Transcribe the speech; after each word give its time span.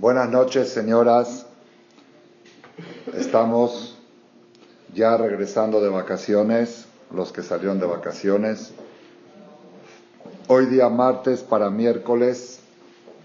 Buenas 0.00 0.28
noches, 0.30 0.70
señoras. 0.70 1.44
Estamos 3.14 3.98
ya 4.94 5.18
regresando 5.18 5.82
de 5.82 5.90
vacaciones, 5.90 6.86
los 7.14 7.32
que 7.32 7.42
salieron 7.42 7.78
de 7.80 7.84
vacaciones. 7.84 8.72
Hoy 10.48 10.64
día 10.64 10.88
martes 10.88 11.40
para 11.40 11.68
miércoles 11.68 12.60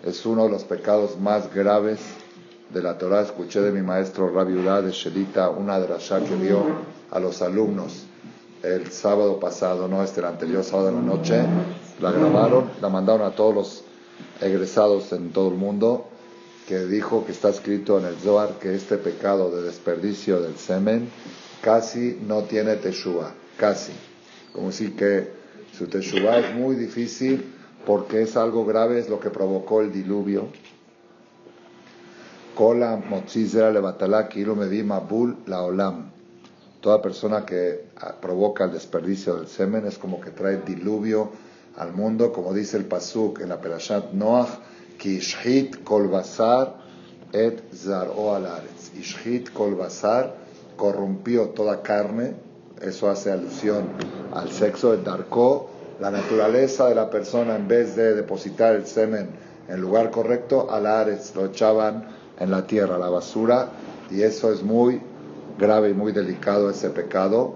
es 0.04 0.24
uno 0.26 0.44
de 0.44 0.50
los 0.50 0.64
pecados 0.64 1.18
más 1.18 1.52
graves 1.52 2.00
de 2.72 2.82
la 2.82 2.98
Torah. 2.98 3.22
Escuché 3.22 3.60
de 3.60 3.72
mi 3.72 3.82
maestro 3.82 4.32
Rabbi 4.32 4.54
Udá 4.54 4.82
de 4.82 4.90
Shelita 4.90 5.50
una 5.50 5.78
drasha 5.78 6.20
que 6.20 6.36
dio 6.36 6.62
a 7.10 7.18
los 7.18 7.42
alumnos 7.42 8.06
el 8.62 8.90
sábado 8.90 9.38
pasado, 9.38 9.88
no 9.88 10.02
este, 10.02 10.20
el 10.20 10.26
anterior 10.26 10.64
sábado 10.64 10.88
de 10.88 10.94
la 10.94 11.00
noche. 11.02 11.42
La 12.00 12.10
grabaron, 12.10 12.70
la 12.80 12.88
mandaron 12.88 13.26
a 13.26 13.34
todos 13.34 13.54
los 13.54 13.84
egresados 14.40 15.12
en 15.12 15.32
todo 15.32 15.48
el 15.48 15.54
mundo, 15.54 16.06
que 16.66 16.86
dijo 16.86 17.24
que 17.26 17.32
está 17.32 17.50
escrito 17.50 17.98
en 17.98 18.06
el 18.06 18.16
Zohar 18.16 18.58
que 18.58 18.74
este 18.74 18.96
pecado 18.96 19.54
de 19.54 19.62
desperdicio 19.62 20.40
del 20.40 20.56
semen 20.56 21.10
casi 21.60 22.18
no 22.26 22.42
tiene 22.44 22.76
teshuva, 22.76 23.32
casi. 23.58 23.92
Como 24.52 24.72
si 24.72 24.92
que 24.92 25.43
su 25.76 25.86
teshuva 25.86 26.38
es 26.38 26.54
muy 26.54 26.76
difícil 26.76 27.44
porque 27.86 28.22
es 28.22 28.36
algo 28.36 28.64
grave, 28.64 28.98
es 28.98 29.08
lo 29.08 29.20
que 29.20 29.30
provocó 29.30 29.80
el 29.80 29.92
diluvio. 29.92 30.48
Kola 32.54 32.96
motzizera 32.96 33.70
levatala 33.70 34.28
kilo 34.28 34.54
vi 34.54 34.82
mabul 34.82 35.36
la 35.46 35.62
olam. 35.62 36.10
Toda 36.80 37.02
persona 37.02 37.44
que 37.44 37.86
provoca 38.20 38.64
el 38.64 38.72
desperdicio 38.72 39.36
del 39.36 39.48
semen 39.48 39.86
es 39.86 39.98
como 39.98 40.20
que 40.20 40.30
trae 40.30 40.58
diluvio 40.58 41.30
al 41.76 41.92
mundo, 41.92 42.32
como 42.32 42.54
dice 42.54 42.76
el 42.76 42.84
pasuk 42.84 43.40
en 43.40 43.48
la 43.48 43.60
Perashat 43.60 44.12
Noach, 44.12 44.50
ki 44.98 45.16
ishhit 45.16 45.82
kol 45.82 46.08
basar 46.08 46.74
et 47.32 47.58
zar'o 47.74 48.34
al 48.34 48.46
Ishhit 48.94 49.50
kol 49.52 49.74
basar 49.74 50.36
corrompió 50.76 51.48
toda 51.48 51.82
carne 51.82 52.34
eso 52.88 53.10
hace 53.10 53.32
alusión 53.32 53.84
al 54.32 54.50
sexo, 54.50 54.92
el 54.94 55.04
darko, 55.04 55.68
la 56.00 56.10
naturaleza 56.10 56.88
de 56.88 56.94
la 56.94 57.10
persona 57.10 57.56
en 57.56 57.68
vez 57.68 57.96
de 57.96 58.14
depositar 58.14 58.74
el 58.74 58.86
semen 58.86 59.28
en 59.68 59.80
lugar 59.80 60.10
correcto, 60.10 60.68
al 60.70 60.86
ares 60.86 61.34
lo 61.34 61.46
echaban 61.46 62.06
en 62.38 62.50
la 62.50 62.66
tierra, 62.66 62.98
la 62.98 63.08
basura, 63.08 63.70
y 64.10 64.22
eso 64.22 64.52
es 64.52 64.62
muy 64.62 65.00
grave 65.58 65.90
y 65.90 65.94
muy 65.94 66.12
delicado 66.12 66.68
ese 66.68 66.90
pecado. 66.90 67.54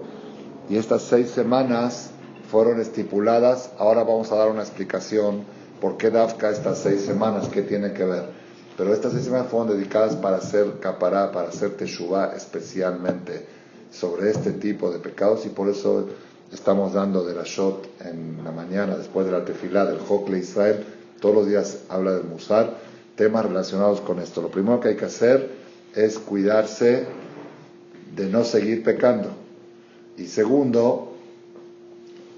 Y 0.69 0.77
estas 0.77 1.03
seis 1.03 1.29
semanas 1.29 2.11
fueron 2.49 2.79
estipuladas, 2.79 3.71
ahora 3.77 4.03
vamos 4.03 4.31
a 4.31 4.35
dar 4.35 4.49
una 4.49 4.61
explicación 4.61 5.43
por 5.79 5.97
qué 5.97 6.09
Dafka 6.09 6.49
estas 6.49 6.79
seis 6.79 7.01
semanas, 7.01 7.49
qué 7.49 7.61
tiene 7.61 7.93
que 7.93 8.05
ver. 8.05 8.23
Pero 8.77 8.93
estas 8.93 9.11
seis 9.11 9.25
semanas 9.25 9.47
fueron 9.49 9.69
dedicadas 9.69 10.15
para 10.15 10.37
hacer 10.37 10.79
capará, 10.79 11.31
para 11.31 11.49
hacer 11.49 11.75
teshuvah 11.77 12.33
especialmente 12.35 13.58
sobre 13.91 14.29
este 14.29 14.51
tipo 14.51 14.91
de 14.91 14.99
pecados 14.99 15.45
y 15.45 15.49
por 15.49 15.69
eso 15.69 16.07
estamos 16.53 16.93
dando 16.93 17.23
de 17.25 17.35
la 17.35 17.43
shot 17.43 17.87
en 18.05 18.43
la 18.43 18.51
mañana 18.51 18.97
después 18.97 19.25
de 19.25 19.31
la 19.31 19.45
tefilá 19.45 19.85
del 19.85 19.99
Hokle 20.07 20.39
Israel. 20.39 20.85
Todos 21.19 21.35
los 21.35 21.47
días 21.47 21.79
habla 21.89 22.13
del 22.13 22.23
Musar, 22.23 22.77
temas 23.15 23.45
relacionados 23.45 24.01
con 24.01 24.19
esto. 24.19 24.41
Lo 24.41 24.49
primero 24.49 24.79
que 24.79 24.89
hay 24.89 24.95
que 24.95 25.05
hacer 25.05 25.49
es 25.95 26.17
cuidarse 26.17 27.07
de 28.15 28.25
no 28.27 28.43
seguir 28.43 28.83
pecando. 28.83 29.29
Y 30.17 30.27
segundo, 30.27 31.13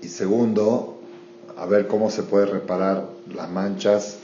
y 0.01 0.07
segundo, 0.07 0.99
a 1.57 1.65
ver 1.65 1.87
cómo 1.87 2.09
se 2.09 2.23
puede 2.23 2.45
reparar 2.45 3.07
las 3.33 3.49
manchas 3.49 4.17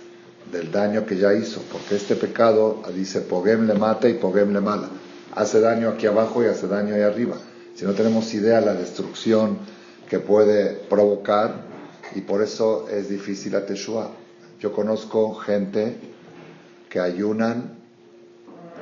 del 0.52 0.72
daño 0.72 1.06
que 1.06 1.18
ya 1.18 1.34
hizo, 1.34 1.62
porque 1.72 1.96
este 1.96 2.16
pecado 2.16 2.82
dice 2.96 3.22
Pogem 3.22 3.68
le 3.68 3.74
mata 3.74 4.08
y 4.08 4.14
Pogem 4.14 4.54
le 4.54 4.62
mala 4.62 4.90
hace 5.38 5.62
daño 5.62 5.90
aquí 5.90 6.08
abajo 6.08 6.44
y 6.44 6.48
hace 6.48 6.68
daño 6.68 6.96
ahí 6.96 7.02
arriba. 7.02 7.38
Si 7.76 7.86
no 7.86 7.94
tenemos 7.94 8.34
idea 8.34 8.60
de 8.60 8.66
la 8.66 8.74
destrucción 8.74 9.60
que 10.10 10.20
puede 10.20 10.74
provocar, 10.74 11.62
y 12.16 12.22
por 12.22 12.42
eso 12.42 12.88
es 12.90 13.10
difícil 13.10 13.52
la 13.52 13.66
Teshua. 13.66 14.10
Yo 14.60 14.74
conozco 14.74 15.36
gente 15.36 15.96
que 16.90 17.00
ayunan 17.00 17.78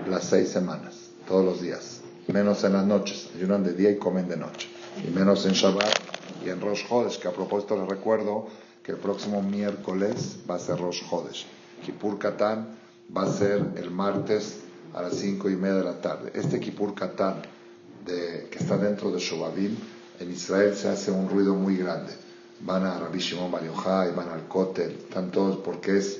las 0.10 0.24
seis 0.26 0.50
semanas, 0.50 1.10
todos 1.28 1.44
los 1.44 1.62
días, 1.62 2.02
menos 2.28 2.64
en 2.64 2.74
las 2.74 2.86
noches, 2.86 3.30
ayunan 3.36 3.64
de 3.64 3.74
día 3.74 3.92
y 3.92 3.98
comen 3.98 4.30
de 4.30 4.38
noche, 4.38 4.70
y 5.06 5.12
menos 5.12 5.46
en 5.46 5.54
Shabbat 5.54 5.94
y 6.46 6.50
en 6.50 6.62
Rosh 6.62 6.86
Hodesh, 6.90 7.20
que 7.20 7.28
a 7.28 7.32
propósito 7.32 7.76
les 7.78 7.90
recuerdo 7.90 8.48
que 8.82 8.94
el 8.94 8.98
próximo 8.98 9.42
miércoles 9.42 10.38
va 10.50 10.56
a 10.56 10.60
ser 10.60 10.78
Rosh 10.78 11.02
Hodesh. 11.10 11.46
Kippur 11.84 12.18
Katán 12.18 12.78
va 13.16 13.24
a 13.24 13.32
ser 13.32 13.62
el 13.76 13.92
martes 13.92 14.60
a 14.96 15.02
las 15.02 15.16
cinco 15.16 15.50
y 15.50 15.56
media 15.58 15.76
de 15.76 15.84
la 15.84 16.02
tarde. 16.02 16.32
Este 16.34 16.60
Kippur 16.60 16.96
Katán, 16.96 17.42
de, 18.06 18.48
que 18.50 18.60
está 18.60 18.78
dentro 18.78 19.12
de 19.12 19.20
Shobabim, 19.20 19.76
en 20.20 20.32
Israel 20.32 20.74
se 20.76 20.88
hace 20.88 21.12
un 21.12 21.30
ruido 21.30 21.54
muy 21.54 21.76
grande. 21.76 22.14
Van 22.62 22.86
a 22.86 22.98
Rabbi 22.98 23.20
Shimon 23.20 23.52
Bar 23.52 23.64
y 23.64 24.16
van 24.16 24.30
al 24.30 24.48
Kotel, 24.48 24.92
están 24.92 25.32
todos 25.32 25.58
porque 25.58 25.98
es, 25.98 26.20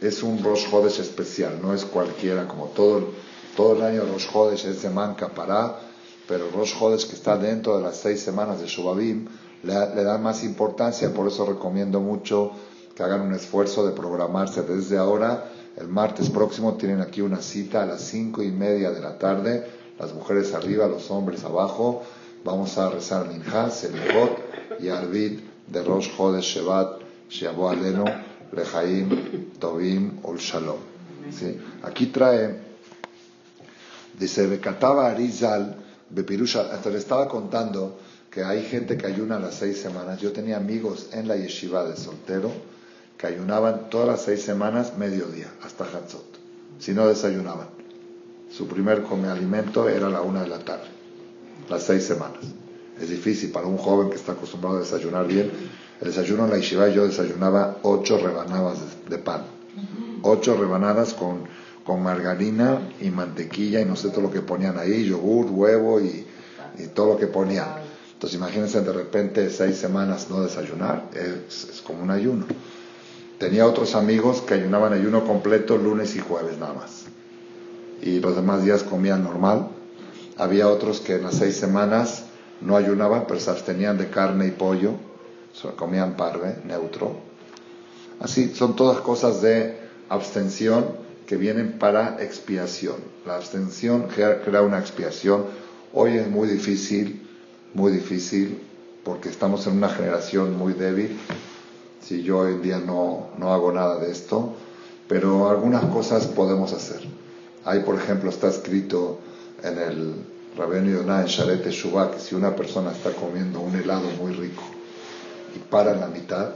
es 0.00 0.24
un 0.24 0.42
Rosh 0.42 0.66
Hodesh 0.72 0.98
especial, 0.98 1.60
no 1.62 1.72
es 1.72 1.84
cualquiera, 1.84 2.48
como 2.48 2.66
todo, 2.66 3.10
todo 3.56 3.76
el 3.76 3.82
año 3.82 4.02
Rosh 4.12 4.26
Hodesh 4.34 4.66
es 4.66 4.82
de 4.82 4.90
Manca 4.90 5.28
para, 5.28 5.78
pero 6.26 6.50
Rosh 6.50 6.74
Hodesh 6.80 7.08
que 7.08 7.14
está 7.14 7.38
dentro 7.38 7.76
de 7.76 7.84
las 7.84 7.98
seis 7.98 8.20
semanas 8.20 8.60
de 8.60 8.66
Shobabim 8.66 9.28
le, 9.62 9.94
le 9.94 10.02
da 10.02 10.18
más 10.18 10.42
importancia, 10.42 11.14
por 11.14 11.28
eso 11.28 11.46
recomiendo 11.46 12.00
mucho 12.00 12.50
que 12.96 13.04
hagan 13.04 13.20
un 13.20 13.34
esfuerzo 13.34 13.86
de 13.86 13.92
programarse 13.92 14.62
desde 14.62 14.98
ahora 14.98 15.52
el 15.78 15.86
martes 15.88 16.28
próximo 16.28 16.74
tienen 16.74 17.00
aquí 17.00 17.20
una 17.20 17.40
cita 17.40 17.82
a 17.82 17.86
las 17.86 18.02
cinco 18.02 18.42
y 18.42 18.50
media 18.50 18.90
de 18.90 19.00
la 19.00 19.16
tarde, 19.16 19.64
las 19.98 20.12
mujeres 20.12 20.52
arriba, 20.52 20.88
los 20.88 21.10
hombres 21.10 21.44
abajo. 21.44 22.02
Vamos 22.44 22.76
a 22.78 22.90
rezar 22.90 23.28
Minjá, 23.28 23.70
Selichot 23.70 24.80
y 24.80 24.88
Arvid 24.88 25.38
de 25.68 25.82
Rosh 25.82 26.08
Chodesh 26.16 26.54
Shevat 26.54 27.00
Sheabo 27.30 27.68
Aleno 27.68 28.04
lejaim, 28.52 29.50
tovim, 29.58 30.18
ul 30.24 30.38
shalom. 30.38 30.78
¿Sí? 31.30 31.56
Aquí 31.82 32.06
trae, 32.06 32.56
dice, 34.18 34.46
Becataba 34.46 35.10
Arizal, 35.10 35.76
Bepirusha, 36.10 36.72
hasta 36.72 36.90
le 36.90 36.98
estaba 36.98 37.28
contando 37.28 37.98
que 38.30 38.42
hay 38.42 38.62
gente 38.64 38.96
que 38.96 39.06
ayuna 39.06 39.38
las 39.38 39.54
seis 39.54 39.78
semanas. 39.80 40.20
Yo 40.20 40.32
tenía 40.32 40.56
amigos 40.56 41.08
en 41.12 41.28
la 41.28 41.36
yeshiva 41.36 41.84
de 41.84 41.96
soltero 41.96 42.50
que 43.18 43.26
ayunaban 43.26 43.90
todas 43.90 44.06
las 44.06 44.22
seis 44.22 44.42
semanas 44.42 44.96
mediodía, 44.96 45.52
hasta 45.62 45.84
Hatzot, 45.84 46.38
si 46.78 46.92
no 46.92 47.08
desayunaban. 47.08 47.66
Su 48.50 48.68
primer 48.68 49.02
come 49.02 49.28
alimento 49.28 49.88
era 49.88 50.08
la 50.08 50.22
una 50.22 50.42
de 50.42 50.48
la 50.48 50.60
tarde, 50.60 50.86
las 51.68 51.82
seis 51.82 52.04
semanas. 52.04 52.38
Es 53.00 53.10
difícil 53.10 53.50
para 53.50 53.66
un 53.66 53.76
joven 53.76 54.08
que 54.08 54.16
está 54.16 54.32
acostumbrado 54.32 54.76
a 54.76 54.80
desayunar 54.80 55.26
bien. 55.26 55.50
El 56.00 56.08
desayuno 56.08 56.44
en 56.44 56.50
la 56.50 56.56
yeshiva 56.58 56.88
yo 56.88 57.06
desayunaba 57.06 57.78
ocho 57.82 58.18
rebanadas 58.18 58.78
de, 59.08 59.18
pan. 59.18 59.42
Ocho 60.22 60.56
rebanadas 60.56 61.14
con, 61.14 61.42
con 61.84 62.02
margarina 62.02 62.80
y 63.00 63.10
mantequilla 63.10 63.80
y 63.80 63.84
no 63.84 63.96
sé 63.96 64.10
todo 64.10 64.22
lo 64.22 64.30
que 64.30 64.42
ponían 64.42 64.78
ahí, 64.78 65.04
yogur, 65.04 65.46
huevo 65.50 66.00
y, 66.00 66.24
y 66.78 66.86
todo 66.94 67.14
lo 67.14 67.18
que 67.18 67.26
ponían. 67.26 67.68
Entonces 68.12 68.36
imagínense 68.36 68.80
de 68.80 68.92
repente 68.92 69.50
seis 69.50 69.76
semanas 69.76 70.28
no 70.30 70.40
desayunar, 70.40 71.08
es, 71.14 71.68
es 71.68 71.80
como 71.82 72.02
un 72.02 72.10
ayuno. 72.10 72.46
Tenía 73.38 73.66
otros 73.66 73.94
amigos 73.94 74.40
que 74.40 74.54
ayunaban 74.54 74.92
ayuno 74.92 75.24
completo 75.24 75.78
lunes 75.78 76.16
y 76.16 76.18
jueves 76.18 76.58
nada 76.58 76.74
más. 76.74 77.04
Y 78.02 78.18
los 78.18 78.34
demás 78.34 78.64
días 78.64 78.82
comían 78.82 79.22
normal. 79.22 79.68
Había 80.36 80.68
otros 80.68 81.00
que 81.00 81.14
en 81.14 81.22
las 81.22 81.36
seis 81.36 81.56
semanas 81.56 82.24
no 82.60 82.76
ayunaban, 82.76 83.26
pero 83.28 83.38
se 83.38 83.50
abstenían 83.50 83.96
de 83.96 84.10
carne 84.10 84.48
y 84.48 84.50
pollo. 84.50 84.94
comían 85.76 86.16
parve, 86.16 86.56
neutro. 86.64 87.16
Así, 88.18 88.52
son 88.56 88.74
todas 88.74 89.00
cosas 89.02 89.40
de 89.40 89.78
abstención 90.08 90.86
que 91.28 91.36
vienen 91.36 91.78
para 91.78 92.20
expiación. 92.20 92.96
La 93.24 93.36
abstención 93.36 94.08
crea 94.08 94.62
una 94.62 94.80
expiación. 94.80 95.44
Hoy 95.92 96.16
es 96.16 96.28
muy 96.28 96.48
difícil, 96.48 97.24
muy 97.72 97.92
difícil, 97.92 98.60
porque 99.04 99.28
estamos 99.28 99.64
en 99.68 99.76
una 99.76 99.88
generación 99.88 100.58
muy 100.58 100.72
débil 100.72 101.16
si 102.00 102.22
yo 102.22 102.38
hoy 102.38 102.52
en 102.52 102.62
día 102.62 102.78
no, 102.78 103.28
no 103.38 103.52
hago 103.52 103.72
nada 103.72 103.98
de 103.98 104.10
esto, 104.10 104.54
pero 105.08 105.48
algunas 105.48 105.84
cosas 105.86 106.26
podemos 106.26 106.72
hacer. 106.72 107.00
Ahí, 107.64 107.80
por 107.80 107.96
ejemplo, 107.96 108.30
está 108.30 108.48
escrito 108.48 109.18
en 109.62 109.78
el 109.78 110.14
Rabenu 110.56 110.90
Yonah 110.90 111.22
en 111.22 111.26
Sharet 111.26 111.66
Shuvah 111.68 112.10
que 112.10 112.20
si 112.20 112.34
una 112.34 112.54
persona 112.54 112.92
está 112.92 113.12
comiendo 113.12 113.60
un 113.60 113.74
helado 113.76 114.08
muy 114.20 114.32
rico 114.32 114.62
y 115.54 115.58
para 115.58 115.92
en 115.92 116.00
la 116.00 116.08
mitad, 116.08 116.50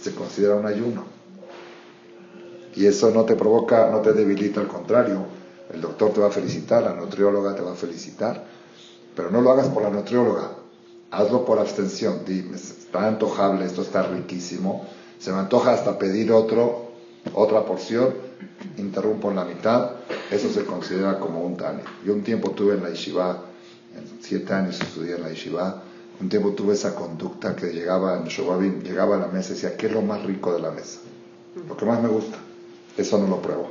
se 0.00 0.14
considera 0.14 0.54
un 0.54 0.66
ayuno. 0.66 1.04
Y 2.74 2.86
eso 2.86 3.10
no 3.10 3.24
te 3.24 3.34
provoca, 3.34 3.88
no 3.90 4.00
te 4.00 4.12
debilita, 4.12 4.60
al 4.60 4.68
contrario. 4.68 5.24
El 5.72 5.80
doctor 5.80 6.12
te 6.12 6.20
va 6.20 6.28
a 6.28 6.30
felicitar, 6.30 6.82
la 6.82 6.92
nutrióloga 6.92 7.54
te 7.54 7.62
va 7.62 7.72
a 7.72 7.76
felicitar, 7.76 8.44
pero 9.14 9.30
no 9.30 9.40
lo 9.40 9.50
hagas 9.50 9.68
por 9.68 9.82
la 9.82 9.90
nutrióloga, 9.90 10.50
hazlo 11.10 11.44
por 11.44 11.58
abstención. 11.58 12.20
Dime, 12.26 12.58
está 12.86 13.06
antojable, 13.06 13.64
esto 13.64 13.82
está 13.82 14.02
riquísimo. 14.02 14.86
Se 15.18 15.32
me 15.32 15.38
antoja 15.38 15.72
hasta 15.72 15.98
pedir 15.98 16.32
otro, 16.32 16.92
otra 17.34 17.64
porción, 17.64 18.14
interrumpo 18.78 19.30
en 19.30 19.36
la 19.36 19.44
mitad. 19.44 19.90
Eso 20.30 20.48
se 20.48 20.64
considera 20.64 21.18
como 21.18 21.42
un 21.42 21.56
tani. 21.56 21.82
Yo 22.04 22.12
un 22.12 22.22
tiempo 22.22 22.50
tuve 22.50 22.74
en 22.74 22.82
la 22.82 22.90
yeshiva, 22.90 23.42
en 23.94 24.22
siete 24.22 24.52
años 24.52 24.80
estudié 24.80 25.16
en 25.16 25.22
la 25.22 25.30
yeshiva, 25.30 25.82
un 26.20 26.28
tiempo 26.28 26.50
tuve 26.52 26.74
esa 26.74 26.94
conducta 26.94 27.54
que 27.54 27.66
llegaba 27.66 28.16
en 28.16 28.24
Shobabim, 28.24 28.82
llegaba 28.82 29.16
a 29.16 29.18
la 29.18 29.26
mesa 29.26 29.52
y 29.52 29.54
decía, 29.54 29.76
¿qué 29.76 29.86
es 29.86 29.92
lo 29.92 30.02
más 30.02 30.22
rico 30.24 30.52
de 30.54 30.60
la 30.60 30.70
mesa? 30.70 31.00
Lo 31.68 31.76
que 31.76 31.84
más 31.84 32.00
me 32.02 32.08
gusta. 32.08 32.38
Eso 32.96 33.18
no 33.18 33.26
lo 33.26 33.42
pruebo. 33.42 33.70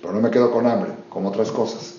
Pero 0.00 0.14
no 0.14 0.20
me 0.20 0.30
quedo 0.30 0.50
con 0.50 0.66
hambre, 0.66 0.92
como 1.08 1.28
otras 1.28 1.50
cosas, 1.50 1.94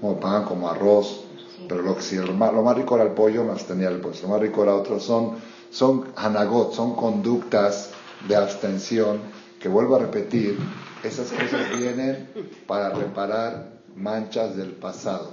como 0.00 0.18
pan, 0.18 0.44
como 0.44 0.68
arroz, 0.68 1.24
pero 1.68 1.82
lo, 1.82 1.96
que, 1.96 2.02
si 2.02 2.16
lo 2.16 2.32
más, 2.32 2.76
rico 2.76 2.94
era 2.94 3.04
el 3.04 3.12
pollo, 3.12 3.44
me 3.44 3.52
abstenía 3.52 3.88
el 3.88 4.00
pollo. 4.00 4.18
Lo 4.22 4.28
más 4.28 4.40
rico 4.40 4.62
era 4.62 4.74
otro. 4.74 5.00
Son, 5.00 5.36
son 5.74 6.12
hanagot, 6.14 6.72
son 6.72 6.94
conductas 6.94 7.90
de 8.28 8.36
abstención 8.36 9.18
que 9.58 9.68
vuelvo 9.68 9.96
a 9.96 9.98
repetir. 9.98 10.56
Esas 11.02 11.32
cosas 11.32 11.76
vienen 11.76 12.28
para 12.68 12.90
reparar 12.90 13.72
manchas 13.96 14.56
del 14.56 14.70
pasado. 14.70 15.32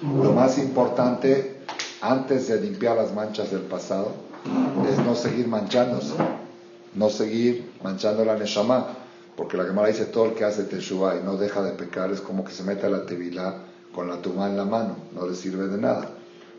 Lo 0.00 0.32
más 0.32 0.58
importante 0.58 1.58
antes 2.00 2.48
de 2.48 2.60
limpiar 2.62 2.96
las 2.96 3.12
manchas 3.12 3.50
del 3.50 3.60
pasado 3.60 4.12
es 4.90 4.98
no 5.04 5.14
seguir 5.14 5.48
manchándose, 5.48 6.14
no 6.94 7.10
seguir 7.10 7.72
manchando 7.84 8.24
la 8.24 8.38
neshama, 8.38 8.86
porque 9.36 9.58
la 9.58 9.64
Gemara 9.64 9.88
dice 9.88 10.06
todo 10.06 10.24
el 10.24 10.32
que 10.32 10.44
hace 10.44 10.64
teshuva 10.64 11.16
y 11.16 11.22
no 11.22 11.36
deja 11.36 11.62
de 11.62 11.72
pecar 11.72 12.10
es 12.10 12.22
como 12.22 12.42
que 12.42 12.52
se 12.52 12.64
mete 12.64 12.88
la 12.88 13.04
tevilá 13.04 13.54
con 13.94 14.08
la 14.08 14.16
tuma 14.16 14.46
en 14.48 14.56
la 14.56 14.64
mano, 14.64 14.96
no 15.14 15.26
le 15.26 15.34
sirve 15.34 15.68
de 15.68 15.78
nada. 15.78 16.10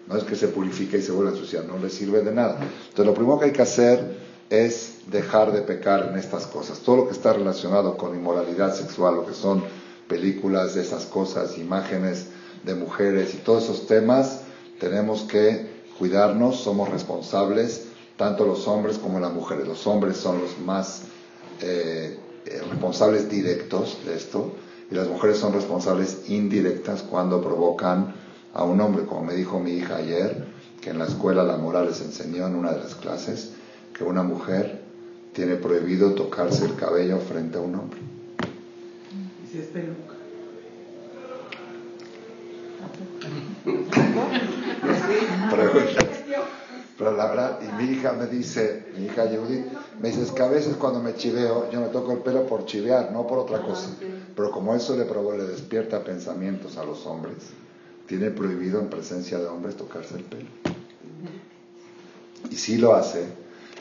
No 0.08 0.18
es 0.18 0.24
que 0.24 0.36
se 0.36 0.50
purifique 0.50 0.98
y 0.98 1.02
se 1.02 1.12
vuelva 1.12 1.32
a 1.32 1.34
ensuciar, 1.34 1.66
no 1.66 1.78
le 1.78 1.90
sirve 1.90 2.22
de 2.22 2.34
nada. 2.34 2.60
Entonces 2.60 3.06
lo 3.06 3.14
primero 3.14 3.40
que 3.40 3.46
hay 3.46 3.52
que 3.52 3.62
hacer 3.62 4.18
es 4.50 4.96
dejar 5.08 5.52
de 5.52 5.62
pecar 5.62 6.10
en 6.10 6.18
estas 6.18 6.46
cosas. 6.48 6.80
Todo 6.80 6.98
lo 6.98 7.08
que 7.08 7.14
está 7.14 7.34
relacionado 7.34 7.98
con 7.98 8.16
inmoralidad 8.16 8.76
sexual, 8.76 9.16
lo 9.16 9.26
que 9.26 9.34
son 9.34 9.64
películas 10.08 10.76
de 10.76 10.82
esas 10.82 11.06
cosas, 11.06 11.58
imágenes 11.58 12.28
de 12.64 12.76
mujeres 12.76 13.34
y 13.34 13.38
todos 13.38 13.64
esos 13.64 13.88
temas, 13.88 14.42
tenemos 14.80 15.24
que 15.24 15.84
cuidarnos, 15.98 16.58
somos 16.58 16.90
responsables, 16.90 17.88
tanto 18.18 18.46
los 18.46 18.68
hombres 18.68 18.98
como 18.98 19.20
las 19.20 19.32
mujeres. 19.32 19.68
Los 19.68 19.88
hombres 19.88 20.18
son 20.18 20.42
los 20.42 20.60
más 20.60 21.04
eh, 21.62 22.20
eh, 22.46 22.62
responsables 22.70 23.30
directos 23.30 24.00
de 24.06 24.16
esto 24.16 24.52
y 24.92 24.96
las 24.96 25.08
mujeres 25.08 25.38
son 25.38 25.54
responsables 25.54 26.30
indirectas 26.30 27.04
cuando 27.04 27.42
provocan 27.42 28.14
a 28.54 28.64
un 28.64 28.80
hombre, 28.82 29.06
como 29.06 29.24
me 29.24 29.34
dijo 29.34 29.60
mi 29.60 29.72
hija 29.72 29.98
ayer, 29.98 30.46
que 30.82 30.92
en 30.92 31.00
la 31.00 31.06
escuela 31.06 31.44
la 31.44 31.58
moral 31.58 31.88
les 31.88 32.02
enseñó 32.02 32.46
en 32.48 32.56
una 32.56 32.72
de 32.72 32.80
las 32.80 32.96
clases, 32.96 33.54
que 33.98 34.04
una 34.04 34.24
mujer 34.24 34.82
tiene 35.34 35.56
prohibido 35.56 36.14
tocarse 36.14 36.66
el 36.66 36.76
cabello 36.76 37.20
frente 37.20 37.58
a 37.58 37.62
un 37.62 37.76
hombre. 37.76 38.00
¿Y 39.44 39.52
si 39.52 39.60
es 39.60 39.68
peluca? 39.68 40.14
Pero 46.98 47.18
la 47.18 47.26
verdad, 47.28 47.60
y 47.62 47.84
mi 47.84 47.92
hija 47.92 48.14
me 48.14 48.28
dice, 48.28 48.86
mi 48.96 49.06
hija 49.06 49.24
Judith, 49.24 49.66
me 50.00 50.10
dice, 50.10 50.22
es 50.22 50.32
que 50.32 50.44
a 50.44 50.48
veces 50.48 50.76
cuando 50.76 51.00
me 51.02 51.16
chiveo, 51.16 51.72
yo 51.72 51.82
me 51.82 51.88
toco 51.88 52.12
el 52.12 52.20
pelo 52.20 52.46
por 52.46 52.66
chivear, 52.66 53.12
no 53.12 53.26
por 53.26 53.40
otra 53.40 53.62
cosa. 53.62 53.90
Pero 54.36 54.52
como 54.52 54.76
eso 54.76 54.95
le, 54.95 55.06
le 55.38 55.44
despierta 55.45 56.04
pensamientos 56.04 56.78
a 56.78 56.83
los 56.83 57.06
hombres, 57.07 57.36
tiene 58.07 58.31
prohibido 58.31 58.80
en 58.80 58.90
presencia 58.90 59.40
de 59.40 59.48
hombres 59.48 59.76
tocarse 59.76 60.16
el 60.16 60.24
pelo. 60.24 60.48
Y 62.50 62.56
si 62.56 62.78
lo 62.78 62.94
hace, 62.94 63.26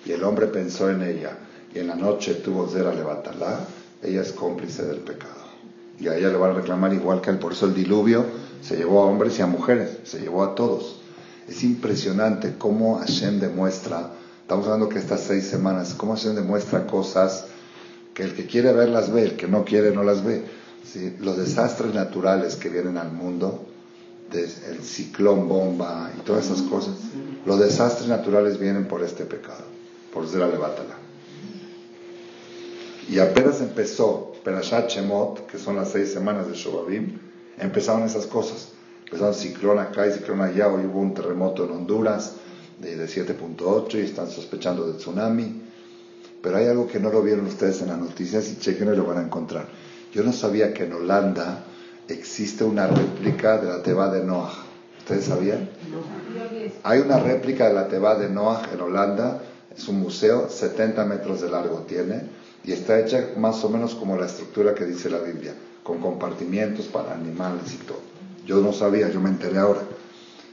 y 0.04 0.12
el 0.12 0.22
hombre 0.24 0.46
pensó 0.46 0.90
en 0.90 1.02
ella, 1.02 1.36
y 1.74 1.78
en 1.78 1.88
la 1.88 1.94
noche 1.94 2.34
tuvo 2.34 2.68
Zera 2.68 2.94
levantarla, 2.94 3.60
ella 4.02 4.22
es 4.22 4.32
cómplice 4.32 4.84
del 4.84 4.98
pecado. 4.98 5.42
Y 5.98 6.08
a 6.08 6.16
ella 6.16 6.28
le 6.28 6.36
van 6.36 6.50
a 6.50 6.54
reclamar 6.54 6.92
igual 6.92 7.20
que 7.20 7.30
él. 7.30 7.38
Por 7.38 7.52
eso 7.52 7.66
el 7.66 7.74
diluvio 7.74 8.24
se 8.60 8.76
llevó 8.76 9.02
a 9.02 9.06
hombres 9.06 9.38
y 9.38 9.42
a 9.42 9.46
mujeres, 9.46 9.98
se 10.04 10.20
llevó 10.20 10.42
a 10.42 10.54
todos. 10.54 11.00
Es 11.48 11.62
impresionante 11.62 12.54
cómo 12.58 12.98
Hashem 12.98 13.40
demuestra, 13.40 14.10
estamos 14.40 14.66
hablando 14.66 14.88
que 14.88 14.98
estas 14.98 15.20
seis 15.20 15.46
semanas, 15.46 15.94
cómo 15.94 16.14
Hashem 16.14 16.34
demuestra 16.34 16.86
cosas 16.86 17.46
que 18.14 18.22
el 18.24 18.34
que 18.34 18.46
quiere 18.46 18.72
verlas 18.72 19.12
ve, 19.12 19.22
el 19.22 19.36
que 19.36 19.48
no 19.48 19.64
quiere 19.64 19.92
no 19.92 20.02
las 20.02 20.24
ve. 20.24 20.44
Los 21.20 21.36
desastres 21.36 21.94
naturales 21.94 22.56
que 22.56 22.68
vienen 22.68 22.98
al 22.98 23.12
mundo, 23.12 23.64
el 24.40 24.82
ciclón 24.82 25.48
bomba 25.48 26.10
y 26.16 26.22
todas 26.22 26.46
esas 26.46 26.62
cosas, 26.62 26.94
los 27.44 27.58
desastres 27.58 28.08
naturales 28.08 28.58
vienen 28.58 28.86
por 28.86 29.02
este 29.02 29.24
pecado, 29.24 29.64
por 30.12 30.28
ser 30.28 30.40
Levatala. 30.40 30.96
Y 33.08 33.18
apenas 33.18 33.60
empezó 33.60 34.32
Perashat 34.44 34.88
Shemot, 34.88 35.46
que 35.46 35.58
son 35.58 35.76
las 35.76 35.90
seis 35.90 36.12
semanas 36.12 36.48
de 36.48 36.54
Shobabim, 36.54 37.18
empezaron 37.58 38.04
esas 38.04 38.26
cosas. 38.26 38.68
Empezaron 39.04 39.34
ciclón 39.34 39.78
acá 39.78 40.06
y 40.06 40.12
ciclón 40.12 40.40
allá. 40.40 40.68
Hoy 40.68 40.86
hubo 40.86 41.00
un 41.00 41.12
terremoto 41.12 41.64
en 41.64 41.72
Honduras 41.72 42.32
de, 42.78 42.96
7.8 42.96 43.94
y 43.96 44.00
están 44.00 44.30
sospechando 44.30 44.90
de 44.90 44.98
tsunami. 44.98 45.62
Pero 46.42 46.56
hay 46.56 46.66
algo 46.66 46.88
que 46.88 46.98
no 46.98 47.10
lo 47.10 47.22
vieron 47.22 47.46
ustedes 47.46 47.82
en 47.82 47.88
las 47.88 47.98
noticias 47.98 48.50
y 48.50 48.58
chequen 48.58 48.92
y 48.92 48.96
lo 48.96 49.04
van 49.04 49.18
a 49.18 49.22
encontrar. 49.22 49.68
Yo 50.12 50.22
no 50.22 50.32
sabía 50.32 50.72
que 50.72 50.84
en 50.84 50.94
Holanda 50.94 51.64
existe 52.08 52.64
una 52.64 52.86
réplica 52.86 53.58
de 53.58 53.68
la 53.68 53.82
Teba 53.82 54.10
de 54.10 54.24
Noah. 54.24 54.52
¿Ustedes 54.98 55.24
sabían? 55.26 55.68
Hay 56.84 57.00
una 57.00 57.18
réplica 57.18 57.68
de 57.68 57.74
la 57.74 57.88
Teba 57.88 58.16
de 58.16 58.28
Noah 58.28 58.68
en 58.72 58.80
Holanda. 58.80 59.42
Es 59.76 59.88
un 59.88 60.00
museo, 60.00 60.48
70 60.48 61.04
metros 61.04 61.40
de 61.40 61.50
largo 61.50 61.80
tiene 61.88 62.22
y 62.64 62.72
está 62.72 63.00
hecha 63.00 63.30
más 63.36 63.64
o 63.64 63.68
menos 63.68 63.94
como 63.94 64.16
la 64.16 64.26
estructura 64.26 64.74
que 64.74 64.84
dice 64.84 65.10
la 65.10 65.18
Biblia, 65.18 65.54
con 65.82 65.98
compartimientos 65.98 66.86
para 66.86 67.14
animales 67.14 67.74
y 67.74 67.78
todo. 67.78 68.00
Yo 68.46 68.60
no 68.60 68.72
sabía, 68.72 69.08
yo 69.10 69.20
me 69.20 69.30
enteré 69.30 69.58
ahora. 69.58 69.80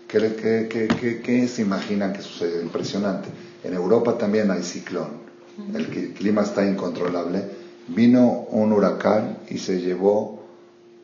¿Qué, 0.07 1.47
se 1.47 1.61
imaginan 1.61 2.13
que 2.13 2.21
sucedió? 2.21 2.61
Impresionante. 2.61 3.29
En 3.63 3.73
Europa 3.73 4.17
también 4.17 4.49
hay 4.49 4.63
ciclón. 4.63 5.29
el 5.75 6.13
clima 6.13 6.41
está 6.41 6.65
incontrolable, 6.65 7.43
vino 7.87 8.47
un 8.49 8.71
huracán 8.71 9.39
y 9.49 9.59
se 9.59 9.79
llevó 9.81 10.38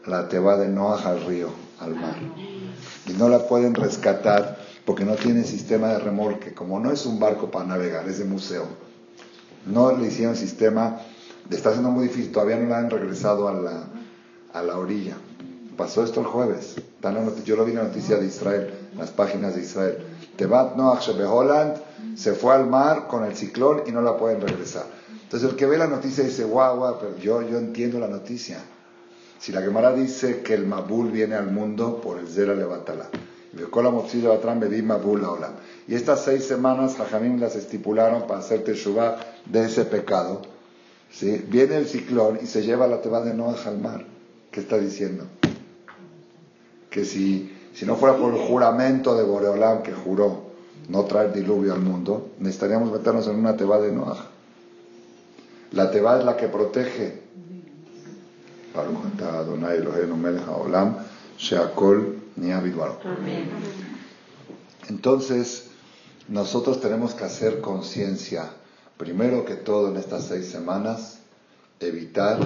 la 0.07 0.27
teba 0.27 0.57
de 0.57 0.67
Noah 0.67 1.01
al 1.05 1.25
río, 1.25 1.50
al 1.79 1.95
mar. 1.95 2.15
Y 3.07 3.13
no 3.13 3.29
la 3.29 3.47
pueden 3.47 3.74
rescatar 3.74 4.57
porque 4.85 5.05
no 5.05 5.15
tiene 5.15 5.43
sistema 5.43 5.89
de 5.89 6.00
remolque. 6.00 6.53
Como 6.53 6.79
no 6.79 6.91
es 6.91 7.05
un 7.05 7.19
barco 7.19 7.51
para 7.51 7.65
navegar, 7.65 8.07
es 8.07 8.19
de 8.19 8.25
museo. 8.25 8.65
No 9.65 9.91
le 9.97 10.07
hicieron 10.07 10.35
sistema, 10.35 11.00
está 11.50 11.71
siendo 11.71 11.89
muy 11.89 12.07
difícil, 12.07 12.31
todavía 12.31 12.57
no 12.57 12.69
la 12.69 12.77
han 12.77 12.89
regresado 12.89 13.47
a 13.47 13.53
la, 13.53 13.83
a 14.53 14.62
la 14.62 14.77
orilla. 14.77 15.15
Pasó 15.75 16.03
esto 16.03 16.21
el 16.21 16.27
jueves. 16.27 16.75
Yo 17.45 17.55
lo 17.55 17.65
vi 17.65 17.71
en 17.71 17.77
la 17.77 17.83
noticia 17.83 18.17
de 18.17 18.25
Israel, 18.25 18.74
en 18.91 18.97
las 18.97 19.12
páginas 19.12 19.55
de 19.55 19.62
Israel. 19.62 19.97
Tebat 20.38 20.75
Noach 20.75 21.09
Holland 21.09 21.75
se 22.15 22.33
fue 22.33 22.53
al 22.53 22.67
mar 22.67 23.07
con 23.07 23.24
el 23.25 23.35
ciclón 23.35 23.83
y 23.85 23.91
no 23.91 24.01
la 24.01 24.17
pueden 24.17 24.41
regresar. 24.41 24.85
Entonces 25.24 25.50
el 25.50 25.55
que 25.55 25.65
ve 25.65 25.77
la 25.77 25.88
noticia 25.88 26.24
dice, 26.24 26.45
guau, 26.45 26.77
guau, 26.77 26.97
pero 27.00 27.17
yo, 27.17 27.41
yo 27.41 27.57
entiendo 27.57 28.00
la 28.00 28.07
noticia. 28.07 28.59
Si 29.45 29.51
la 29.51 29.61
Gemara 29.61 29.93
dice 29.93 30.41
que 30.41 30.55
el 30.55 30.65
Mabul 30.65 31.11
viene 31.11 31.35
al 31.35 31.51
mundo 31.51 32.01
por 32.01 32.17
el 32.17 32.27
Zera 32.27 32.55
Levatala. 32.55 33.11
Y 35.87 35.93
estas 35.93 36.23
seis 36.23 36.45
semanas 36.45 36.95
Jajamim 36.95 37.39
las 37.39 37.55
estipularon 37.55 38.25
para 38.25 38.39
hacer 38.39 38.63
Teshuvah 38.63 39.17
de 39.45 39.65
ese 39.65 39.85
pecado. 39.85 40.41
¿sí? 41.11 41.45
Viene 41.47 41.77
el 41.77 41.85
ciclón 41.85 42.39
y 42.41 42.47
se 42.47 42.63
lleva 42.63 42.87
la 42.87 43.01
teba 43.01 43.21
de 43.21 43.35
Noah 43.35 43.67
al 43.67 43.77
mar. 43.77 44.03
¿Qué 44.49 44.61
está 44.61 44.79
diciendo? 44.79 45.25
Que 46.89 47.05
si, 47.05 47.55
si 47.75 47.85
no 47.85 47.97
fuera 47.97 48.17
por 48.17 48.33
el 48.33 48.39
juramento 48.39 49.15
de 49.15 49.25
Boreolam 49.25 49.83
que 49.83 49.93
juró 49.93 50.41
no 50.89 51.03
traer 51.03 51.33
diluvio 51.33 51.75
al 51.75 51.81
mundo, 51.81 52.31
necesitaríamos 52.39 52.91
meternos 52.91 53.27
en 53.27 53.35
una 53.35 53.55
teba 53.55 53.79
de 53.79 53.91
Noah. 53.91 54.25
La 55.71 55.91
teba 55.91 56.17
es 56.17 56.25
la 56.25 56.35
que 56.35 56.47
protege. 56.47 57.25
Entonces, 64.89 65.67
nosotros 66.27 66.82
tenemos 66.82 67.13
que 67.13 67.24
hacer 67.24 67.62
conciencia, 67.62 68.50
primero 68.98 69.46
que 69.46 69.55
todo 69.55 69.89
en 69.89 69.98
estas 69.98 70.25
seis 70.25 70.48
semanas, 70.48 71.20
evitar 71.79 72.39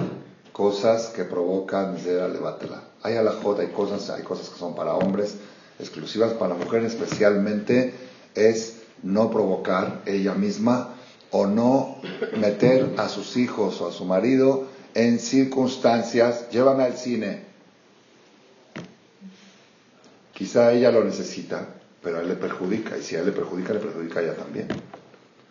cosas 0.52 1.08
que 1.08 1.24
provocan 1.24 1.96
levatela. 2.04 2.82
Hay 3.02 3.16
alajot, 3.16 3.58
hay 3.60 3.68
cosas, 3.68 4.10
hay 4.10 4.22
cosas 4.22 4.48
que 4.50 4.58
son 4.58 4.74
para 4.74 4.94
hombres, 4.94 5.36
exclusivas 5.78 6.32
para 6.34 6.54
la 6.54 6.64
mujer 6.64 6.84
especialmente, 6.84 7.94
es 8.34 8.82
no 9.02 9.30
provocar 9.30 10.02
ella 10.06 10.34
misma 10.34 10.94
o 11.30 11.46
no 11.46 11.96
meter 12.38 12.94
a 12.98 13.08
sus 13.08 13.36
hijos 13.36 13.80
o 13.80 13.88
a 13.88 13.92
su 13.92 14.04
marido 14.04 14.66
en 14.94 15.18
circunstancias, 15.18 16.50
llévame 16.50 16.84
al 16.84 16.96
cine, 16.96 17.50
Quizá 20.40 20.72
ella 20.72 20.90
lo 20.90 21.04
necesita, 21.04 21.66
pero 22.02 22.16
a 22.16 22.22
él 22.22 22.28
le 22.28 22.34
perjudica, 22.34 22.96
y 22.96 23.02
si 23.02 23.14
a 23.14 23.18
él 23.18 23.26
le 23.26 23.32
perjudica, 23.32 23.74
le 23.74 23.78
perjudica 23.78 24.20
a 24.20 24.22
ella 24.22 24.36
también. 24.36 24.68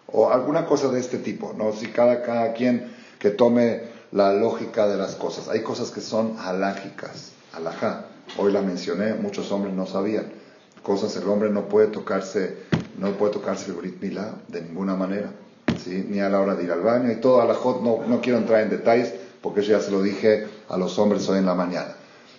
O 0.08 0.32
alguna 0.32 0.66
cosa 0.66 0.90
de 0.90 1.00
este 1.00 1.20
tipo, 1.20 1.54
¿no? 1.56 1.74
Si 1.74 1.90
cada, 1.90 2.24
cada 2.24 2.54
quien 2.54 2.92
que 3.20 3.30
tome 3.30 3.84
la 4.12 4.34
lógica 4.34 4.88
de 4.88 4.98
las 4.98 5.14
cosas. 5.14 5.48
Hay 5.48 5.62
cosas 5.62 5.92
que 5.92 6.02
son 6.02 6.38
halágicas, 6.40 7.34
alajá. 7.54 8.08
Hoy 8.40 8.52
la 8.52 8.64
mencioné, 8.64 9.14
muchos 9.14 9.52
hombres 9.52 9.76
no 9.76 9.86
sabían. 9.86 10.32
Cosas, 10.82 11.16
el 11.18 11.30
hombre 11.30 11.52
no 11.52 11.70
puede 11.70 11.90
tocarse, 11.90 12.58
no 12.98 13.12
puede 13.12 13.34
tocarse 13.34 13.70
el 13.70 13.78
brit 13.78 14.02
de 14.02 14.62
ninguna 14.64 14.96
manera, 14.96 15.30
¿sí? 15.84 16.04
Ni 16.10 16.20
a 16.20 16.30
la 16.30 16.42
hora 16.42 16.56
de 16.56 16.64
ir 16.64 16.72
al 16.72 16.82
baño 16.82 17.12
y 17.12 17.18
todo 17.18 17.42
alajot, 17.42 17.84
no, 17.84 18.08
no 18.08 18.22
quiero 18.22 18.40
entrar 18.40 18.62
en 18.62 18.72
detalles 18.72 19.14
porque 19.42 19.62
eso 19.62 19.72
ya 19.72 19.82
se 19.82 19.92
lo 19.92 20.02
dije 20.02 20.48
a 20.68 20.78
los 20.78 20.98
hombres 21.00 21.28
hoy 21.30 21.40
en 21.40 21.46
la 21.46 21.56
mañana. 21.56 21.96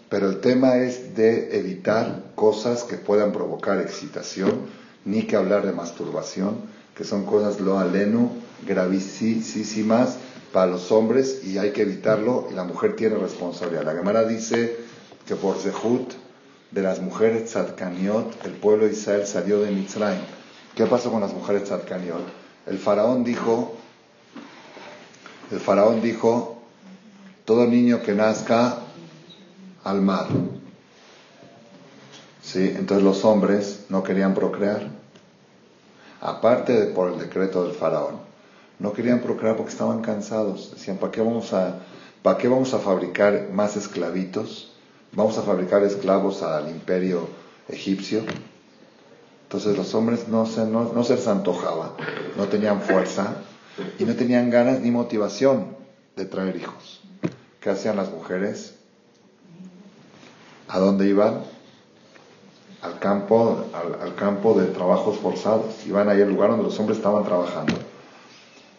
Pero 0.08 0.28
el 0.28 0.40
tema 0.40 0.76
es 0.78 1.14
de 1.14 1.56
evitar 1.56 2.24
cosas 2.34 2.84
que 2.84 2.96
puedan 2.96 3.32
provocar 3.32 3.80
excitación, 3.80 4.66
ni 5.04 5.22
que 5.22 5.36
hablar 5.36 5.64
de 5.64 5.72
masturbación, 5.72 6.56
que 6.94 7.04
son 7.04 7.24
cosas 7.24 7.60
lo 7.60 7.78
aleno, 7.78 8.32
gravísimas 8.66 10.16
para 10.52 10.66
los 10.66 10.90
hombres 10.90 11.42
y 11.44 11.58
hay 11.58 11.70
que 11.70 11.82
evitarlo 11.82 12.48
y 12.50 12.54
la 12.54 12.64
mujer 12.64 12.96
tiene 12.96 13.16
responsabilidad. 13.16 13.84
La 13.84 13.94
Gemara 13.94 14.24
dice 14.24 14.76
que 15.26 15.36
por 15.36 15.56
Zehut 15.56 16.12
de 16.70 16.82
las 16.82 17.00
mujeres 17.00 17.46
tzadkaniot, 17.46 18.44
el 18.44 18.52
pueblo 18.52 18.86
de 18.86 18.92
Israel 18.92 19.26
salió 19.26 19.60
de 19.60 19.70
Mitzrayim. 19.70 20.22
¿Qué 20.74 20.86
pasó 20.86 21.10
con 21.10 21.20
las 21.20 21.32
mujeres 21.32 21.64
tzadkaniot? 21.64 22.22
El 22.66 22.78
faraón 22.78 23.24
dijo, 23.24 23.76
el 25.50 25.60
faraón 25.60 26.00
dijo, 26.00 26.59
todo 27.50 27.66
niño 27.66 28.00
que 28.00 28.14
nazca 28.14 28.78
al 29.82 30.00
mar. 30.00 30.28
¿Sí? 32.40 32.72
Entonces 32.76 33.02
los 33.02 33.24
hombres 33.24 33.86
no 33.88 34.04
querían 34.04 34.34
procrear. 34.34 34.86
Aparte 36.20 36.72
de 36.74 36.86
por 36.92 37.12
el 37.12 37.18
decreto 37.18 37.64
del 37.64 37.72
faraón, 37.72 38.18
no 38.78 38.92
querían 38.92 39.18
procrear 39.18 39.56
porque 39.56 39.72
estaban 39.72 40.00
cansados. 40.00 40.70
Decían, 40.74 40.98
¿para 40.98 41.10
qué 41.10 41.22
vamos 41.22 41.52
a, 41.52 41.80
¿para 42.22 42.38
qué 42.38 42.46
vamos 42.46 42.72
a 42.72 42.78
fabricar 42.78 43.48
más 43.52 43.76
esclavitos? 43.76 44.72
Vamos 45.10 45.36
a 45.36 45.42
fabricar 45.42 45.82
esclavos 45.82 46.44
al 46.44 46.70
imperio 46.70 47.26
egipcio. 47.66 48.22
Entonces 49.42 49.76
los 49.76 49.92
hombres 49.96 50.28
no 50.28 50.46
se, 50.46 50.66
no, 50.66 50.92
no 50.92 51.02
se 51.02 51.16
les 51.16 51.26
antojaba, 51.26 51.96
no 52.36 52.46
tenían 52.46 52.80
fuerza 52.80 53.38
y 53.98 54.04
no 54.04 54.14
tenían 54.14 54.50
ganas 54.50 54.78
ni 54.78 54.92
motivación 54.92 55.74
de 56.14 56.26
traer 56.26 56.54
hijos. 56.54 56.99
¿Qué 57.60 57.68
hacían 57.68 57.96
las 57.96 58.10
mujeres? 58.10 58.74
¿A 60.68 60.78
dónde 60.78 61.06
iban? 61.06 61.42
Al 62.80 62.98
campo, 62.98 63.66
al, 64.00 64.14
campo 64.14 64.58
de 64.58 64.68
trabajos 64.68 65.18
forzados. 65.18 65.86
Iban 65.86 66.08
ahí 66.08 66.22
al 66.22 66.30
lugar 66.30 66.50
donde 66.50 66.64
los 66.64 66.80
hombres 66.80 66.96
estaban 66.96 67.22
trabajando. 67.24 67.74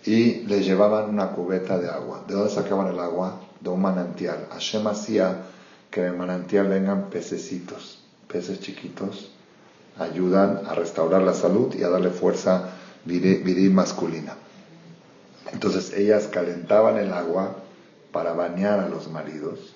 Y 0.04 0.48
les 0.48 0.66
llevaban 0.66 1.10
una 1.10 1.30
cubeta 1.30 1.78
de 1.78 1.90
agua. 1.90 2.24
¿De 2.28 2.34
dónde 2.34 2.50
sacaban 2.52 2.88
el 2.88 3.00
agua? 3.00 3.40
De 3.60 3.70
un 3.70 3.84
manantial. 3.84 4.48
Hashem 4.52 4.88
hacía 4.88 5.44
que 5.92 6.00
en 6.02 6.08
el 6.08 6.18
manantial 6.18 6.68
vengan 6.68 7.12
pececitos, 7.12 8.00
peces 8.28 8.62
chiquitos. 8.62 9.30
Ayudan 10.00 10.62
a 10.66 10.74
restaurar 10.74 11.22
la 11.22 11.36
salud 11.36 11.76
y 11.76 11.84
a 11.84 11.90
darle 11.90 12.10
fuerza 12.10 12.70
viril 13.06 13.72
masculina. 13.72 14.34
Entonces 15.54 15.94
ellas 15.94 16.28
calentaban 16.28 16.98
el 16.98 17.14
agua 17.14 17.58
para 18.12 18.34
bañar 18.34 18.80
a 18.80 18.90
los 18.90 19.10
maridos, 19.10 19.74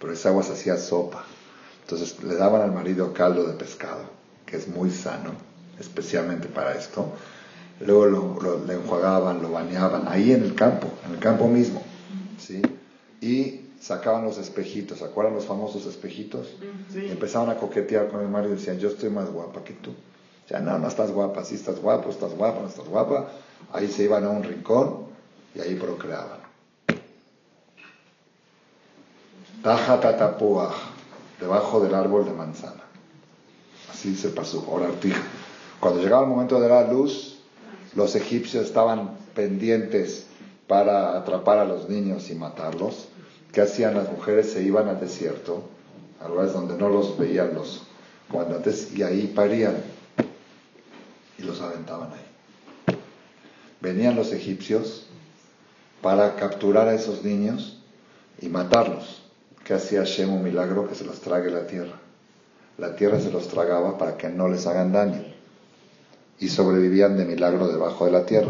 pero 0.00 0.12
esa 0.12 0.30
agua 0.30 0.42
se 0.42 0.52
hacía 0.52 0.76
sopa. 0.76 1.24
Entonces 1.82 2.22
le 2.22 2.34
daban 2.34 2.62
al 2.62 2.72
marido 2.72 3.12
caldo 3.12 3.44
de 3.44 3.54
pescado, 3.54 4.02
que 4.46 4.56
es 4.56 4.68
muy 4.68 4.90
sano, 4.90 5.32
especialmente 5.78 6.48
para 6.48 6.74
esto. 6.74 7.12
Luego 7.80 8.38
lo, 8.40 8.64
le 8.66 8.74
enjuagaban, 8.74 9.40
lo 9.40 9.52
bañaban, 9.52 10.08
ahí 10.08 10.32
en 10.32 10.42
el 10.42 10.54
campo, 10.54 10.88
en 11.06 11.14
el 11.14 11.18
campo 11.18 11.48
mismo. 11.48 11.82
¿sí? 12.38 12.60
Y 13.20 13.68
sacaban 13.80 14.24
los 14.24 14.38
espejitos, 14.38 14.98
¿se 14.98 15.04
acuerdan 15.04 15.34
los 15.34 15.46
famosos 15.46 15.86
espejitos? 15.86 16.56
Y 16.94 17.10
empezaban 17.10 17.50
a 17.50 17.56
coquetear 17.56 18.08
con 18.08 18.20
el 18.20 18.28
marido 18.28 18.52
y 18.54 18.56
decían, 18.56 18.78
yo 18.78 18.88
estoy 18.88 19.10
más 19.10 19.30
guapa 19.30 19.64
que 19.64 19.74
tú. 19.74 19.94
Ya 20.50 20.60
no, 20.60 20.78
no 20.78 20.88
estás 20.88 21.10
guapa, 21.10 21.44
sí 21.44 21.54
estás 21.54 21.80
guapo, 21.80 22.10
estás 22.10 22.34
guapa, 22.34 22.60
no 22.60 22.68
estás 22.68 22.86
guapa. 22.86 23.28
Ahí 23.72 23.88
se 23.88 24.04
iban 24.04 24.24
a 24.24 24.30
un 24.30 24.42
rincón 24.42 25.06
y 25.54 25.60
ahí 25.60 25.74
procreaban. 25.74 26.37
Taja 29.62 29.98
tatapuaj 29.98 30.72
debajo 31.40 31.80
del 31.80 31.94
árbol 31.94 32.24
de 32.24 32.32
manzana. 32.32 32.84
Así 33.90 34.14
se 34.14 34.28
pasó, 34.28 34.64
ahora 34.68 34.88
Cuando 35.80 36.00
llegaba 36.00 36.22
el 36.22 36.28
momento 36.28 36.60
de 36.60 36.68
dar 36.68 36.92
luz, 36.92 37.38
los 37.96 38.14
egipcios 38.14 38.66
estaban 38.66 39.16
pendientes 39.34 40.26
para 40.68 41.16
atrapar 41.16 41.58
a 41.58 41.64
los 41.64 41.88
niños 41.88 42.30
y 42.30 42.36
matarlos. 42.36 43.08
¿Qué 43.52 43.60
hacían 43.60 43.94
las 43.94 44.08
mujeres? 44.12 44.52
Se 44.52 44.62
iban 44.62 44.88
al 44.88 45.00
desierto, 45.00 45.64
a 46.20 46.28
lugares 46.28 46.52
donde 46.52 46.76
no 46.76 46.88
los 46.88 47.18
veían 47.18 47.54
los 47.54 47.82
comandantes, 48.30 48.92
y 48.94 49.02
ahí 49.02 49.26
parían 49.34 49.82
y 51.36 51.42
los 51.42 51.60
aventaban 51.60 52.10
ahí. 52.12 52.96
Venían 53.80 54.14
los 54.14 54.32
egipcios 54.32 55.06
para 56.00 56.36
capturar 56.36 56.86
a 56.86 56.94
esos 56.94 57.24
niños 57.24 57.80
y 58.40 58.48
matarlos 58.48 59.17
que 59.68 59.74
hacía 59.74 59.98
Hashem 59.98 60.32
un 60.32 60.42
milagro 60.42 60.88
que 60.88 60.94
se 60.94 61.04
los 61.04 61.20
trague 61.20 61.50
la 61.50 61.66
tierra. 61.66 62.00
La 62.78 62.96
tierra 62.96 63.20
se 63.20 63.30
los 63.30 63.48
tragaba 63.48 63.98
para 63.98 64.16
que 64.16 64.30
no 64.30 64.48
les 64.48 64.66
hagan 64.66 64.92
daño. 64.92 65.22
Y 66.38 66.48
sobrevivían 66.48 67.18
de 67.18 67.26
milagro 67.26 67.68
debajo 67.68 68.06
de 68.06 68.12
la 68.12 68.24
tierra. 68.24 68.48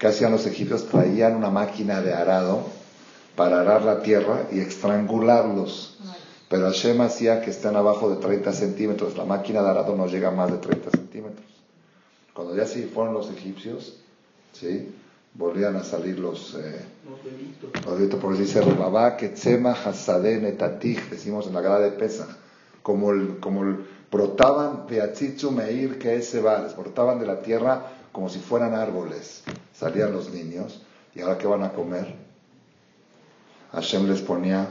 ¿Qué 0.00 0.08
hacían 0.08 0.32
los 0.32 0.46
egipcios? 0.46 0.88
Traían 0.88 1.36
una 1.36 1.48
máquina 1.48 2.00
de 2.00 2.12
arado 2.12 2.64
para 3.36 3.60
arar 3.60 3.84
la 3.84 4.02
tierra 4.02 4.48
y 4.50 4.58
estrangularlos. 4.58 5.96
Pero 6.48 6.64
Hashem 6.64 7.02
hacía 7.02 7.40
que 7.40 7.50
estén 7.50 7.76
abajo 7.76 8.10
de 8.10 8.16
30 8.16 8.52
centímetros. 8.52 9.16
La 9.16 9.24
máquina 9.24 9.62
de 9.62 9.68
arado 9.68 9.94
no 9.94 10.08
llega 10.08 10.26
a 10.26 10.32
más 10.32 10.50
de 10.50 10.58
30 10.58 10.90
centímetros. 10.90 11.46
Cuando 12.34 12.56
ya 12.56 12.66
sí 12.66 12.90
fueron 12.92 13.14
los 13.14 13.30
egipcios, 13.30 14.00
¿sí? 14.54 14.92
Volvían 15.38 15.76
a 15.76 15.84
salir 15.84 16.18
los, 16.18 16.54
eh, 16.56 16.84
los 17.86 18.14
porque 18.20 18.40
dice 18.40 18.60
Babá 18.60 19.16
que 19.16 19.28
Tzema 19.28 19.72
Hasadeh 19.72 20.40
Netatich, 20.40 21.08
decimos 21.08 21.46
en 21.46 21.54
la 21.54 21.60
grada 21.60 21.80
de 21.80 21.92
Pesa, 21.92 22.26
como 22.82 23.12
el, 23.12 23.38
como 23.38 23.62
el, 23.62 23.86
brotaban 24.10 24.86
de 24.88 25.00
Atzitzu 25.00 25.52
Meir 25.52 25.98
que 25.98 26.16
les 26.16 26.76
brotaban 26.76 27.20
de 27.20 27.26
la 27.26 27.40
tierra 27.40 27.92
como 28.10 28.28
si 28.28 28.40
fueran 28.40 28.74
árboles, 28.74 29.44
salían 29.72 30.12
los 30.12 30.30
niños, 30.30 30.82
y 31.14 31.20
ahora 31.20 31.38
qué 31.38 31.46
van 31.46 31.62
a 31.62 31.72
comer, 31.72 32.16
Hashem 33.72 34.08
les 34.08 34.20
ponía 34.20 34.66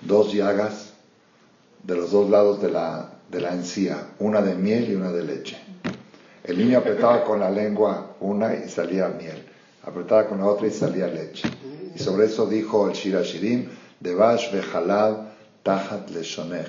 dos 0.00 0.32
llagas 0.32 0.92
de 1.84 1.94
los 1.94 2.10
dos 2.10 2.28
lados 2.28 2.60
de 2.60 2.70
la, 2.70 3.12
de 3.30 3.40
la 3.40 3.52
encía, 3.52 4.08
una 4.18 4.42
de 4.42 4.56
miel 4.56 4.90
y 4.90 4.94
una 4.96 5.12
de 5.12 5.22
leche. 5.22 5.61
El 6.52 6.58
niño 6.58 6.80
apretaba 6.80 7.24
con 7.24 7.40
la 7.40 7.50
lengua 7.50 8.14
una 8.20 8.54
y 8.54 8.68
salía 8.68 9.08
miel, 9.08 9.42
apretaba 9.84 10.28
con 10.28 10.36
la 10.36 10.44
otra 10.44 10.66
y 10.66 10.70
salía 10.70 11.06
leche. 11.06 11.48
Y 11.96 11.98
sobre 11.98 12.26
eso 12.26 12.44
dijo 12.44 12.90
el 12.90 12.92
Shirashirim, 12.92 13.70
Devash 13.98 14.52
vejalav 14.52 15.28
tajat 15.62 16.10
leshonech, 16.10 16.68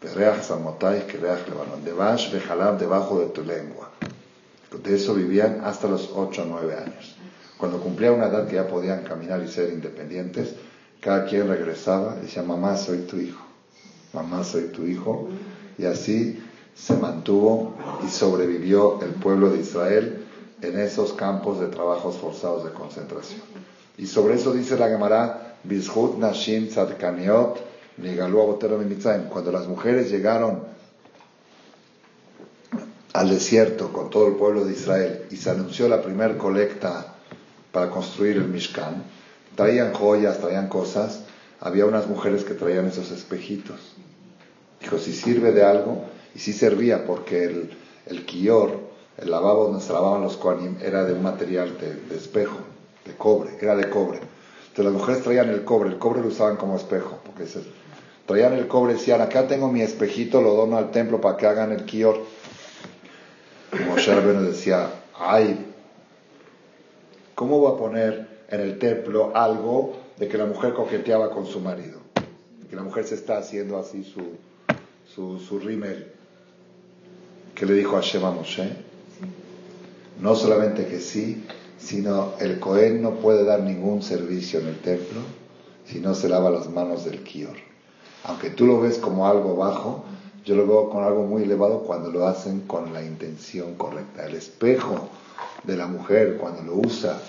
vereach 0.00 0.40
samotai 0.40 1.08
kereach 1.08 1.48
lebanon. 1.48 1.84
Devash 1.84 2.30
vejalav 2.30 2.78
debajo 2.78 3.18
de 3.18 3.26
tu 3.30 3.42
lengua. 3.42 3.90
De 4.84 4.94
eso 4.94 5.14
vivían 5.14 5.62
hasta 5.64 5.88
los 5.88 6.12
8 6.14 6.42
o 6.42 6.44
9 6.44 6.76
años. 6.76 7.16
Cuando 7.58 7.80
cumplía 7.80 8.12
una 8.12 8.26
edad 8.26 8.46
que 8.46 8.54
ya 8.54 8.68
podían 8.68 9.02
caminar 9.02 9.42
y 9.42 9.48
ser 9.48 9.72
independientes, 9.72 10.54
cada 11.00 11.24
quien 11.24 11.48
regresaba 11.48 12.18
y 12.20 12.26
decía, 12.26 12.44
mamá, 12.44 12.76
soy 12.76 12.98
tu 12.98 13.16
hijo. 13.16 13.44
Mamá, 14.12 14.44
soy 14.44 14.68
tu 14.68 14.86
hijo. 14.86 15.28
Y 15.76 15.86
así 15.86 16.40
se 16.74 16.96
mantuvo 16.96 17.74
y 18.04 18.08
sobrevivió 18.08 19.00
el 19.02 19.10
pueblo 19.10 19.50
de 19.50 19.60
Israel 19.60 20.24
en 20.60 20.78
esos 20.78 21.12
campos 21.12 21.60
de 21.60 21.68
trabajos 21.68 22.16
forzados 22.16 22.64
de 22.64 22.70
concentración. 22.70 23.40
Y 23.96 24.06
sobre 24.06 24.34
eso 24.34 24.52
dice 24.52 24.76
la 24.76 24.88
Gemara, 24.88 25.56
Bizhut 25.62 26.18
Nashim 26.18 26.68
Tzadkaniot 26.68 27.58
Cuando 29.30 29.52
las 29.52 29.68
mujeres 29.68 30.10
llegaron 30.10 30.64
al 33.12 33.30
desierto 33.30 33.92
con 33.92 34.10
todo 34.10 34.26
el 34.26 34.34
pueblo 34.34 34.64
de 34.64 34.72
Israel 34.72 35.26
y 35.30 35.36
se 35.36 35.50
anunció 35.50 35.88
la 35.88 36.02
primera 36.02 36.36
colecta 36.36 37.14
para 37.70 37.88
construir 37.90 38.36
el 38.36 38.48
Mishkan, 38.48 39.04
traían 39.54 39.92
joyas, 39.92 40.40
traían 40.40 40.68
cosas, 40.68 41.20
había 41.60 41.86
unas 41.86 42.08
mujeres 42.08 42.44
que 42.44 42.54
traían 42.54 42.86
esos 42.86 43.12
espejitos. 43.12 43.94
Dijo, 44.80 44.98
si 44.98 45.12
sirve 45.12 45.52
de 45.52 45.64
algo, 45.64 46.04
y 46.34 46.38
sí 46.38 46.52
servía 46.52 47.06
porque 47.06 47.44
el, 47.44 47.70
el 48.06 48.26
kior, 48.26 48.78
el 49.18 49.30
lavabo 49.30 49.64
donde 49.64 49.80
se 49.80 49.92
lavaban 49.92 50.22
los 50.22 50.36
koanim, 50.36 50.76
era 50.82 51.04
de 51.04 51.12
un 51.12 51.22
material 51.22 51.76
de, 51.78 52.16
espejo, 52.16 52.58
de 53.04 53.14
cobre, 53.14 53.50
era 53.60 53.76
de 53.76 53.88
cobre. 53.88 54.18
Entonces 54.68 54.84
las 54.84 54.94
mujeres 54.94 55.22
traían 55.22 55.50
el 55.50 55.64
cobre, 55.64 55.90
el 55.90 55.98
cobre 55.98 56.20
lo 56.20 56.28
usaban 56.28 56.56
como 56.56 56.76
espejo, 56.76 57.20
porque 57.24 57.46
se, 57.46 57.60
traían 58.26 58.54
el 58.54 58.66
cobre 58.66 58.94
y 58.94 58.96
decían, 58.96 59.20
acá 59.20 59.46
tengo 59.46 59.70
mi 59.70 59.82
espejito, 59.82 60.42
lo 60.42 60.54
dono 60.54 60.76
al 60.76 60.90
templo 60.90 61.20
para 61.20 61.36
que 61.36 61.46
hagan 61.46 61.70
el 61.70 61.84
kior. 61.84 62.18
Moshe 63.88 64.12
Rabbeinu 64.12 64.42
decía, 64.42 64.88
ay, 65.16 65.72
¿cómo 67.34 67.62
va 67.62 67.70
a 67.70 67.76
poner 67.76 68.44
en 68.48 68.60
el 68.60 68.78
templo 68.78 69.32
algo 69.34 69.96
de 70.16 70.28
que 70.28 70.38
la 70.38 70.46
mujer 70.46 70.74
coqueteaba 70.74 71.30
con 71.30 71.46
su 71.46 71.60
marido? 71.60 72.00
Que 72.68 72.74
la 72.74 72.82
mujer 72.82 73.04
se 73.04 73.14
está 73.14 73.38
haciendo 73.38 73.78
así 73.78 74.02
su, 74.02 74.36
su, 75.06 75.38
su 75.38 75.60
rímel 75.60 76.14
que 77.54 77.66
le 77.66 77.74
dijo 77.74 77.96
a 77.96 78.00
Shema 78.00 78.30
Moshe? 78.30 78.70
No 80.20 80.34
solamente 80.34 80.86
que 80.86 81.00
sí, 81.00 81.44
sino 81.78 82.34
el 82.40 82.58
Cohen 82.60 83.02
no 83.02 83.16
puede 83.16 83.44
dar 83.44 83.60
ningún 83.60 84.02
servicio 84.02 84.60
en 84.60 84.68
el 84.68 84.78
templo 84.80 85.20
si 85.86 86.00
no 86.00 86.14
se 86.14 86.28
lava 86.28 86.50
las 86.50 86.68
manos 86.70 87.04
del 87.04 87.22
Kior. 87.22 87.56
Aunque 88.24 88.50
tú 88.50 88.66
lo 88.66 88.80
ves 88.80 88.98
como 88.98 89.26
algo 89.26 89.56
bajo, 89.56 90.04
yo 90.44 90.56
lo 90.56 90.66
veo 90.66 90.90
con 90.90 91.04
algo 91.04 91.24
muy 91.24 91.42
elevado 91.42 91.80
cuando 91.80 92.10
lo 92.10 92.26
hacen 92.26 92.60
con 92.60 92.92
la 92.92 93.02
intención 93.02 93.74
correcta. 93.74 94.26
El 94.26 94.34
espejo 94.34 95.08
de 95.62 95.76
la 95.76 95.86
mujer, 95.86 96.38
cuando 96.38 96.62
lo 96.62 96.76
usa 96.76 97.20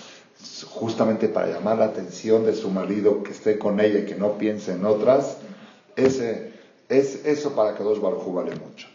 justamente 0.70 1.28
para 1.28 1.48
llamar 1.48 1.78
la 1.78 1.86
atención 1.86 2.44
de 2.44 2.54
su 2.54 2.70
marido 2.70 3.22
que 3.22 3.32
esté 3.32 3.58
con 3.58 3.80
ella 3.80 4.00
y 4.00 4.06
que 4.06 4.14
no 4.14 4.38
piense 4.38 4.72
en 4.72 4.84
otras, 4.84 5.38
ese, 5.96 6.52
es, 6.88 7.24
eso 7.24 7.54
para 7.54 7.74
que 7.74 7.82
dos 7.82 8.00
Baruj 8.00 8.32
vale 8.32 8.54
mucho. 8.56 8.88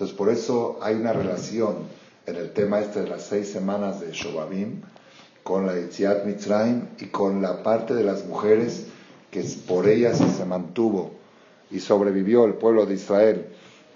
Entonces, 0.00 0.16
por 0.16 0.30
eso 0.30 0.78
hay 0.80 0.94
una 0.94 1.12
relación 1.12 1.76
en 2.24 2.36
el 2.36 2.54
tema 2.54 2.80
este 2.80 3.02
de 3.02 3.06
las 3.06 3.22
seis 3.22 3.52
semanas 3.52 4.00
de 4.00 4.12
Shobabim 4.12 4.80
con 5.42 5.66
la 5.66 5.78
Itziat 5.78 6.24
Mitzrayim 6.24 6.86
y 7.00 7.08
con 7.08 7.42
la 7.42 7.62
parte 7.62 7.92
de 7.92 8.02
las 8.02 8.24
mujeres 8.24 8.86
que 9.30 9.44
por 9.68 9.86
ellas 9.86 10.16
se 10.16 10.44
mantuvo 10.46 11.10
y 11.70 11.80
sobrevivió 11.80 12.46
el 12.46 12.54
pueblo 12.54 12.86
de 12.86 12.94
Israel 12.94 13.48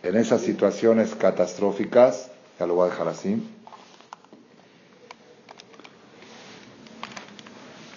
en 0.03 0.17
esas 0.17 0.43
situaciones 0.43 1.15
catastróficas. 1.15 2.31
Ya 2.61 2.67
lo 2.67 2.75
voy 2.75 2.89
a 2.89 2.91
dejar 2.91 3.09
así. 3.09 3.43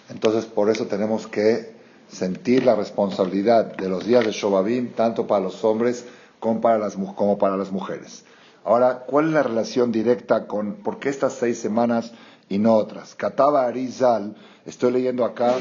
Entonces, 0.09 0.45
por 0.45 0.69
eso 0.69 0.87
tenemos 0.87 1.27
que 1.27 1.75
sentir 2.09 2.63
la 2.63 2.75
responsabilidad 2.75 3.75
de 3.75 3.89
los 3.89 4.05
días 4.05 4.25
de 4.25 4.31
Shobabim, 4.31 4.93
tanto 4.93 5.27
para 5.27 5.43
los 5.43 5.61
hombres 5.65 6.05
como 6.39 6.61
para 6.61 6.77
las, 6.77 6.95
como 6.95 7.37
para 7.37 7.57
las 7.57 7.71
mujeres. 7.71 8.23
Ahora, 8.63 9.05
¿cuál 9.07 9.27
es 9.27 9.31
la 9.31 9.43
relación 9.43 9.91
directa 9.91 10.45
con 10.45 10.75
por 10.83 10.99
qué 10.99 11.09
estas 11.09 11.33
seis 11.33 11.57
semanas 11.57 12.11
y 12.49 12.57
no 12.57 12.73
otras? 12.75 13.15
Kataba 13.15 13.65
Arizal, 13.65 14.35
estoy 14.65 14.91
leyendo 14.91 15.23
acá 15.23 15.55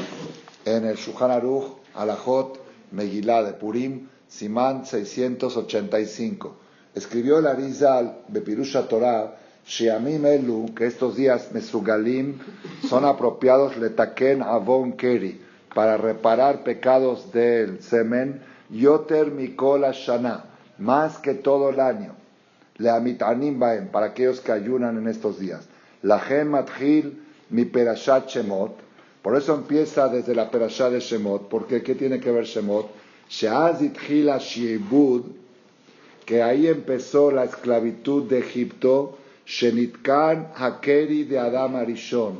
en 0.65 0.85
el 0.85 0.97
Shulchan 0.97 1.31
Aruch, 1.31 1.77
Alajot, 1.95 2.59
Megillah 2.91 3.43
de 3.43 3.53
Purim, 3.53 4.09
Simán 4.27 4.85
685. 4.85 6.55
Escribió 6.95 7.39
el 7.39 7.47
Arizal, 7.47 8.23
Bepirusha 8.27 8.87
Torah, 8.89 9.37
Sheamim 9.65 10.25
Elu, 10.25 10.73
que 10.75 10.85
estos 10.85 11.15
días 11.15 11.51
Mesugalim 11.53 12.39
son 12.89 13.05
apropiados 13.05 13.77
letaken 13.77 14.41
avon 14.41 14.93
keri, 14.93 15.41
para 15.73 15.95
reparar 15.95 16.63
pecados 16.63 17.31
del 17.31 17.81
semen, 17.81 18.41
yoter 18.69 19.31
mikola 19.31 19.91
shana 19.91 20.56
más 20.79 21.17
que 21.17 21.33
todo 21.33 21.69
el 21.69 21.79
año. 21.79 22.15
Le 22.77 22.89
amitanim 22.89 23.59
para 23.91 24.07
aquellos 24.07 24.39
que 24.39 24.51
ayunan 24.51 24.97
en 24.97 25.07
estos 25.07 25.39
días. 25.39 25.67
La 26.03 26.21
matjil 26.45 27.23
mi 27.49 27.65
perashat 27.65 28.29
shemot. 28.29 28.87
Por 29.21 29.35
eso 29.35 29.55
empieza 29.55 30.07
desde 30.07 30.35
la 30.35 30.49
perashat 30.49 30.91
de 30.91 30.99
Shemot. 30.99 31.49
porque 31.49 31.81
¿qué 31.81 31.95
tiene 31.95 32.19
que 32.19 32.31
ver 32.31 32.45
Shemot? 32.45 32.89
Sheazit 33.29 33.97
hila 34.07 34.37
shiebud, 34.37 35.23
que 36.25 36.41
ahí 36.41 36.67
empezó 36.67 37.31
la 37.31 37.43
esclavitud 37.43 38.23
de 38.29 38.39
Egipto. 38.39 39.17
Shenitkan 39.45 40.51
hakeri 40.55 41.23
de 41.23 41.39
Adam 41.39 41.75
Arishon. 41.75 42.39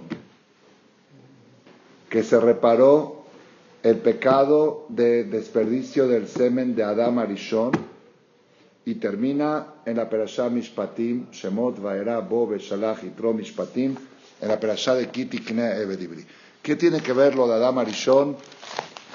Que 2.10 2.23
se 2.23 2.39
reparó 2.39 3.26
el 3.84 3.97
pecado 3.97 4.86
de 4.89 5.23
desperdicio 5.23 6.08
del 6.08 6.28
semen 6.28 6.76
de 6.76 6.84
Adam 6.84 7.19
Arishon 7.19 7.71
y 8.88 8.95
termina 8.95 9.67
en 9.86 9.97
la 9.97 10.08
Perashá 10.08 10.50
Mishpatim, 10.50 11.30
Shemot, 11.30 11.78
Vaera, 11.82 12.21
Bo, 12.21 12.47
Beshalach, 12.47 13.02
Yitro, 13.04 13.34
Mishpatim, 13.34 13.93
en 14.39 14.47
la 14.47 14.58
Perashá 14.58 14.95
de 14.95 15.10
Kiti, 15.10 15.39
Kine, 15.39 15.76
Ebedibri. 15.76 16.26
¿Qué 16.62 16.78
tiene 16.78 17.02
que 17.02 17.12
ver 17.12 17.36
lo 17.36 17.50
de 17.50 17.56
Adam 17.56 17.80
Arishon? 17.80 18.38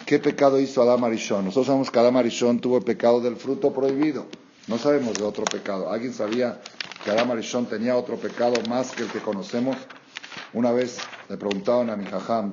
¿Qué 0.05 0.19
pecado 0.19 0.61
hizo 0.61 0.83
Adam 0.83 1.03
Arishon? 1.05 1.47
Nosotros 1.47 1.69
sabemos 1.69 1.91
que 1.91 1.99
Adam 1.99 2.19
Arishon 2.19 2.61
tuvo 2.61 2.77
el 2.77 2.85
pecado 2.85 3.23
del 3.23 3.37
fruto 3.37 3.73
prohibido. 3.73 4.27
No 4.69 4.77
sabemos 4.77 5.15
de 5.15 5.25
otro 5.25 5.45
pecado. 5.45 5.91
¿Alguien 5.91 6.13
sabía 6.13 6.61
que 7.03 7.11
Adam 7.11 7.31
Arishon 7.31 7.65
tenía 7.65 7.97
otro 7.97 8.17
pecado 8.19 8.53
más 8.69 8.91
que 8.91 9.05
el 9.05 9.09
que 9.09 9.21
conocemos? 9.21 9.79
Una 10.53 10.71
vez 10.71 10.99
le 11.31 11.39
preguntaron 11.39 11.89
a 11.89 11.97
mi 11.97 12.05
jajam, 12.05 12.53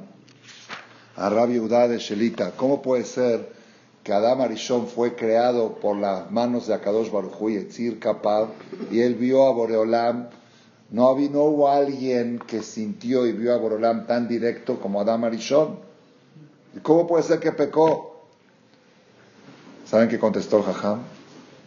a 1.17 1.29
Rabbi 1.29 1.59
Udá 1.59 1.89
de 1.89 1.97
Shelita, 1.97 2.51
¿cómo 2.51 2.81
puede 2.81 3.03
ser 3.03 3.58
que 4.03 4.13
Adam 4.13 4.41
Arishon 4.41 4.87
fue 4.87 5.15
creado 5.15 5.75
por 5.75 5.97
las 5.97 6.31
manos 6.31 6.67
de 6.67 6.73
Akadosh 6.73 7.11
Baruj 7.11 7.49
y 7.49 7.57
Etzir 7.57 7.99
y 8.91 9.01
él 9.01 9.15
vio 9.15 9.45
a 9.45 9.51
Boreolam, 9.51 10.29
no, 10.91 11.15
no 11.15 11.43
hubo 11.43 11.69
alguien 11.69 12.39
que 12.39 12.63
sintió 12.63 13.25
y 13.25 13.33
vio 13.33 13.53
a 13.53 13.57
Boreolam 13.57 14.07
tan 14.07 14.27
directo 14.27 14.79
como 14.79 15.01
Adam 15.01 15.25
Arishon. 15.25 15.77
¿Y 16.75 16.79
cómo 16.79 17.07
puede 17.07 17.23
ser 17.23 17.39
que 17.39 17.51
pecó? 17.51 18.25
¿Saben 19.85 20.07
qué 20.07 20.19
contestó 20.19 20.57
el 20.57 20.63
Jajam? 20.63 20.99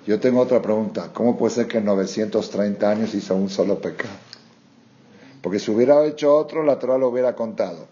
Yo 0.07 0.19
tengo 0.19 0.41
otra 0.41 0.61
pregunta. 0.61 1.11
¿Cómo 1.13 1.37
puede 1.37 1.55
ser 1.55 1.69
que 1.69 1.79
en 1.79 1.85
930 1.85 2.91
años 2.91 3.15
hizo 3.15 3.35
un 3.35 3.49
solo 3.49 3.81
pecado? 3.81 4.15
Porque 5.43 5.59
si 5.59 5.71
hubiera 5.71 6.05
hecho 6.05 6.37
otro, 6.37 6.63
la 6.63 6.79
Torah 6.79 6.99
lo 6.99 7.09
hubiera 7.09 7.35
contado. 7.35 7.87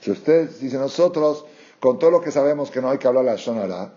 Si 0.00 0.10
usted 0.10 0.50
dice 0.60 0.78
nosotros, 0.78 1.44
con 1.86 2.00
todo 2.00 2.10
lo 2.10 2.20
que 2.20 2.32
sabemos 2.32 2.68
que 2.72 2.82
no 2.82 2.90
hay 2.90 2.98
que 2.98 3.06
hablar 3.06 3.24
la 3.24 3.36
Shonara, 3.36 3.92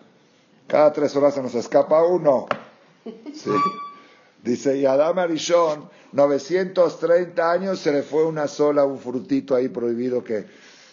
cada 0.67 0.93
tres 0.93 1.15
horas 1.15 1.33
se 1.33 1.41
nos 1.41 1.55
escapa 1.55 2.03
uno. 2.03 2.45
¿sí? 3.33 3.49
Dice, 4.43 4.77
y 4.77 4.85
Adam 4.85 5.17
Arishon, 5.17 5.89
930 6.11 7.51
años 7.51 7.79
se 7.79 7.91
le 7.91 8.03
fue 8.03 8.27
una 8.27 8.47
sola, 8.47 8.85
un 8.85 8.99
frutito 8.99 9.55
ahí 9.55 9.69
prohibido 9.69 10.23
que, 10.23 10.45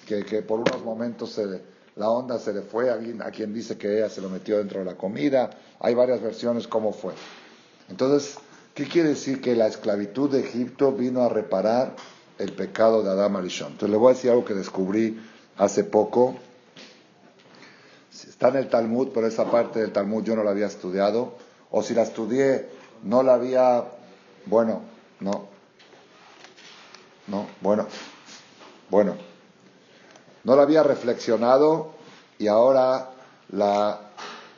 que, 0.06 0.40
por 0.40 0.60
unos 0.60 0.82
momentos 0.82 1.32
se, 1.32 1.60
la 1.96 2.08
onda 2.08 2.38
se 2.38 2.54
le 2.54 2.62
fue. 2.62 2.88
A, 2.88 2.94
a 3.26 3.30
quien 3.30 3.52
dice 3.52 3.76
que 3.76 3.98
ella 3.98 4.08
se 4.08 4.22
lo 4.22 4.30
metió 4.30 4.56
dentro 4.56 4.78
de 4.78 4.86
la 4.86 4.96
comida. 4.96 5.50
Hay 5.80 5.92
varias 5.94 6.22
versiones 6.22 6.66
cómo 6.66 6.94
fue. 6.94 7.12
Entonces, 7.90 8.38
¿qué 8.72 8.86
quiere 8.86 9.10
decir? 9.10 9.42
Que 9.42 9.54
la 9.54 9.66
esclavitud 9.66 10.30
de 10.30 10.40
Egipto 10.40 10.92
vino 10.92 11.20
a 11.24 11.28
reparar 11.28 11.94
el 12.38 12.52
pecado 12.52 13.02
de 13.02 13.10
Adam 13.10 13.36
Arishon. 13.36 13.72
Entonces, 13.72 13.90
le 13.90 13.98
voy 13.98 14.12
a 14.12 14.14
decir 14.14 14.30
algo 14.30 14.46
que 14.46 14.54
descubrí 14.54 15.20
hace 15.58 15.84
poco. 15.84 16.36
Está 18.36 18.48
en 18.48 18.56
el 18.56 18.68
Talmud, 18.68 19.08
pero 19.14 19.26
esa 19.26 19.50
parte 19.50 19.80
del 19.80 19.92
Talmud 19.92 20.22
yo 20.22 20.36
no 20.36 20.44
la 20.44 20.50
había 20.50 20.66
estudiado. 20.66 21.38
O 21.70 21.82
si 21.82 21.94
la 21.94 22.02
estudié, 22.02 22.68
no 23.02 23.22
la 23.22 23.32
había, 23.32 23.82
bueno, 24.44 24.82
no, 25.20 25.46
no, 27.28 27.46
bueno, 27.62 27.86
bueno, 28.90 29.14
no 30.44 30.54
la 30.54 30.64
había 30.64 30.82
reflexionado 30.82 31.92
y 32.38 32.48
ahora 32.48 33.08
la, 33.52 34.00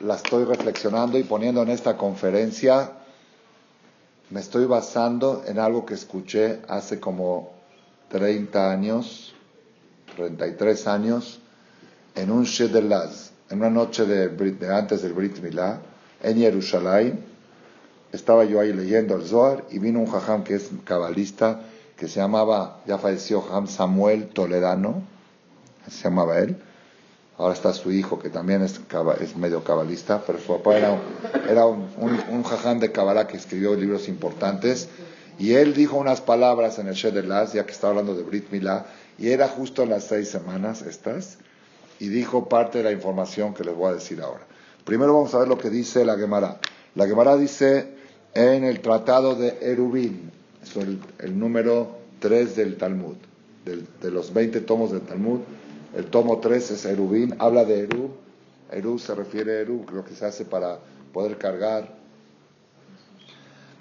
la 0.01 0.15
estoy 0.15 0.43
reflexionando 0.43 1.17
y 1.17 1.23
poniendo 1.23 1.61
en 1.61 1.69
esta 1.69 1.95
conferencia. 1.95 2.91
Me 4.29 4.41
estoy 4.41 4.65
basando 4.65 5.43
en 5.47 5.57
algo 5.57 5.85
que 5.85 5.93
escuché 5.93 6.59
hace 6.67 6.99
como 6.99 7.53
30 8.09 8.71
años, 8.71 9.33
33 10.17 10.85
años, 10.87 11.39
en 12.15 12.29
un 12.29 12.43
Shedelaz, 12.43 13.28
en 13.49 13.59
una 13.59 13.69
noche 13.69 14.05
de, 14.05 14.71
antes 14.71 15.01
del 15.01 15.13
Brit 15.13 15.39
Milá, 15.39 15.81
en 16.21 16.37
Jerusalén 16.37 17.19
estaba 18.11 18.43
yo 18.45 18.59
ahí 18.59 18.73
leyendo 18.73 19.15
el 19.15 19.23
Zohar 19.23 19.65
y 19.71 19.79
vino 19.79 19.99
un 19.99 20.07
jajam 20.07 20.43
que 20.43 20.55
es 20.55 20.69
cabalista, 20.83 21.61
que 21.97 22.07
se 22.07 22.19
llamaba, 22.19 22.81
ya 22.85 22.97
falleció 22.97 23.41
jajam 23.41 23.67
Samuel 23.67 24.29
Toledano, 24.29 25.03
se 25.89 26.03
llamaba 26.03 26.39
él. 26.39 26.57
Ahora 27.37 27.53
está 27.53 27.73
su 27.73 27.91
hijo, 27.91 28.19
que 28.19 28.29
también 28.29 28.61
es, 28.61 28.81
medio 29.37 29.63
cabalista, 29.63 30.21
pero 30.27 30.39
su 30.39 30.57
papá 30.57 30.77
era, 30.77 30.97
era 31.49 31.65
un, 31.65 31.87
un, 31.97 32.43
jajam 32.43 32.79
de 32.79 32.91
Kabbalah 32.91 33.27
que 33.27 33.37
escribió 33.37 33.75
libros 33.75 34.09
importantes. 34.09 34.89
Y 35.37 35.53
él 35.53 35.73
dijo 35.73 35.95
unas 35.95 36.19
palabras 36.19 36.79
en 36.79 36.87
el 36.87 36.95
Shederlas, 36.95 37.53
ya 37.53 37.65
que 37.65 37.71
está 37.71 37.87
hablando 37.87 38.13
de 38.13 38.23
Brit 38.23 38.51
Milá, 38.51 38.87
y 39.17 39.29
era 39.29 39.47
justo 39.47 39.83
en 39.83 39.89
las 39.89 40.03
seis 40.03 40.27
semanas 40.27 40.81
estas, 40.81 41.37
y 41.99 42.07
dijo 42.07 42.47
parte 42.47 42.79
de 42.79 42.85
la 42.85 42.91
información 42.91 43.53
que 43.53 43.63
les 43.63 43.75
voy 43.75 43.91
a 43.91 43.93
decir 43.93 44.21
ahora. 44.21 44.45
Primero 44.85 45.13
vamos 45.13 45.33
a 45.33 45.39
ver 45.39 45.47
lo 45.47 45.57
que 45.57 45.69
dice 45.69 46.05
la 46.05 46.17
Gemara. 46.17 46.59
La 46.95 47.07
Gemara 47.07 47.35
dice 47.37 47.93
en 48.33 48.63
el 48.63 48.79
tratado 48.81 49.35
de 49.35 49.57
Erubin, 49.61 50.31
es 50.63 50.75
el, 50.75 51.39
número 51.39 51.97
3 52.19 52.55
del 52.55 52.77
Talmud, 52.77 53.15
de 53.65 54.11
los 54.11 54.33
20 54.33 54.61
tomos 54.61 54.91
del 54.91 55.01
Talmud, 55.01 55.39
el 55.95 56.05
tomo 56.05 56.39
3 56.39 56.71
es 56.71 56.85
Erubin, 56.85 57.35
habla 57.39 57.65
de 57.65 57.81
Erub, 57.81 58.11
Erub 58.71 58.99
se 58.99 59.15
refiere 59.15 59.57
a 59.57 59.61
Erub, 59.61 59.89
lo 59.91 60.05
que 60.05 60.13
se 60.13 60.25
hace 60.25 60.45
para 60.45 60.79
poder 61.11 61.37
cargar. 61.37 61.97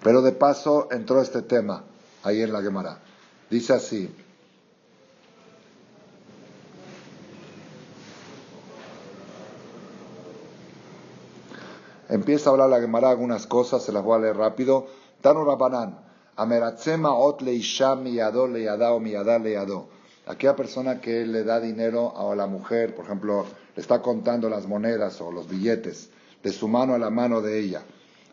Pero 0.03 0.23
de 0.23 0.33
paso 0.33 0.89
entró 0.91 1.21
este 1.21 1.43
tema 1.43 1.85
ahí 2.23 2.41
en 2.41 2.53
la 2.53 2.63
Gemara. 2.63 2.99
Dice 3.51 3.75
así, 3.75 4.11
Empieza 12.09 12.49
a 12.49 12.53
hablar 12.53 12.71
la 12.71 12.81
Gemara 12.81 13.11
algunas 13.11 13.47
cosas, 13.47 13.83
se 13.83 13.93
las 13.93 14.03
voy 14.03 14.17
a 14.17 14.21
leer 14.21 14.37
rápido. 14.37 14.87
Tanu 15.21 15.45
Rabanan, 15.45 15.99
Ameratzema 16.37 17.13
ot 17.13 17.43
miyado 17.43 18.49
miyada 18.49 19.39
leyado. 19.39 19.89
Aquella 20.27 20.57
persona 20.57 21.01
que 21.01 21.27
le 21.27 21.45
da 21.45 21.61
dinero 21.61 22.17
a 22.17 22.35
la 22.35 22.47
mujer, 22.47 22.95
por 22.95 23.05
ejemplo, 23.05 23.45
le 23.75 23.83
está 23.83 24.01
contando 24.01 24.49
las 24.49 24.67
monedas 24.67 25.21
o 25.21 25.31
los 25.31 25.49
billetes 25.49 26.11
de 26.43 26.53
su 26.53 26.69
mano 26.69 26.95
a 26.95 26.99
la 26.99 27.11
mano 27.11 27.41
de 27.41 27.59
ella, 27.59 27.83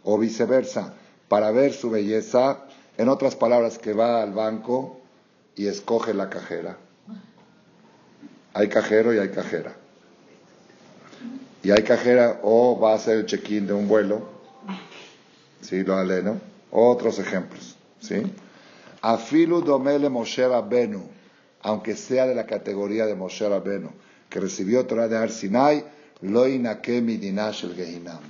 o 0.04 0.18
viceversa, 0.18 0.94
para 1.28 1.52
ver 1.52 1.74
su 1.74 1.90
belleza, 1.90 2.60
en 2.98 3.10
otras 3.10 3.36
palabras, 3.36 3.78
que 3.78 3.94
va 3.94 4.22
al 4.22 4.34
banco 4.34 5.00
y 5.56 5.68
escoge 5.68 6.14
la 6.14 6.30
cajera. 6.30 6.78
Hay 8.54 8.70
cajero 8.70 9.14
y 9.14 9.18
hay 9.18 9.30
cajera 9.30 9.76
y 11.66 11.72
hay 11.72 11.82
cajera 11.82 12.42
o 12.44 12.80
va 12.80 12.92
a 12.92 12.96
hacer 12.96 13.18
el 13.18 13.26
check-in 13.26 13.66
de 13.66 13.74
un 13.74 13.88
vuelo, 13.88 14.22
¿sí? 15.62 15.84
Lo 15.84 15.96
aleno. 15.96 16.40
Otros 16.70 17.18
ejemplos, 17.18 17.76
¿sí? 18.00 18.22
Afilu 19.02 19.62
domele 19.64 20.08
Moshe 20.10 20.48
Rabbenu, 20.48 21.02
aunque 21.64 21.96
sea 21.96 22.28
de 22.28 22.36
la 22.36 22.46
categoría 22.46 23.08
de 23.08 23.16
Moshe 23.16 23.50
Rabbenu, 23.50 23.90
que 24.30 24.40
recibió 24.40 24.86
Torah 24.86 25.08
de 25.08 25.18
Ar 25.18 25.32
Sinai, 25.32 25.84
lo 26.22 26.44
dinash 26.44 27.64
el 27.64 27.74
gehinam. 27.76 28.22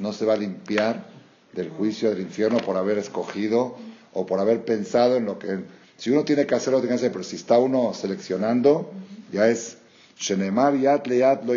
No 0.00 0.12
se 0.12 0.24
va 0.24 0.32
a 0.32 0.36
limpiar 0.36 1.04
del 1.52 1.70
juicio 1.70 2.10
del 2.10 2.22
infierno 2.22 2.58
por 2.58 2.76
haber 2.76 2.98
escogido 2.98 3.76
o 4.14 4.26
por 4.26 4.40
haber 4.40 4.64
pensado 4.64 5.14
en 5.14 5.26
lo 5.26 5.38
que... 5.38 5.60
Si 5.96 6.10
uno 6.10 6.24
tiene 6.24 6.44
que 6.44 6.56
hacerlo, 6.56 6.80
tiene 6.80 6.94
que 6.94 6.96
hacer, 6.96 7.12
pero 7.12 7.22
si 7.22 7.36
está 7.36 7.60
uno 7.60 7.94
seleccionando, 7.94 8.90
ya 9.30 9.46
es 9.48 9.78
Shenemar 10.16 10.76
yat 10.76 11.06
leyat 11.06 11.44
lo. 11.44 11.54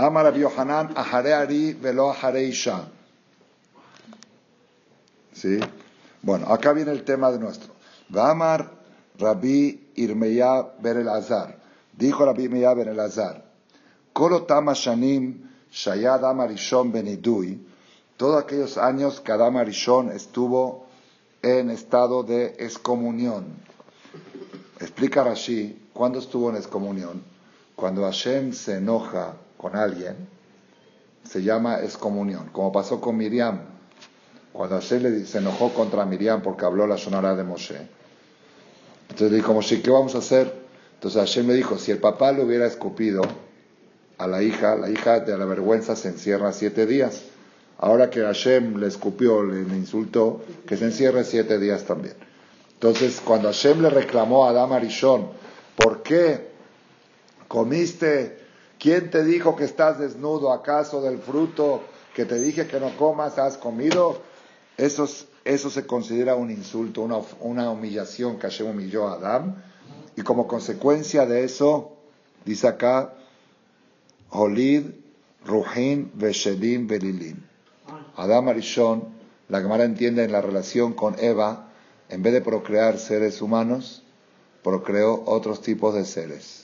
Amar 0.00 0.24
Rabbi 0.24 0.40
Yohanan, 0.40 0.94
Ahare 0.96 1.34
Ari, 1.34 1.74
Velo 1.74 2.10
Ahare 2.10 2.42
Isha. 2.42 2.88
¿Sí? 5.34 5.60
Bueno, 6.22 6.46
acá 6.46 6.72
viene 6.72 6.92
el 6.92 7.04
tema 7.04 7.30
de 7.30 7.38
nuestro. 7.38 7.74
Amar 8.14 8.70
Rabbi 9.18 9.92
Irmeya 9.96 10.72
Ben 10.80 11.00
Elazar. 11.00 11.58
Dijo 11.92 12.24
Rabbi 12.24 12.44
Irmeya 12.44 12.72
Ben 12.72 12.88
Elazar. 12.88 13.44
Kolo 14.14 14.44
Tama 14.44 14.72
Shanim 14.72 15.50
Shayad 15.70 16.24
Amarishon 16.24 16.90
Benidui. 16.92 17.60
Todos 18.16 18.42
aquellos 18.42 18.78
años 18.78 19.20
que 19.20 19.32
Adam 19.32 19.58
Arishon 19.58 20.12
estuvo 20.12 20.86
en 21.42 21.68
estado 21.68 22.22
de 22.22 22.56
excomunión. 22.58 23.44
Explica 24.80 25.24
Rashi, 25.24 25.90
¿cuándo 25.92 26.20
estuvo 26.20 26.48
en 26.48 26.56
excomunión? 26.56 27.22
Cuando 27.76 28.02
Hashem 28.04 28.54
se 28.54 28.78
enoja 28.78 29.36
con 29.60 29.76
alguien, 29.76 30.16
se 31.22 31.42
llama 31.42 31.80
excomunión, 31.80 32.48
como 32.50 32.72
pasó 32.72 32.98
con 32.98 33.18
Miriam, 33.18 33.60
cuando 34.54 34.76
Hashem 34.76 35.26
se 35.26 35.36
enojó 35.36 35.74
contra 35.74 36.06
Miriam 36.06 36.40
porque 36.40 36.64
habló 36.64 36.86
la 36.86 36.96
sonora 36.96 37.36
de 37.36 37.44
Moshe. 37.44 37.76
Entonces 39.02 39.30
le 39.30 39.36
dijo 39.36 39.52
Moshe, 39.52 39.82
¿qué 39.82 39.90
vamos 39.90 40.14
a 40.14 40.18
hacer? 40.18 40.50
Entonces 40.94 41.20
Hashem 41.20 41.46
le 41.46 41.54
dijo, 41.54 41.76
si 41.76 41.90
el 41.90 41.98
papá 41.98 42.32
le 42.32 42.42
hubiera 42.42 42.66
escupido 42.66 43.20
a 44.16 44.26
la 44.26 44.42
hija, 44.42 44.76
la 44.76 44.88
hija 44.88 45.20
de 45.20 45.36
la 45.36 45.44
vergüenza 45.44 45.94
se 45.94 46.08
encierra 46.08 46.52
siete 46.52 46.86
días. 46.86 47.24
Ahora 47.76 48.08
que 48.08 48.22
Hashem 48.22 48.78
le 48.78 48.86
escupió, 48.86 49.42
le, 49.42 49.60
insultó, 49.76 50.42
que 50.66 50.78
se 50.78 50.86
encierre 50.86 51.24
siete 51.24 51.58
días 51.58 51.84
también. 51.84 52.14
Entonces, 52.72 53.20
cuando 53.22 53.48
Hashem 53.48 53.82
le 53.82 53.90
reclamó 53.90 54.46
a 54.46 54.50
Adam 54.50 54.72
Arishon, 54.72 55.28
¿por 55.76 56.02
qué 56.02 56.48
comiste 57.46 58.39
¿Quién 58.80 59.10
te 59.10 59.22
dijo 59.24 59.56
que 59.56 59.64
estás 59.64 59.98
desnudo? 59.98 60.54
¿Acaso 60.54 61.02
del 61.02 61.18
fruto 61.18 61.82
que 62.14 62.24
te 62.24 62.40
dije 62.40 62.66
que 62.66 62.80
no 62.80 62.96
comas 62.96 63.38
has 63.38 63.58
comido? 63.58 64.22
Eso, 64.78 65.06
eso 65.44 65.68
se 65.68 65.86
considera 65.86 66.34
un 66.34 66.50
insulto, 66.50 67.02
una, 67.40 67.70
humillación 67.70 68.38
que 68.38 68.48
Hashem 68.48 68.68
humilló 68.68 69.06
a 69.06 69.16
Adam. 69.16 69.56
Y 70.16 70.22
como 70.22 70.48
consecuencia 70.48 71.26
de 71.26 71.44
eso, 71.44 71.92
dice 72.46 72.68
acá, 72.68 73.12
Holid, 74.30 74.86
Ruhin, 75.44 76.10
Veshedim, 76.14 76.86
Belilin. 76.86 77.46
Adam 78.16 78.48
Arishon, 78.48 79.08
la 79.50 79.60
Gemara 79.60 79.84
entiende 79.84 80.24
en 80.24 80.32
la 80.32 80.40
relación 80.40 80.94
con 80.94 81.18
Eva, 81.18 81.68
en 82.08 82.22
vez 82.22 82.32
de 82.32 82.40
procrear 82.40 82.98
seres 82.98 83.42
humanos, 83.42 84.02
procreó 84.62 85.22
otros 85.26 85.60
tipos 85.60 85.92
de 85.94 86.06
seres 86.06 86.59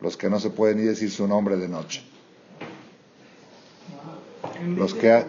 los 0.00 0.16
que 0.16 0.30
no 0.30 0.40
se 0.40 0.50
pueden 0.50 0.78
ni 0.78 0.84
decir 0.84 1.10
su 1.10 1.26
nombre 1.26 1.56
de 1.56 1.68
noche. 1.68 2.02
Los 4.76 4.94
que 4.94 5.24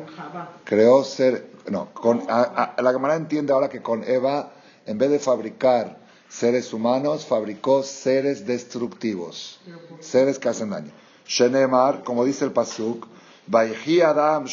creó 0.64 1.04
ser, 1.04 1.50
no, 1.70 1.94
con, 1.94 2.26
la 2.28 2.76
cámara 2.92 3.16
entiende 3.16 3.54
ahora 3.54 3.70
que 3.70 3.82
con 3.82 4.04
Eva, 4.04 4.52
en 4.86 4.98
vez 4.98 5.10
de 5.10 5.20
fabricar 5.20 5.98
seres 6.30 6.74
humanos, 6.74 7.26
fabricó 7.26 7.84
seres 7.84 8.46
destructivos, 8.46 9.60
seres 10.00 10.40
que 10.40 10.50
hacen 10.50 10.70
daño. 10.70 10.92
Shenemar, 11.26 12.04
como 12.04 12.26
dice 12.26 12.46
el 12.46 12.52
Pasuk, 12.52 13.08
Adam 13.54 14.46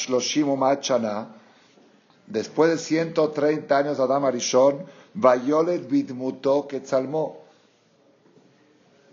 después 2.27 2.71
de 2.71 2.79
130 2.79 3.79
años 3.79 4.01
Adam 4.01 4.25
Arishon, 4.25 4.85
Vayolet 5.15 5.89
Bidmuto 5.89 6.67
Quetzalmo, 6.69 7.48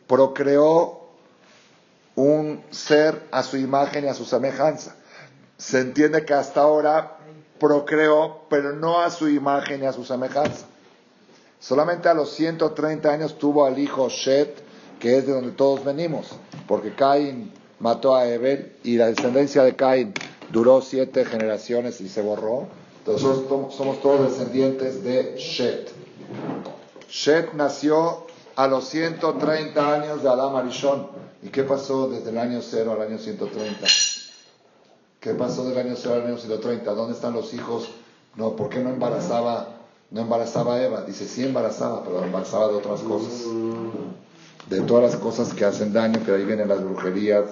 procreó 0.07 1.01
un 2.15 2.63
ser 2.71 3.23
a 3.31 3.43
su 3.43 3.57
imagen 3.57 4.05
y 4.05 4.07
a 4.07 4.13
su 4.13 4.25
semejanza. 4.25 4.95
Se 5.57 5.79
entiende 5.79 6.25
que 6.25 6.33
hasta 6.33 6.61
ahora 6.61 7.17
procreó, 7.59 8.41
pero 8.49 8.73
no 8.73 9.01
a 9.01 9.09
su 9.09 9.29
imagen 9.29 9.83
y 9.83 9.85
a 9.85 9.93
su 9.93 10.03
semejanza. 10.03 10.65
Solamente 11.59 12.09
a 12.09 12.13
los 12.13 12.31
130 12.31 13.09
años 13.09 13.37
tuvo 13.37 13.65
al 13.65 13.79
hijo 13.79 14.09
Shet, 14.09 14.63
que 14.99 15.17
es 15.17 15.27
de 15.27 15.33
donde 15.33 15.51
todos 15.51 15.83
venimos, 15.83 16.27
porque 16.67 16.93
Caín 16.93 17.51
mató 17.79 18.15
a 18.15 18.27
Ebel 18.27 18.73
y 18.83 18.97
la 18.97 19.07
descendencia 19.07 19.63
de 19.63 19.75
Caín 19.75 20.13
duró 20.51 20.81
siete 20.81 21.25
generaciones 21.25 22.01
y 22.01 22.09
se 22.09 22.21
borró. 22.21 22.67
Entonces 22.99 23.27
somos 23.75 24.01
todos 24.01 24.31
descendientes 24.31 25.03
de 25.03 25.35
Shet. 25.37 25.91
Shet 27.09 27.53
nació 27.53 28.24
a 28.55 28.67
los 28.67 28.85
130 28.89 29.93
años 29.93 30.23
de 30.23 30.29
Adam 30.29 30.55
Arishon. 30.55 31.07
¿Y 31.43 31.49
qué 31.49 31.63
pasó 31.63 32.07
desde 32.09 32.29
el 32.29 32.37
año 32.37 32.59
0 32.61 32.93
al 32.93 33.01
año 33.01 33.17
130? 33.17 33.87
¿Qué 35.19 35.33
pasó 35.33 35.67
del 35.67 35.77
año 35.77 35.95
0 35.95 36.15
al 36.15 36.27
año 36.27 36.37
130? 36.37 36.93
¿Dónde 36.93 37.13
están 37.13 37.33
los 37.33 37.53
hijos? 37.53 37.89
No, 38.35 38.55
¿por 38.55 38.69
qué 38.69 38.79
no 38.79 38.89
embarazaba, 38.89 39.69
no 40.11 40.21
embarazaba 40.21 40.75
a 40.75 40.83
Eva? 40.83 41.01
Dice, 41.01 41.27
sí 41.27 41.43
embarazaba, 41.43 42.03
pero 42.03 42.23
embarazaba 42.23 42.69
de 42.69 42.75
otras 42.75 43.01
cosas. 43.01 43.45
De 44.69 44.81
todas 44.81 45.11
las 45.11 45.21
cosas 45.21 45.53
que 45.53 45.65
hacen 45.65 45.93
daño, 45.93 46.23
que 46.25 46.31
ahí 46.31 46.43
vienen 46.43 46.67
las 46.67 46.83
brujerías, 46.83 47.43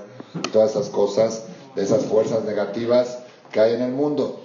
todas 0.51 0.71
esas 0.71 0.89
cosas, 0.89 1.45
de 1.75 1.83
esas 1.83 2.05
fuerzas 2.05 2.43
negativas 2.43 3.19
que 3.51 3.59
hay 3.59 3.73
en 3.73 3.81
el 3.83 3.91
mundo. 3.91 4.41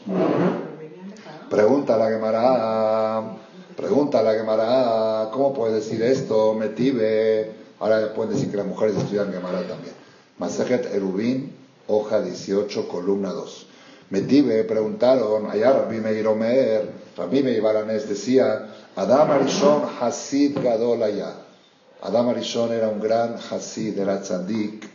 Pregunta 1.49 1.97
la 1.97 2.11
Gemara, 2.11 3.39
pregunta 3.79 4.25
la 4.25 4.35
Gemara, 4.35 5.31
¿cómo 5.31 5.55
puede 5.55 5.75
decir 5.75 6.03
esto? 6.03 6.53
Metive. 6.53 7.49
Ahora 7.79 8.13
pueden 8.13 8.35
decir 8.35 8.51
que 8.51 8.57
las 8.57 8.67
mujeres 8.67 8.97
estudian 8.97 9.33
Gemara 9.33 9.63
también. 9.69 9.95
Masejet 10.37 10.93
Erubin, 10.93 11.55
hoja 11.87 12.21
18, 12.21 12.89
columna 12.89 13.31
2. 13.31 13.67
Metive, 14.11 14.65
preguntaron, 14.65 15.49
allá 15.49 15.75
Rabbi 15.75 16.01
Meir 16.01 16.27
Omer, 16.27 16.91
Rabbi 17.17 17.45
Meir 17.45 17.63
Balanes 17.63 18.09
decía, 18.09 18.67
Adam 18.97 19.31
Arishon 19.31 19.83
Hasid 20.01 20.59
Gadol 20.61 21.05
Adam 22.03 22.29
Arishon 22.31 22.73
era 22.73 22.89
un 22.89 22.99
gran 22.99 23.37
Hasid, 23.37 23.97
era 23.97 24.21
tzaddik, 24.21 24.89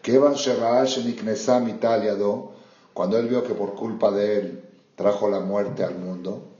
Kevan 0.00 0.32
Sheniknesam 0.32 1.68
Italiado, 1.68 2.52
cuando 2.94 3.18
él 3.18 3.28
vio 3.28 3.44
que 3.44 3.52
por 3.52 3.74
culpa 3.74 4.10
de 4.12 4.38
él 4.38 4.64
trajo 4.96 5.28
la 5.28 5.40
muerte 5.40 5.84
al 5.84 5.96
mundo, 5.96 6.53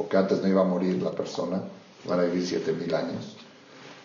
porque 0.00 0.16
antes 0.16 0.40
no 0.40 0.48
iba 0.48 0.62
a 0.62 0.64
morir 0.64 1.02
la 1.02 1.10
persona, 1.10 1.60
van 2.06 2.20
a 2.20 2.22
vivir 2.22 2.46
siete 2.46 2.72
mil 2.72 2.94
años. 2.94 3.36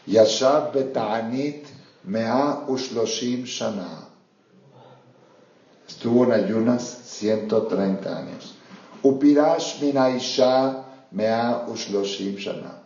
Yashab 0.05 0.73
beta'anit 0.73 1.67
mea 2.03 2.65
ushloshim 2.67 3.45
shana. 3.45 4.09
Estuvo 5.87 6.25
en 6.25 6.33
ayunas 6.33 6.83
130 6.83 8.17
años. 8.17 8.55
Upirash 9.03 9.79
minaisha 9.81 10.83
mea 11.11 11.65
ushloshim 11.69 12.35
shana. 12.35 12.83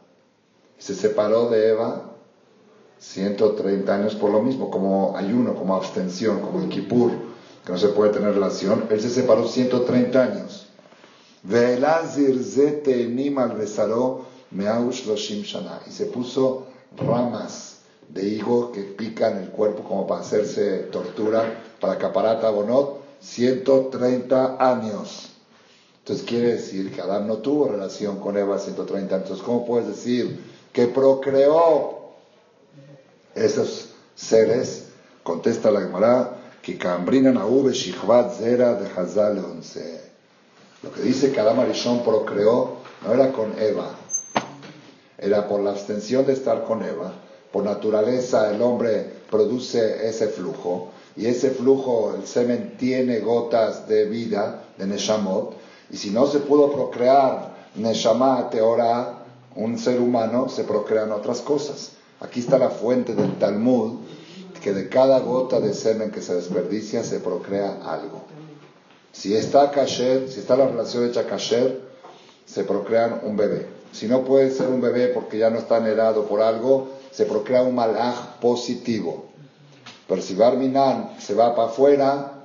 Se 0.78 0.94
separó 0.94 1.50
de 1.50 1.70
Eva 1.70 2.12
130 3.00 3.92
años 3.92 4.14
por 4.14 4.30
lo 4.30 4.44
mismo, 4.44 4.70
como 4.70 5.18
ayuno, 5.18 5.56
como 5.56 5.76
abstención, 5.76 6.42
como 6.42 6.62
el 6.62 6.70
Kippur, 6.70 7.12
que 7.66 7.72
no 7.72 7.80
se 7.80 7.88
puede 7.88 8.12
tener 8.12 8.36
relación. 8.36 8.86
Él 8.92 9.02
se 9.02 9.10
separó 9.10 9.48
130 9.48 10.22
años. 10.22 10.69
Y 15.88 15.92
se 15.92 16.06
puso 16.06 16.68
ramas 16.98 17.78
de 18.10 18.28
higo 18.28 18.72
que 18.72 18.82
pican 18.82 19.38
el 19.38 19.50
cuerpo 19.50 19.84
como 19.84 20.08
para 20.08 20.22
hacerse 20.22 20.80
tortura, 20.92 21.64
para 21.80 21.94
acaparar 21.94 22.42
Bonot, 22.54 23.00
130 23.22 24.58
años. 24.60 25.30
Entonces 26.00 26.26
quiere 26.26 26.54
decir 26.54 26.92
que 26.92 27.02
Adán 27.02 27.28
no 27.28 27.38
tuvo 27.38 27.68
relación 27.68 28.20
con 28.20 28.36
Eva 28.38 28.58
130 28.58 29.16
años. 29.16 29.28
Entonces, 29.28 29.46
¿cómo 29.46 29.66
puedes 29.66 29.88
decir 29.88 30.40
que 30.74 30.88
procreó 30.88 32.00
esos 33.36 33.90
seres, 34.16 34.88
contesta 35.24 35.72
la 35.72 35.82
Gemara, 35.82 36.38
que 36.62 36.78
cambrinan 36.78 37.38
a 37.38 37.46
Ube 37.46 37.74
Shichvat 37.74 38.34
Zera 38.38 38.74
de 38.74 38.88
Hazal 38.90 39.38
Lo 40.82 40.92
que 40.92 41.02
dice 41.02 41.32
que 41.32 41.40
Adam 41.40 41.60
Arishon 41.60 42.04
procreó 42.04 42.78
no 43.06 43.14
era 43.14 43.32
con 43.32 43.54
Eva, 43.60 43.92
era 45.18 45.48
por 45.48 45.60
la 45.60 45.72
abstención 45.72 46.26
de 46.26 46.34
estar 46.34 46.64
con 46.64 46.84
Eva. 46.84 47.14
Por 47.52 47.64
naturaleza 47.64 48.52
el 48.52 48.62
hombre 48.62 49.12
produce 49.30 50.08
ese 50.08 50.28
flujo 50.28 50.90
y 51.16 51.26
ese 51.26 51.50
flujo, 51.50 52.16
el 52.16 52.26
semen 52.26 52.78
tiene 52.78 53.20
gotas 53.20 53.88
de 53.88 54.06
vida, 54.06 54.64
de 54.78 54.88
Neshamot, 54.88 55.54
y 55.92 55.98
si 55.98 56.12
no 56.12 56.28
se 56.28 56.40
pudo 56.40 56.72
procrear 56.72 57.58
Neshama, 57.76 58.50
Teora, 58.50 59.26
un 59.56 59.78
ser 59.78 60.00
humano, 60.00 60.48
se 60.48 60.64
procrean 60.64 61.12
otras 61.12 61.42
cosas. 61.42 61.92
Aquí 62.22 62.40
está 62.40 62.58
la 62.58 62.70
fuente 62.70 63.16
del 63.16 63.38
Talmud, 63.38 64.00
que 64.64 64.74
de 64.74 64.88
cada 64.88 65.20
gota 65.20 65.60
de 65.60 65.74
semen 65.74 66.12
que 66.12 66.22
se 66.22 66.36
desperdicia 66.36 67.04
se 67.04 67.20
procrea 67.20 67.80
algo. 67.84 68.24
Si 69.12 69.36
está 69.36 69.72
kasher, 69.72 70.30
si 70.30 70.40
está 70.40 70.56
la 70.56 70.68
relación 70.68 71.06
hecha 71.06 71.26
kasher, 71.26 71.82
se 72.46 72.64
procrean 72.64 73.22
un 73.24 73.36
bebé. 73.36 73.68
Si 73.92 74.08
no 74.08 74.24
puede 74.24 74.52
ser 74.52 74.68
un 74.68 74.82
bebé 74.82 75.08
porque 75.08 75.38
ya 75.38 75.50
no 75.50 75.58
está 75.58 75.78
heredado 75.78 76.26
por 76.26 76.42
algo, 76.42 76.90
se 77.12 77.26
procrea 77.26 77.64
un 77.64 77.76
malaj 77.76 78.40
positivo. 78.40 79.26
Pero 80.08 80.22
si 80.22 80.36
Barminan 80.36 81.16
se 81.20 81.34
va 81.34 81.56
para 81.56 81.70
afuera, 81.70 82.44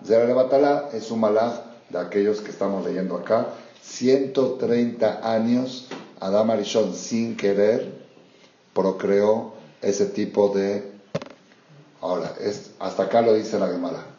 es 0.92 1.11
un 1.11 1.20
malaj 1.20 1.61
de 1.90 1.98
aquellos 1.98 2.40
que 2.40 2.50
estamos 2.50 2.85
leyendo 2.85 3.16
acá. 3.16 3.46
130 3.83 5.20
años, 5.22 5.87
Adam 6.20 6.50
Arishon 6.50 6.94
sin 6.94 7.37
querer 7.37 8.05
procreó 8.74 9.53
ese 9.81 10.07
tipo 10.07 10.48
de... 10.50 10.92
Ahora, 12.00 12.35
es, 12.40 12.72
hasta 12.79 13.05
acá 13.05 13.22
lo 13.22 13.33
dice 13.33 13.59
la 13.59 13.68
Gemara. 13.68 14.13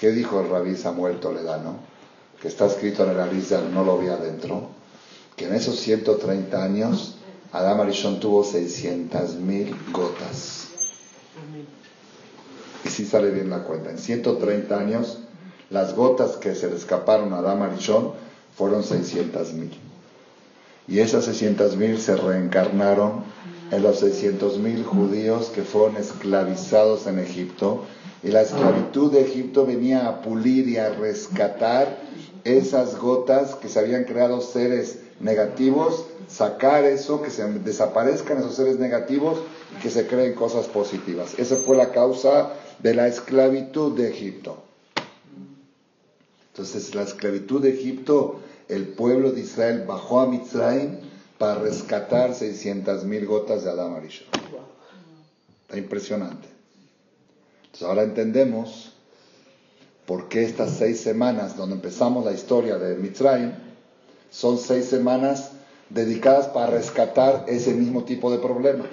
¿Qué 0.00 0.10
dijo 0.10 0.40
el 0.40 0.50
rabí 0.50 0.76
Samuel 0.76 1.20
Toledano? 1.20 1.76
Que 2.40 2.48
está 2.48 2.66
escrito 2.66 3.04
en 3.04 3.10
el 3.10 3.20
Arizal, 3.20 3.72
no 3.72 3.84
lo 3.84 3.98
vi 3.98 4.08
adentro. 4.08 4.68
Que 5.36 5.46
en 5.46 5.54
esos 5.54 5.78
130 5.80 6.62
años, 6.62 7.16
Adam 7.52 7.80
Arishon 7.80 8.20
tuvo 8.20 8.44
600.000 8.44 9.92
gotas. 9.92 10.68
Y 12.84 12.88
si 12.88 13.06
sale 13.06 13.30
bien 13.30 13.50
la 13.50 13.64
cuenta. 13.64 13.90
En 13.90 13.98
130 13.98 14.78
años, 14.78 15.18
las 15.70 15.94
gotas 15.94 16.36
que 16.36 16.54
se 16.54 16.68
le 16.68 16.76
escaparon 16.76 17.32
a 17.32 17.38
Adam 17.38 17.62
Arishon 17.62 18.12
fueron 18.56 18.82
600.000. 18.82 19.70
Y 20.88 21.00
esas 21.00 21.26
600.000 21.28 21.98
se 21.98 22.16
reencarnaron 22.16 23.24
en 23.70 23.82
los 23.82 24.02
600.000 24.02 24.84
judíos 24.84 25.48
que 25.48 25.62
fueron 25.62 25.96
esclavizados 25.96 27.06
en 27.06 27.18
Egipto. 27.18 27.82
Y 28.22 28.28
la 28.28 28.42
esclavitud 28.42 29.12
de 29.12 29.22
Egipto 29.22 29.66
venía 29.66 30.08
a 30.08 30.22
pulir 30.22 30.68
y 30.68 30.78
a 30.78 30.90
rescatar 30.90 31.98
esas 32.44 32.96
gotas 32.96 33.54
que 33.54 33.68
se 33.68 33.78
habían 33.78 34.04
creado 34.04 34.40
seres 34.40 35.00
negativos, 35.20 36.06
sacar 36.28 36.84
eso, 36.84 37.22
que 37.22 37.30
se 37.30 37.44
desaparezcan 37.44 38.38
esos 38.38 38.54
seres 38.54 38.78
negativos 38.78 39.38
y 39.76 39.82
que 39.82 39.90
se 39.90 40.06
creen 40.06 40.34
cosas 40.34 40.66
positivas. 40.66 41.38
Esa 41.38 41.56
fue 41.56 41.76
la 41.76 41.90
causa 41.90 42.52
de 42.78 42.94
la 42.94 43.08
esclavitud 43.08 43.96
de 43.96 44.10
Egipto. 44.10 44.62
Entonces, 46.52 46.94
la 46.94 47.02
esclavitud 47.02 47.60
de 47.60 47.70
Egipto, 47.70 48.40
el 48.68 48.88
pueblo 48.88 49.32
de 49.32 49.40
Israel 49.42 49.84
bajó 49.86 50.20
a 50.20 50.26
Mitzrayim 50.26 51.00
para 51.38 51.60
rescatar 51.60 52.30
600.000 52.30 53.26
gotas 53.26 53.64
de 53.64 53.70
Adam 53.70 53.94
Arishon. 53.94 54.26
Está 55.62 55.76
impresionante. 55.76 56.55
Ahora 57.82 58.02
entendemos 58.02 58.92
por 60.06 60.28
qué 60.28 60.44
estas 60.44 60.76
seis 60.76 61.00
semanas 61.00 61.56
donde 61.56 61.74
empezamos 61.74 62.24
la 62.24 62.32
historia 62.32 62.78
de 62.78 62.96
Mitzrayim 62.96 63.52
son 64.30 64.58
seis 64.58 64.86
semanas 64.86 65.50
dedicadas 65.90 66.48
para 66.48 66.68
rescatar 66.68 67.44
ese 67.48 67.74
mismo 67.74 68.04
tipo 68.04 68.30
de 68.30 68.38
problema. 68.38 68.84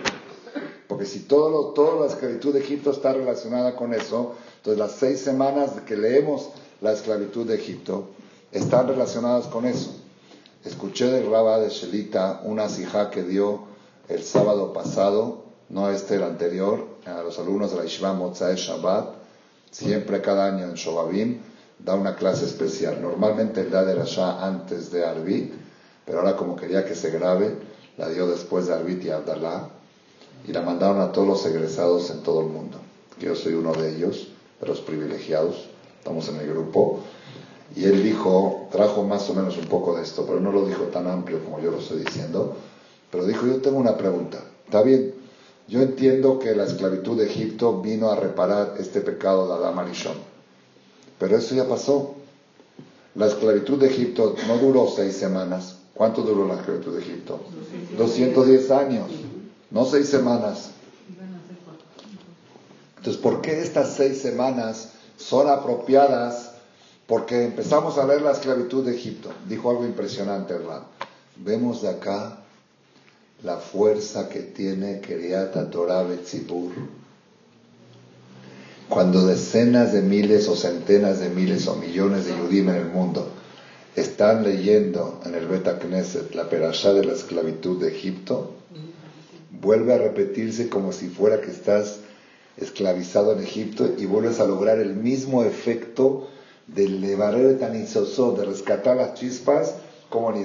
Porque 0.87 1.05
si 1.05 1.19
todo 1.21 1.49
lo, 1.49 1.65
toda 1.73 2.05
la 2.05 2.11
esclavitud 2.11 2.53
de 2.53 2.59
Egipto 2.59 2.91
está 2.91 3.13
relacionada 3.13 3.75
con 3.75 3.93
eso, 3.93 4.35
entonces 4.57 4.79
las 4.79 4.91
seis 4.93 5.19
semanas 5.21 5.71
que 5.87 5.95
leemos 5.95 6.49
la 6.81 6.91
esclavitud 6.93 7.47
de 7.47 7.55
Egipto 7.55 8.09
están 8.51 8.87
relacionadas 8.87 9.47
con 9.47 9.65
eso. 9.65 9.95
Escuché 10.63 11.07
del 11.07 11.29
Rabba 11.29 11.59
de 11.59 11.69
Shelita 11.69 12.41
una 12.43 12.69
sija 12.69 13.09
que 13.09 13.23
dio 13.23 13.63
el 14.07 14.23
sábado 14.23 14.71
pasado, 14.73 15.43
no 15.69 15.89
este 15.89 16.15
el 16.15 16.23
anterior, 16.23 16.92
a 17.05 17.21
los 17.21 17.37
alumnos 17.39 17.71
de 17.71 17.77
la 17.77 17.83
Yeshiva 17.83 18.13
Mozae 18.13 18.55
Shabbat, 18.55 19.15
siempre 19.71 20.21
cada 20.21 20.47
año 20.47 20.65
en 20.65 20.73
Shobabim, 20.75 21.39
da 21.79 21.95
una 21.95 22.15
clase 22.15 22.45
especial. 22.45 23.01
Normalmente 23.01 23.65
da 23.65 23.83
de 23.83 23.95
Rasha 23.95 24.45
antes 24.45 24.91
de 24.91 25.05
Arbit, 25.05 25.53
pero 26.05 26.19
ahora 26.19 26.35
como 26.35 26.55
quería 26.55 26.85
que 26.85 26.95
se 26.95 27.11
grabe, 27.11 27.55
la 27.97 28.09
dio 28.09 28.27
después 28.27 28.67
de 28.67 28.73
Arbit 28.73 29.03
y 29.03 29.09
Abdallah, 29.09 29.69
y 30.47 30.51
la 30.53 30.61
mandaron 30.61 31.01
a 31.01 31.11
todos 31.11 31.27
los 31.27 31.45
egresados 31.45 32.09
en 32.09 32.21
todo 32.23 32.41
el 32.41 32.47
mundo. 32.47 32.79
yo 33.19 33.35
soy 33.35 33.53
uno 33.53 33.73
de 33.73 33.95
ellos, 33.95 34.29
de 34.59 34.67
los 34.67 34.81
privilegiados, 34.81 35.69
estamos 35.99 36.27
en 36.29 36.37
el 36.37 36.47
grupo, 36.47 36.99
y 37.75 37.85
él 37.85 38.03
dijo, 38.03 38.67
trajo 38.71 39.03
más 39.03 39.29
o 39.29 39.33
menos 39.33 39.57
un 39.57 39.65
poco 39.65 39.95
de 39.95 40.03
esto, 40.03 40.25
pero 40.25 40.39
no 40.39 40.51
lo 40.51 40.65
dijo 40.65 40.83
tan 40.85 41.07
amplio 41.07 41.43
como 41.43 41.59
yo 41.59 41.71
lo 41.71 41.79
estoy 41.79 42.03
diciendo, 42.03 42.55
pero 43.11 43.25
dijo, 43.25 43.45
yo 43.45 43.61
tengo 43.61 43.77
una 43.77 43.97
pregunta, 43.97 44.39
¿está 44.65 44.81
bien? 44.81 45.12
Yo 45.67 45.81
entiendo 45.81 46.39
que 46.39 46.55
la 46.55 46.65
esclavitud 46.65 47.17
de 47.17 47.25
Egipto 47.25 47.81
vino 47.81 48.11
a 48.11 48.15
reparar 48.15 48.75
este 48.79 49.01
pecado 49.01 49.47
de 49.47 49.53
Adán 49.53 49.79
Arishon, 49.79 50.17
pero 51.19 51.37
eso 51.37 51.55
ya 51.55 51.67
pasó. 51.67 52.15
La 53.15 53.27
esclavitud 53.27 53.79
de 53.79 53.87
Egipto 53.87 54.35
no 54.47 54.57
duró 54.57 54.87
seis 54.93 55.15
semanas. 55.15 55.77
¿Cuánto 55.93 56.23
duró 56.23 56.47
la 56.47 56.55
esclavitud 56.55 56.95
de 56.95 57.01
Egipto? 57.01 57.39
210 57.97 58.71
años, 58.71 59.11
no 59.69 59.85
seis 59.85 60.09
semanas. 60.09 60.71
Entonces, 62.97 63.21
¿por 63.21 63.41
qué 63.41 63.61
estas 63.61 63.93
seis 63.95 64.19
semanas 64.21 64.89
son 65.17 65.47
apropiadas? 65.49 66.51
Porque 67.05 67.45
empezamos 67.45 67.97
a 67.97 68.07
leer 68.07 68.21
la 68.21 68.31
esclavitud 68.31 68.83
de 68.83 68.95
Egipto. 68.95 69.29
Dijo 69.47 69.69
algo 69.69 69.85
impresionante, 69.85 70.53
¿verdad? 70.53 70.83
Vemos 71.35 71.81
de 71.81 71.89
acá 71.89 72.42
la 73.43 73.57
fuerza 73.57 74.29
que 74.29 74.39
tiene 74.39 75.01
Keriat 75.01 75.69
Torah 75.69 76.03
Betzibur. 76.03 76.71
Cuando 78.87 79.27
decenas 79.27 79.91
de 79.91 80.01
miles 80.01 80.47
o 80.47 80.55
centenas 80.55 81.19
de 81.19 81.29
miles 81.29 81.67
o 81.67 81.75
millones 81.75 82.25
de 82.25 82.37
Yudim 82.37 82.69
en 82.69 82.75
el 82.75 82.85
mundo 82.85 83.27
están 83.97 84.43
leyendo 84.43 85.19
en 85.25 85.35
el 85.35 85.47
Beta 85.47 85.77
Knesset 85.77 86.33
la 86.35 86.49
perashá 86.49 86.93
de 86.93 87.03
la 87.03 87.13
esclavitud 87.13 87.81
de 87.81 87.89
Egipto, 87.89 88.51
vuelve 89.61 89.93
a 89.93 89.97
repetirse 89.97 90.69
como 90.69 90.93
si 90.93 91.09
fuera 91.09 91.41
que 91.41 91.51
estás 91.51 91.99
esclavizado 92.57 93.33
en 93.33 93.39
Egipto 93.43 93.93
y 93.97 94.05
vuelves 94.05 94.39
a 94.39 94.45
lograr 94.45 94.79
el 94.79 94.95
mismo 94.95 95.43
efecto 95.43 96.29
del 96.67 97.01
de 97.01 97.55
Tanisosó, 97.55 98.31
de 98.33 98.45
rescatar 98.45 98.95
las 98.97 99.15
chispas 99.15 99.75
como 100.09 100.33
en 100.33 100.43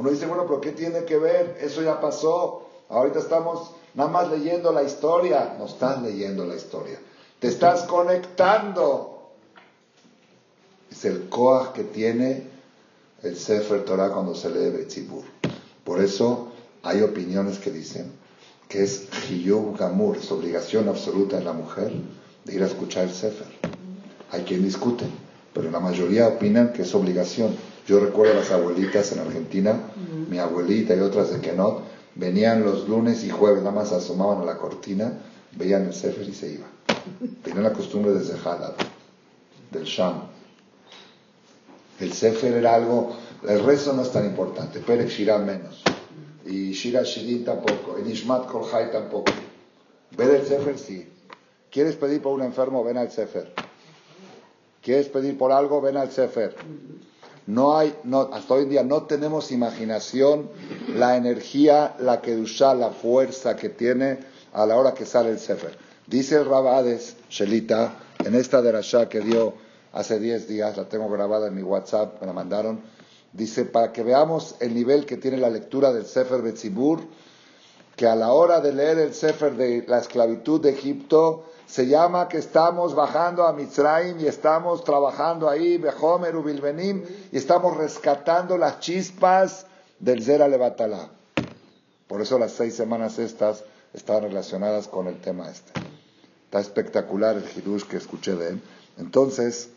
Uno 0.00 0.08
dice, 0.08 0.24
bueno, 0.24 0.46
pero 0.46 0.62
¿qué 0.62 0.72
tiene 0.72 1.04
que 1.04 1.18
ver? 1.18 1.58
Eso 1.60 1.82
ya 1.82 2.00
pasó. 2.00 2.66
Ahorita 2.88 3.18
estamos 3.18 3.72
nada 3.92 4.08
más 4.08 4.30
leyendo 4.30 4.72
la 4.72 4.82
historia. 4.82 5.56
No 5.58 5.66
estás 5.66 6.00
leyendo 6.00 6.46
la 6.46 6.56
historia. 6.56 6.98
Te 7.38 7.48
estás 7.48 7.82
conectando. 7.82 9.28
Es 10.90 11.04
el 11.04 11.28
Koach 11.28 11.72
que 11.72 11.84
tiene 11.84 12.44
el 13.22 13.36
Sefer 13.36 13.84
Torah 13.84 14.08
cuando 14.08 14.34
se 14.34 14.48
lee 14.48 14.70
Betzibur. 14.70 15.24
Por 15.84 16.00
eso 16.00 16.48
hay 16.82 17.02
opiniones 17.02 17.58
que 17.58 17.70
dicen 17.70 18.10
que 18.70 18.82
es 18.82 19.06
Hiyub 19.28 19.76
Gamur, 19.76 20.16
es 20.16 20.32
obligación 20.32 20.88
absoluta 20.88 21.36
de 21.36 21.44
la 21.44 21.52
mujer 21.52 21.92
de 22.46 22.54
ir 22.54 22.62
a 22.62 22.66
escuchar 22.66 23.04
el 23.04 23.12
Sefer. 23.12 23.48
Hay 24.30 24.44
quien 24.44 24.62
discute, 24.62 25.04
pero 25.52 25.70
la 25.70 25.78
mayoría 25.78 26.26
opinan 26.26 26.72
que 26.72 26.84
es 26.84 26.94
obligación. 26.94 27.54
Yo 27.90 27.98
recuerdo 27.98 28.34
a 28.34 28.36
las 28.36 28.52
abuelitas 28.52 29.10
en 29.10 29.18
Argentina, 29.18 29.76
mi 30.28 30.38
abuelita 30.38 30.94
y 30.94 31.00
otras 31.00 31.32
de 31.32 31.40
Kenot, 31.40 31.82
venían 32.14 32.62
los 32.62 32.88
lunes 32.88 33.24
y 33.24 33.30
jueves, 33.30 33.64
nada 33.64 33.74
más 33.74 33.90
asomaban 33.90 34.42
a 34.42 34.44
la 34.44 34.58
cortina, 34.58 35.18
veían 35.56 35.86
el 35.86 35.92
Sefer 35.92 36.28
y 36.28 36.32
se 36.32 36.52
iban. 36.52 36.70
Tenían 37.42 37.64
la 37.64 37.72
costumbre 37.72 38.12
desde 38.12 38.34
Halad, 38.34 38.74
del 39.72 39.82
Sham. 39.82 40.22
El 41.98 42.12
Sefer 42.12 42.52
era 42.52 42.76
algo, 42.76 43.16
el 43.48 43.64
resto 43.64 43.92
no 43.92 44.02
es 44.02 44.12
tan 44.12 44.24
importante, 44.24 44.78
Perek 44.78 45.08
Shirah 45.08 45.38
menos 45.38 45.82
y 46.46 46.70
Shira 46.70 47.02
Shirin 47.02 47.44
tampoco, 47.44 47.98
y 47.98 48.02
Nishmat 48.06 48.46
Kolhai 48.46 48.92
tampoco. 48.92 49.32
Ver 50.16 50.36
el 50.36 50.46
Sefer, 50.46 50.78
sí. 50.78 51.08
¿Quieres 51.72 51.96
pedir 51.96 52.22
por 52.22 52.34
un 52.34 52.42
enfermo? 52.42 52.84
Ven 52.84 52.98
al 52.98 53.10
Sefer. 53.10 53.52
¿Quieres 54.80 55.08
pedir 55.08 55.36
por 55.36 55.50
algo? 55.50 55.80
Ven 55.80 55.96
al 55.96 56.12
Sefer. 56.12 56.54
No 57.50 57.76
hay, 57.76 57.94
no, 58.04 58.30
hasta 58.32 58.54
hoy 58.54 58.62
en 58.64 58.70
día 58.70 58.84
no 58.84 59.02
tenemos 59.02 59.50
imaginación, 59.50 60.48
la 60.94 61.16
energía, 61.16 61.96
la 61.98 62.20
que 62.20 62.36
usa, 62.36 62.74
la 62.74 62.90
fuerza 62.90 63.56
que 63.56 63.68
tiene 63.68 64.20
a 64.52 64.66
la 64.66 64.76
hora 64.76 64.94
que 64.94 65.04
sale 65.04 65.30
el 65.30 65.38
Sefer. 65.38 65.76
Dice 66.06 66.36
el 66.36 66.44
Rabades, 66.44 67.16
Shelita, 67.28 67.94
en 68.24 68.34
esta 68.34 68.62
derashá 68.62 69.08
que 69.08 69.20
dio 69.20 69.54
hace 69.92 70.20
10 70.20 70.46
días, 70.48 70.76
la 70.76 70.88
tengo 70.88 71.08
grabada 71.08 71.48
en 71.48 71.54
mi 71.56 71.62
WhatsApp, 71.62 72.20
me 72.20 72.26
la 72.26 72.32
mandaron, 72.32 72.80
Dice, 73.32 73.64
para 73.64 73.92
que 73.92 74.02
veamos 74.02 74.56
el 74.58 74.74
nivel 74.74 75.06
que 75.06 75.16
tiene 75.16 75.36
la 75.36 75.50
lectura 75.50 75.92
del 75.92 76.04
Sefer 76.04 76.42
Betzibur, 76.42 77.00
que 78.00 78.06
a 78.06 78.16
la 78.16 78.32
hora 78.32 78.62
de 78.62 78.72
leer 78.72 78.96
el 78.96 79.12
Sefer 79.12 79.54
de 79.56 79.84
la 79.86 79.98
esclavitud 79.98 80.58
de 80.58 80.70
Egipto, 80.70 81.44
se 81.66 81.86
llama 81.86 82.28
que 82.28 82.38
estamos 82.38 82.94
bajando 82.94 83.46
a 83.46 83.52
Mitzrayim 83.52 84.18
y 84.20 84.26
estamos 84.26 84.84
trabajando 84.84 85.50
ahí, 85.50 85.76
Behomer, 85.76 86.34
Ubilbenim, 86.34 87.04
y 87.30 87.36
estamos 87.36 87.76
rescatando 87.76 88.56
las 88.56 88.80
chispas 88.80 89.66
del 89.98 90.22
Zera 90.24 90.48
Levatalá. 90.48 91.10
Por 92.08 92.22
eso 92.22 92.38
las 92.38 92.52
seis 92.52 92.74
semanas 92.74 93.18
estas 93.18 93.64
están 93.92 94.22
relacionadas 94.22 94.88
con 94.88 95.06
el 95.06 95.20
tema 95.20 95.50
este. 95.50 95.70
Está 96.46 96.60
espectacular 96.60 97.36
el 97.36 97.44
hidush 97.54 97.82
que 97.82 97.98
escuché 97.98 98.34
de 98.34 98.48
él. 98.48 98.62
Entonces, 98.96 99.68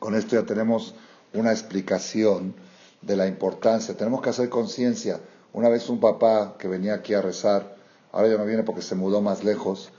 con 0.00 0.16
esto 0.16 0.34
ya 0.34 0.42
tenemos 0.44 0.96
una 1.34 1.52
explicación 1.52 2.52
de 3.00 3.14
la 3.14 3.28
importancia. 3.28 3.96
Tenemos 3.96 4.22
que 4.22 4.30
hacer 4.30 4.48
conciencia. 4.48 5.20
Una 5.54 5.68
vez 5.68 5.88
un 5.88 6.00
papá 6.00 6.54
que 6.58 6.66
venía 6.66 6.94
aquí 6.94 7.12
a 7.14 7.20
rezar, 7.20 7.76
ahora 8.10 8.28
ya 8.28 8.38
no 8.38 8.46
viene 8.46 8.62
porque 8.62 8.80
se 8.82 8.94
mudó 8.94 9.20
más 9.20 9.44
lejos, 9.44 9.90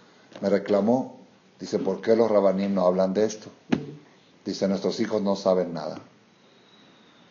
me 0.41 0.49
reclamó, 0.49 1.19
dice, 1.59 1.77
¿por 1.77 2.01
qué 2.01 2.15
los 2.15 2.31
rabanim 2.31 2.73
no 2.73 2.85
hablan 2.85 3.13
de 3.13 3.25
esto? 3.25 3.49
Dice, 4.45 4.67
nuestros 4.67 4.99
hijos 4.99 5.21
no 5.21 5.35
saben 5.35 5.73
nada 5.73 5.99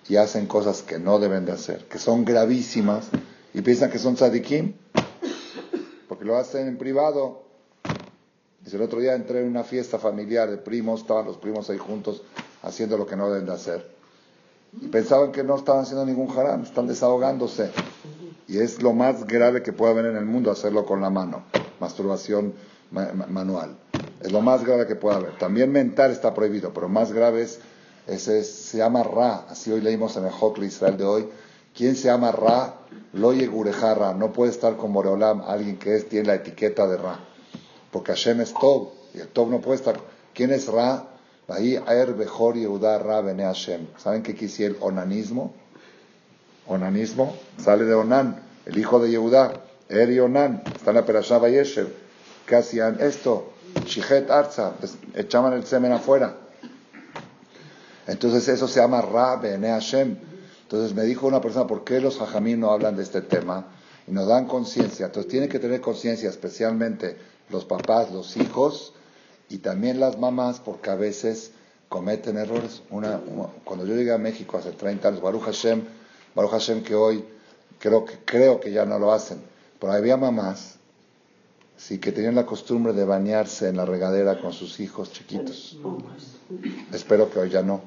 y 0.08 0.16
hacen 0.16 0.46
cosas 0.46 0.82
que 0.82 0.98
no 0.98 1.18
deben 1.18 1.46
de 1.46 1.52
hacer, 1.52 1.86
que 1.88 1.98
son 1.98 2.24
gravísimas 2.24 3.08
y 3.54 3.60
piensan 3.62 3.90
que 3.90 3.98
son 3.98 4.14
tzadikim, 4.14 4.74
porque 6.08 6.24
lo 6.24 6.36
hacen 6.36 6.68
en 6.68 6.78
privado. 6.78 7.42
Dice, 8.60 8.76
el 8.76 8.82
otro 8.82 9.00
día 9.00 9.14
entré 9.14 9.40
en 9.40 9.48
una 9.48 9.64
fiesta 9.64 9.98
familiar 9.98 10.48
de 10.48 10.58
primos, 10.58 11.00
estaban 11.00 11.26
los 11.26 11.38
primos 11.38 11.68
ahí 11.70 11.78
juntos 11.78 12.22
haciendo 12.62 12.96
lo 12.96 13.06
que 13.06 13.16
no 13.16 13.28
deben 13.30 13.46
de 13.46 13.52
hacer. 13.52 14.01
Y 14.80 14.88
pensaban 14.88 15.32
que 15.32 15.44
no 15.44 15.56
estaban 15.56 15.82
haciendo 15.82 16.06
ningún 16.06 16.30
haram, 16.36 16.62
están 16.62 16.86
desahogándose. 16.86 17.70
Y 18.48 18.58
es 18.58 18.82
lo 18.82 18.92
más 18.92 19.26
grave 19.26 19.62
que 19.62 19.72
puede 19.72 19.92
haber 19.92 20.06
en 20.06 20.16
el 20.16 20.24
mundo 20.24 20.50
hacerlo 20.50 20.84
con 20.86 21.00
la 21.00 21.10
mano, 21.10 21.44
masturbación 21.80 22.54
manual. 22.90 23.76
Es 24.20 24.32
lo 24.32 24.40
más 24.40 24.64
grave 24.64 24.86
que 24.86 24.94
puede 24.94 25.16
haber. 25.16 25.38
También 25.38 25.72
mental 25.72 26.10
está 26.10 26.32
prohibido, 26.34 26.72
pero 26.72 26.88
más 26.88 27.12
grave 27.12 27.42
es, 27.42 27.60
ese 28.06 28.44
se 28.44 28.78
llama 28.78 29.02
Ra. 29.02 29.46
Así 29.48 29.70
hoy 29.70 29.80
leímos 29.80 30.16
en 30.16 30.24
el 30.24 30.32
Hokli 30.38 30.66
Israel 30.66 30.96
de 30.96 31.04
hoy. 31.04 31.28
¿Quién 31.74 31.96
se 31.96 32.08
llama 32.08 32.32
Ra? 32.32 32.74
Loye 33.12 33.46
Gurejarra. 33.46 34.14
No 34.14 34.32
puede 34.32 34.52
estar 34.52 34.76
con 34.76 34.92
Moreolam 34.92 35.42
alguien 35.42 35.78
que 35.78 35.96
es, 35.96 36.08
tiene 36.08 36.26
la 36.26 36.34
etiqueta 36.34 36.86
de 36.86 36.96
Ra. 36.98 37.20
Porque 37.90 38.12
Hashem 38.12 38.40
es 38.40 38.54
Tov. 38.54 38.90
Y 39.14 39.20
el 39.20 39.28
Tov 39.28 39.50
no 39.50 39.60
puede 39.60 39.76
estar. 39.76 39.98
¿Quién 40.34 40.50
es 40.50 40.68
Ra? 40.68 41.11
Ahí 41.48 41.76
Aer 41.76 42.14
Bejor 42.14 42.54
Yehuda 42.54 42.98
Ra 42.98 43.20
Bene 43.20 43.44
Hashem. 43.44 43.86
¿Saben 43.98 44.22
qué 44.22 44.34
quisiera 44.34 44.74
el 44.74 44.82
onanismo? 44.82 45.52
Onanismo 46.66 47.34
sale 47.58 47.84
de 47.84 47.94
Onan, 47.94 48.40
el 48.66 48.78
hijo 48.78 49.00
de 49.00 49.10
Yehuda. 49.10 49.52
Er 49.88 50.10
y 50.10 50.20
Onan. 50.20 50.62
Está 50.74 50.90
en 50.90 50.96
la 50.96 51.04
Perashá 51.04 51.38
Yeshev. 51.48 51.88
¿Qué 52.46 52.56
hacían 52.56 52.98
esto? 53.00 53.52
Shichet 53.84 54.30
Arza. 54.30 54.74
Echaban 55.14 55.52
el 55.52 55.64
semen 55.66 55.92
afuera. 55.92 56.36
Entonces 58.06 58.48
eso 58.48 58.68
se 58.68 58.80
llama 58.80 59.02
Ra 59.02 59.36
Bene 59.36 59.68
Hashem. 59.68 60.16
Entonces 60.62 60.94
me 60.94 61.02
dijo 61.02 61.26
una 61.26 61.40
persona, 61.40 61.66
¿por 61.66 61.84
qué 61.84 62.00
los 62.00 62.20
hajamim 62.20 62.58
no 62.58 62.70
hablan 62.70 62.96
de 62.96 63.02
este 63.02 63.20
tema? 63.20 63.66
Y 64.06 64.12
nos 64.12 64.26
dan 64.26 64.46
conciencia. 64.46 65.06
Entonces 65.06 65.30
tienen 65.30 65.48
que 65.48 65.58
tener 65.58 65.80
conciencia, 65.80 66.30
especialmente 66.30 67.18
los 67.50 67.64
papás, 67.64 68.10
los 68.10 68.36
hijos, 68.38 68.94
y 69.52 69.58
también 69.58 70.00
las 70.00 70.18
mamás, 70.18 70.60
porque 70.60 70.88
a 70.88 70.94
veces 70.94 71.52
cometen 71.90 72.38
errores. 72.38 72.82
Una, 72.88 73.20
cuando 73.64 73.84
yo 73.84 73.94
llegué 73.94 74.12
a 74.12 74.18
México 74.18 74.56
hace 74.56 74.72
30 74.72 75.08
años, 75.08 75.20
Baruch 75.20 75.42
Hashem, 75.42 75.82
Baruch 76.34 76.52
Hashem 76.52 76.82
que 76.82 76.94
hoy 76.94 77.22
creo 77.78 78.06
que, 78.06 78.18
creo 78.24 78.60
que 78.60 78.72
ya 78.72 78.86
no 78.86 78.98
lo 78.98 79.12
hacen, 79.12 79.42
pero 79.78 79.92
había 79.92 80.16
mamás 80.16 80.76
sí 81.76 81.98
que 81.98 82.12
tenían 82.12 82.34
la 82.34 82.46
costumbre 82.46 82.94
de 82.94 83.04
bañarse 83.04 83.68
en 83.68 83.76
la 83.76 83.84
regadera 83.84 84.40
con 84.40 84.54
sus 84.54 84.80
hijos 84.80 85.12
chiquitos. 85.12 85.76
Espero 86.92 87.28
que 87.28 87.40
hoy 87.40 87.50
ya 87.50 87.62
no. 87.62 87.82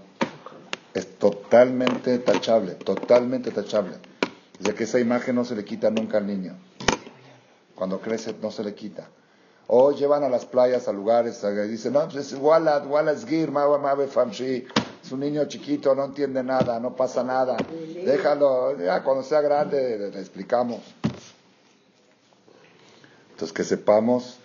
Es 0.94 1.18
totalmente 1.18 2.20
tachable, 2.20 2.76
totalmente 2.76 3.50
tachable. 3.50 3.96
Ya 4.60 4.76
que 4.76 4.84
esa 4.84 5.00
imagen 5.00 5.36
no 5.36 5.46
se 5.46 5.56
le 5.56 5.66
quita 5.66 5.90
nunca 5.90 6.20
al 6.20 6.28
niño. 6.28 6.56
Cuando 7.74 8.00
crece 8.00 8.36
no 8.40 8.52
se 8.52 8.64
le 8.64 8.76
quita. 8.76 9.10
O 9.68 9.92
llevan 9.92 10.24
a 10.24 10.30
las 10.30 10.46
playas, 10.46 10.88
a 10.88 10.94
lugares, 10.94 11.44
y 11.44 11.68
dicen, 11.68 11.94
no, 11.94 12.08
pues 12.08 12.32
es 12.32 12.40
Walad, 12.40 12.86
Walad 12.88 13.18
Zgir, 13.18 13.52
Famshi. 14.10 14.66
Es 15.04 15.12
un 15.12 15.20
niño 15.20 15.46
chiquito, 15.46 15.94
no 15.94 16.06
entiende 16.06 16.44
nada, 16.44 16.80
no 16.80 16.96
pasa 16.96 17.24
nada. 17.24 17.58
Déjalo, 18.06 18.78
ya 18.80 19.04
cuando 19.04 19.24
sea 19.24 19.42
grande 19.42 20.10
le 20.12 20.20
explicamos. 20.20 20.82
Entonces 23.32 23.54
que 23.54 23.64
sepamos 23.64 24.38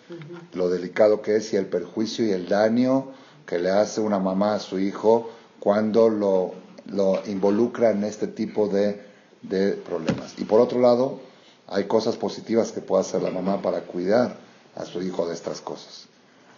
lo 0.55 0.69
delicado 0.69 1.23
que 1.23 1.37
es 1.37 1.53
y 1.53 1.57
el 1.57 1.67
perjuicio 1.67 2.27
y 2.27 2.33
el 2.33 2.49
daño 2.49 3.13
que 3.47 3.59
le 3.59 3.71
hace 3.71 4.01
una 4.01 4.19
mamá 4.19 4.55
a 4.55 4.59
su 4.59 4.79
hijo 4.79 5.31
cuando 5.61 6.09
lo, 6.09 6.55
lo 6.87 7.25
involucra 7.27 7.91
en 7.91 8.05
este 8.05 8.27
tipo 8.27 8.69
de, 8.69 9.01
de 9.43 9.73
problemas. 9.73 10.35
Y 10.39 10.45
por 10.45 10.61
otro 10.61 10.81
lado, 10.81 11.21
hay 11.69 11.85
cosas 11.85 12.17
positivas 12.17 12.73
que 12.73 12.81
puede 12.81 13.03
hacer 13.03 13.23
la 13.23 13.31
mamá 13.31 13.63
para 13.63 13.83
cuidar 13.83 14.37
a 14.77 14.85
su 14.85 15.03
hijo 15.03 15.27
de 15.27 15.35
estas 15.35 15.61
cosas. 15.61 16.07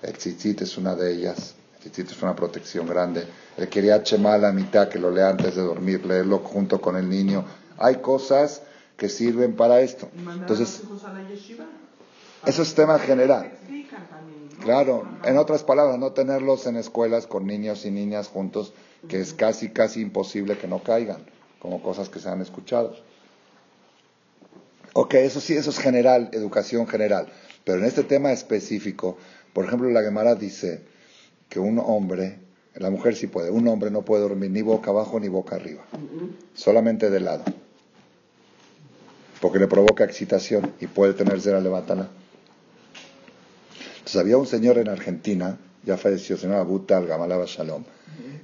El 0.02 0.16
tzitzit 0.16 0.62
es 0.62 0.76
una 0.76 0.94
de 0.94 1.12
ellas. 1.12 1.54
El 1.74 1.80
tzitzit 1.90 2.10
es 2.10 2.22
una 2.22 2.34
protección 2.34 2.86
grande. 2.86 3.26
El 3.56 3.68
quería 3.68 3.96
a 3.96 4.38
la 4.38 4.52
mitad 4.52 4.88
que 4.88 4.98
lo 4.98 5.10
lea 5.10 5.30
antes 5.30 5.54
de 5.54 5.62
dormir, 5.62 6.04
leerlo 6.04 6.38
junto 6.40 6.80
con 6.80 6.96
el 6.96 7.08
niño. 7.08 7.44
Hay 7.78 7.96
cosas 7.96 8.62
que 8.96 9.08
sirven 9.08 9.56
para 9.56 9.80
esto. 9.80 10.08
Entonces, 10.16 10.82
eso 12.46 12.62
es 12.62 12.74
tema 12.74 12.98
general. 12.98 13.52
Claro, 14.62 15.08
en 15.24 15.38
otras 15.38 15.64
palabras, 15.64 15.98
no 15.98 16.12
tenerlos 16.12 16.66
en 16.66 16.76
escuelas 16.76 17.26
con 17.26 17.46
niños 17.46 17.84
y 17.84 17.90
niñas 17.90 18.28
juntos, 18.28 18.72
que 19.08 19.20
es 19.20 19.34
casi, 19.34 19.70
casi 19.70 20.00
imposible 20.00 20.56
que 20.56 20.68
no 20.68 20.82
caigan, 20.82 21.24
como 21.58 21.82
cosas 21.82 22.08
que 22.08 22.20
se 22.20 22.28
han 22.28 22.40
escuchado. 22.40 22.94
Ok, 24.94 25.14
eso 25.14 25.40
sí, 25.40 25.54
eso 25.54 25.70
es 25.70 25.78
general, 25.78 26.28
educación 26.32 26.86
general. 26.86 27.26
Pero 27.64 27.78
en 27.78 27.84
este 27.84 28.02
tema 28.02 28.32
específico, 28.32 29.16
por 29.52 29.64
ejemplo, 29.64 29.90
la 29.90 30.02
Gemara 30.02 30.34
dice 30.34 30.80
que 31.48 31.60
un 31.60 31.78
hombre, 31.78 32.38
la 32.74 32.90
mujer 32.90 33.14
sí 33.14 33.26
puede, 33.26 33.50
un 33.50 33.68
hombre 33.68 33.90
no 33.90 34.02
puede 34.02 34.22
dormir 34.22 34.50
ni 34.50 34.62
boca 34.62 34.90
abajo 34.90 35.20
ni 35.20 35.28
boca 35.28 35.56
arriba, 35.56 35.84
solamente 36.54 37.10
de 37.10 37.20
lado, 37.20 37.44
porque 39.40 39.58
le 39.58 39.68
provoca 39.68 40.04
excitación 40.04 40.72
y 40.80 40.86
puede 40.86 41.12
tener 41.12 41.40
cera 41.40 41.60
levantana. 41.60 42.08
Entonces 43.98 44.20
había 44.20 44.38
un 44.38 44.46
señor 44.46 44.78
en 44.78 44.88
Argentina, 44.88 45.58
ya 45.84 45.96
falleció, 45.96 46.36
se 46.36 46.46
llamaba 46.46 46.64
Butal 46.64 47.06
Gamalaba 47.06 47.44
Shalom, 47.46 47.84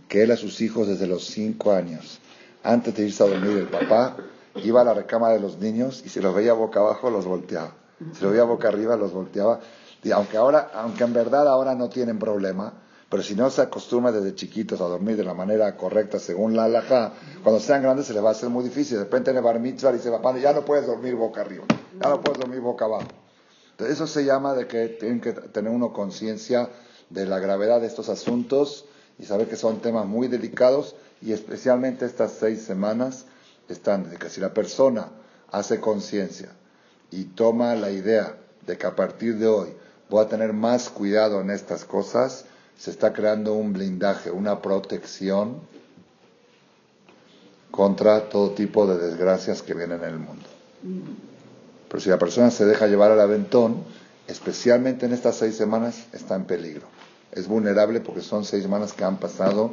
que 0.09 0.23
él 0.23 0.31
a 0.31 0.37
sus 0.37 0.61
hijos 0.61 0.87
desde 0.87 1.07
los 1.07 1.27
cinco 1.27 1.73
años, 1.73 2.21
antes 2.63 2.95
de 2.95 3.07
irse 3.07 3.23
a 3.23 3.27
dormir 3.27 3.57
el 3.57 3.69
papá, 3.69 4.17
iba 4.63 4.83
a 4.83 4.85
la 4.85 4.95
recámara 4.95 5.35
de 5.35 5.41
los 5.41 5.59
niños 5.59 6.03
y 6.05 6.09
si 6.09 6.21
los 6.21 6.35
veía 6.35 6.53
boca 6.53 6.81
abajo 6.81 7.11
los 7.11 7.25
volteaba. 7.27 7.75
Si 7.99 8.23
los 8.23 8.33
veía 8.33 8.45
boca 8.45 8.69
arriba 8.69 8.97
los 8.97 9.13
volteaba. 9.13 9.61
Y 10.03 10.11
aunque 10.13 10.37
ahora, 10.37 10.71
aunque 10.75 11.05
en 11.05 11.13
verdad 11.13 11.49
ahora 11.49 11.75
no 11.75 11.89
tienen 11.89 12.19
problema, 12.19 12.73
pero 13.11 13.23
si 13.23 13.35
no 13.35 13.51
se 13.51 13.63
acostumbra 13.63 14.13
desde 14.13 14.35
chiquitos 14.35 14.81
a 14.81 14.85
dormir 14.85 15.17
de 15.17 15.25
la 15.25 15.35
manera 15.35 15.77
correcta 15.77 16.19
según 16.19 16.55
la 16.55 16.65
halajá, 16.65 17.13
cuando 17.43 17.61
sean 17.61 17.83
grandes 17.83 18.07
se 18.07 18.13
les 18.13 18.23
va 18.23 18.29
a 18.29 18.33
hacer 18.33 18.51
muy 18.51 18.65
difícil. 18.65 18.99
De 18.99 19.05
repente 19.05 19.31
en 19.31 19.39
el 19.39 19.43
bar 19.43 19.59
mitzvah 19.59 19.93
dice, 19.93 20.11
papá, 20.11 20.37
ya 20.39 20.53
no 20.53 20.65
puedes 20.65 20.87
dormir 20.87 21.15
boca 21.15 21.41
arriba, 21.41 21.65
ya 22.01 22.09
no 22.09 22.21
puedes 22.21 22.39
dormir 22.39 22.61
boca 22.61 22.85
abajo. 22.85 23.09
Entonces 23.71 23.97
eso 23.97 24.07
se 24.07 24.25
llama 24.25 24.55
de 24.55 24.67
que 24.67 24.89
tienen 24.89 25.21
que 25.21 25.33
tener 25.33 25.73
uno 25.73 25.93
conciencia 25.93 26.69
de 27.11 27.27
la 27.27 27.39
gravedad 27.39 27.81
de 27.81 27.87
estos 27.87 28.09
asuntos 28.09 28.85
y 29.19 29.25
saber 29.25 29.49
que 29.49 29.57
son 29.57 29.81
temas 29.81 30.07
muy 30.07 30.29
delicados 30.29 30.95
y 31.23 31.33
especialmente 31.33 32.05
estas 32.05 32.33
seis 32.33 32.63
semanas 32.63 33.25
están 33.69 34.11
de 34.11 34.17
que 34.17 34.29
si 34.29 34.41
la 34.41 34.53
persona 34.53 35.09
hace 35.51 35.81
conciencia 35.81 36.51
y 37.11 37.25
toma 37.25 37.75
la 37.75 37.91
idea 37.91 38.37
de 38.67 38.77
que 38.77 38.87
a 38.87 38.95
partir 38.95 39.39
de 39.39 39.47
hoy 39.47 39.69
voy 40.11 40.25
a 40.25 40.29
tener 40.29 40.53
más 40.53 40.89
cuidado 40.89 41.41
en 41.41 41.51
estas 41.51 41.85
cosas, 41.85 42.45
se 42.79 42.91
está 42.91 43.13
creando 43.13 43.55
un 43.55 43.73
blindaje, 43.73 44.31
una 44.31 44.63
protección 44.63 45.61
contra 47.71 48.29
todo 48.29 48.53
tipo 48.53 48.87
de 48.87 48.99
desgracias 48.99 49.63
que 49.63 49.75
vienen 49.75 50.03
en 50.03 50.11
el 50.11 50.19
mundo. 50.19 50.47
Pero 51.89 52.01
si 52.01 52.11
la 52.11 52.19
persona 52.19 52.51
se 52.51 52.65
deja 52.65 52.87
llevar 52.87 53.11
al 53.11 53.21
aventón, 53.21 53.83
especialmente 54.27 55.07
en 55.07 55.13
estas 55.13 55.37
seis 55.37 55.57
semanas, 55.57 56.07
está 56.13 56.37
en 56.37 56.45
peligro. 56.45 56.87
Es 57.33 57.49
vulnerable 57.49 58.01
porque 58.01 58.21
son 58.21 58.45
seis 58.45 58.63
semanas 58.63 58.93
que 58.93 59.05
han 59.05 59.19
pasado 59.19 59.73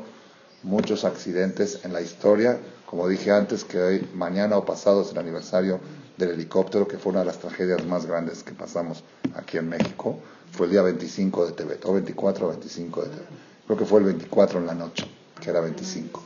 muchos 0.66 1.06
accidentes 1.06 1.80
en 1.84 1.94
la 1.94 2.02
historia. 2.02 2.60
Como 2.86 3.08
dije 3.08 3.32
antes, 3.32 3.64
que 3.64 3.80
hoy, 3.80 4.10
mañana 4.14 4.58
o 4.58 4.66
pasado 4.66 5.04
es 5.04 5.12
el 5.12 5.18
aniversario 5.18 5.80
del 6.18 6.32
helicóptero, 6.32 6.88
que 6.88 6.98
fue 6.98 7.12
una 7.12 7.20
de 7.20 7.28
las 7.28 7.38
tragedias 7.40 7.86
más 7.86 8.06
grandes 8.06 8.44
que 8.44 8.54
pasamos 8.54 9.04
aquí 9.36 9.58
en 9.58 9.70
México. 9.70 10.20
Fue 10.52 10.66
el 10.66 10.72
día 10.72 10.82
25 10.82 11.46
de 11.46 11.52
Tebet, 11.54 11.86
o 11.86 11.94
24 11.94 12.46
o 12.48 12.50
25 12.50 13.02
de 13.04 13.08
Tebet. 13.10 13.28
Creo 13.66 13.78
que 13.78 13.86
fue 13.86 14.00
el 14.00 14.06
24 14.06 14.60
en 14.60 14.66
la 14.66 14.74
noche, 14.74 15.06
que 15.40 15.50
era 15.50 15.62
25. 15.62 16.24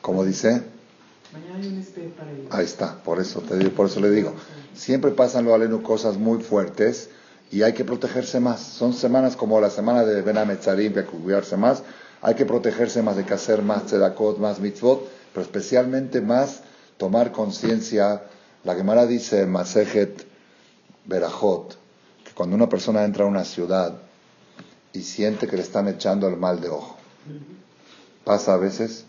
¿Cómo 0.00 0.24
dice? 0.24 0.62
Ahí 2.50 2.64
está, 2.64 3.02
por 3.02 3.20
eso, 3.20 3.40
te 3.40 3.56
digo, 3.58 3.70
por 3.72 3.86
eso 3.86 4.00
le 4.00 4.10
digo. 4.10 4.32
Siempre 4.74 5.10
pasan 5.10 5.44
lo 5.44 5.54
aleno 5.54 5.82
cosas 5.82 6.16
muy 6.16 6.42
fuertes 6.42 7.10
y 7.50 7.62
hay 7.62 7.74
que 7.74 7.84
protegerse 7.84 8.40
más. 8.40 8.60
Son 8.60 8.94
semanas 8.94 9.36
como 9.36 9.60
la 9.60 9.70
semana 9.70 10.04
de 10.04 10.22
Ben 10.22 10.38
Ametzarim, 10.38 10.92
que 10.92 11.00
hay 11.00 11.06
que 11.06 11.12
cuidarse 11.12 11.56
más. 11.56 11.82
Hay 12.26 12.34
que 12.34 12.44
protegerse 12.44 13.04
más, 13.04 13.14
de 13.14 13.24
que 13.24 13.34
hacer 13.34 13.62
más 13.62 13.86
tzedakot, 13.86 14.38
más 14.38 14.58
mitzvot, 14.58 15.08
pero 15.32 15.42
especialmente 15.42 16.20
más 16.20 16.62
tomar 16.96 17.30
conciencia. 17.30 18.24
La 18.64 18.74
Gemara 18.74 19.06
dice 19.06 19.46
Masejet 19.46 20.26
Berajot, 21.04 21.78
que 22.24 22.32
cuando 22.34 22.56
una 22.56 22.68
persona 22.68 23.04
entra 23.04 23.26
a 23.26 23.28
una 23.28 23.44
ciudad 23.44 23.98
y 24.92 25.02
siente 25.02 25.46
que 25.46 25.54
le 25.54 25.62
están 25.62 25.86
echando 25.86 26.26
el 26.26 26.36
mal 26.36 26.60
de 26.60 26.68
ojo, 26.68 26.96
pasa 28.24 28.54
a 28.54 28.56
veces 28.56 29.04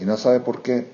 y 0.00 0.04
no 0.04 0.16
sabe 0.16 0.40
por 0.40 0.62
qué, 0.62 0.90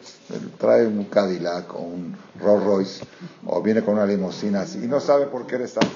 trae 0.59 0.87
un 0.87 1.05
Cadillac 1.05 1.75
o 1.75 1.79
un 1.79 2.15
Rolls 2.39 2.65
Royce 2.65 3.05
o 3.47 3.63
viene 3.63 3.83
con 3.83 3.95
una 3.95 4.05
limusina 4.05 4.67
y 4.75 4.87
no 4.87 5.01
sabe 5.01 5.25
por 5.25 5.47
qué 5.47 5.57
le 5.57 5.65
están... 5.65 5.89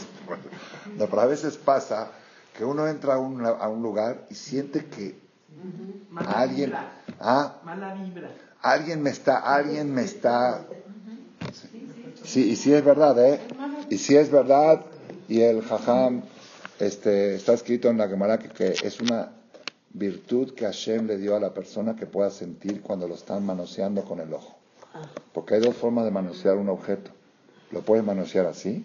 No, 0.96 1.08
pero 1.08 1.20
a 1.20 1.26
veces 1.26 1.58
pasa 1.58 2.10
que 2.56 2.64
uno 2.64 2.88
entra 2.88 3.16
a 3.16 3.18
un 3.68 3.82
lugar 3.82 4.26
y 4.30 4.34
siente 4.34 4.86
que 4.86 5.21
alguien, 6.26 6.72
¿ah? 7.20 7.60
Alguien 8.60 9.02
me 9.02 9.10
está, 9.10 9.38
alguien 9.38 9.92
me 9.92 10.02
está. 10.02 10.66
Sí, 12.24 12.50
y 12.50 12.56
si 12.56 12.72
es 12.72 12.84
verdad, 12.84 13.18
¿eh? 13.24 13.40
Y 13.90 13.98
si 13.98 14.16
es 14.16 14.30
verdad, 14.30 14.84
y 15.28 15.40
el 15.40 15.62
jajam, 15.62 16.22
este, 16.78 17.34
está 17.34 17.52
escrito 17.54 17.88
en 17.88 17.98
la 17.98 18.08
Gemara 18.08 18.38
que, 18.38 18.68
es 18.68 19.00
una 19.00 19.32
virtud 19.92 20.54
que 20.54 20.64
Hashem 20.64 21.06
le 21.06 21.18
dio 21.18 21.36
a 21.36 21.40
la 21.40 21.52
persona 21.52 21.96
que 21.96 22.06
pueda 22.06 22.30
sentir 22.30 22.80
cuando 22.82 23.08
lo 23.08 23.14
están 23.14 23.44
manoseando 23.44 24.04
con 24.04 24.20
el 24.20 24.32
ojo. 24.32 24.56
Porque 25.32 25.54
hay 25.54 25.60
dos 25.60 25.76
formas 25.76 26.04
de 26.04 26.10
manosear 26.10 26.56
un 26.56 26.68
objeto. 26.68 27.10
Lo 27.70 27.80
puedes 27.80 28.04
manosear 28.04 28.46
así 28.46 28.84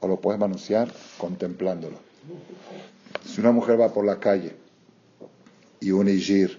o 0.00 0.08
lo 0.08 0.20
puedes 0.20 0.40
manosear 0.40 0.92
contemplándolo. 1.18 1.96
Si 3.26 3.40
una 3.40 3.52
mujer 3.52 3.80
va 3.80 3.92
por 3.92 4.04
la 4.04 4.18
calle 4.18 4.54
y 5.80 5.90
un 5.92 6.08
Ijir 6.08 6.58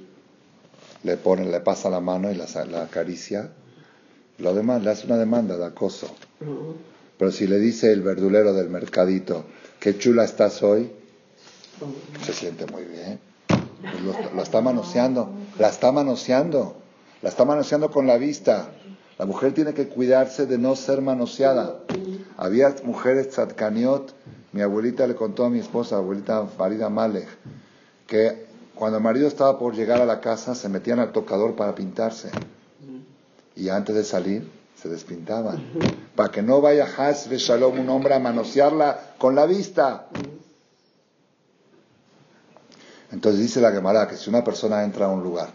le 1.03 1.17
pone, 1.17 1.45
le 1.45 1.59
pasa 1.61 1.89
la 1.89 1.99
mano 1.99 2.31
y 2.31 2.35
la, 2.35 2.45
acaricia, 2.83 3.51
lo 4.37 4.53
demás 4.53 4.83
le 4.83 4.91
hace 4.91 5.05
una 5.05 5.17
demanda 5.17 5.57
de 5.57 5.65
acoso. 5.65 6.07
Pero 7.17 7.31
si 7.31 7.47
le 7.47 7.59
dice 7.59 7.91
el 7.91 8.01
verdulero 8.01 8.53
del 8.53 8.69
mercadito, 8.69 9.45
qué 9.79 9.97
chula 9.97 10.23
estás 10.23 10.63
hoy, 10.63 10.91
se 12.23 12.33
siente 12.33 12.65
muy 12.67 12.83
bien. 12.83 13.19
Lo, 14.03 14.35
lo, 14.35 14.43
está 14.43 14.61
manoseando, 14.61 15.31
la 15.57 15.69
está 15.69 15.91
manoseando, 15.91 16.77
la 17.21 17.29
está 17.29 17.45
manoseando 17.45 17.89
con 17.89 18.07
la 18.07 18.17
vista. 18.17 18.69
La 19.17 19.25
mujer 19.25 19.53
tiene 19.53 19.73
que 19.73 19.87
cuidarse 19.87 20.45
de 20.47 20.57
no 20.57 20.75
ser 20.75 21.01
manoseada. 21.01 21.79
Había 22.37 22.75
mujeres 22.83 23.29
tzadkaniot, 23.29 24.13
mi 24.51 24.61
abuelita 24.61 25.05
le 25.05 25.15
contó 25.15 25.45
a 25.45 25.49
mi 25.49 25.59
esposa, 25.59 25.97
abuelita 25.97 26.47
Farida 26.47 26.89
Malek, 26.89 27.27
que 28.07 28.50
cuando 28.81 28.97
el 28.97 29.03
marido 29.03 29.27
estaba 29.27 29.59
por 29.59 29.75
llegar 29.75 30.01
a 30.01 30.05
la 30.05 30.19
casa, 30.19 30.55
se 30.55 30.67
metían 30.67 30.97
al 30.97 31.11
tocador 31.11 31.55
para 31.55 31.75
pintarse. 31.75 32.31
Y 33.55 33.69
antes 33.69 33.95
de 33.95 34.03
salir, 34.03 34.49
se 34.75 34.89
despintaban. 34.89 35.61
Para 36.15 36.31
que 36.31 36.41
no 36.41 36.61
vaya 36.61 36.87
Hasbe 36.97 37.37
Shalom, 37.37 37.77
un 37.77 37.87
hombre, 37.89 38.15
a 38.15 38.19
manosearla 38.19 39.13
con 39.19 39.35
la 39.35 39.45
vista. 39.45 40.07
Entonces 43.11 43.39
dice 43.39 43.61
la 43.61 43.71
Gemara 43.71 44.07
que 44.07 44.17
si 44.17 44.31
una 44.31 44.43
persona 44.43 44.83
entra 44.83 45.05
a 45.05 45.09
un 45.09 45.21
lugar 45.21 45.49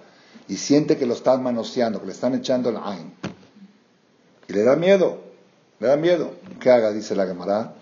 y 0.47 0.57
siente 0.57 0.97
que 0.97 1.05
lo 1.05 1.14
están 1.14 1.43
manoseando, 1.43 1.99
que 1.99 2.07
le 2.07 2.12
están 2.12 2.33
echando 2.37 2.68
el 2.68 2.77
ain, 2.77 3.12
y 4.47 4.53
le 4.53 4.62
da 4.62 4.77
miedo, 4.77 5.18
le 5.81 5.89
da 5.89 5.97
miedo, 5.97 6.31
¿qué 6.61 6.70
haga? 6.70 6.93
Dice 6.93 7.16
la 7.16 7.27
Gemara 7.27 7.74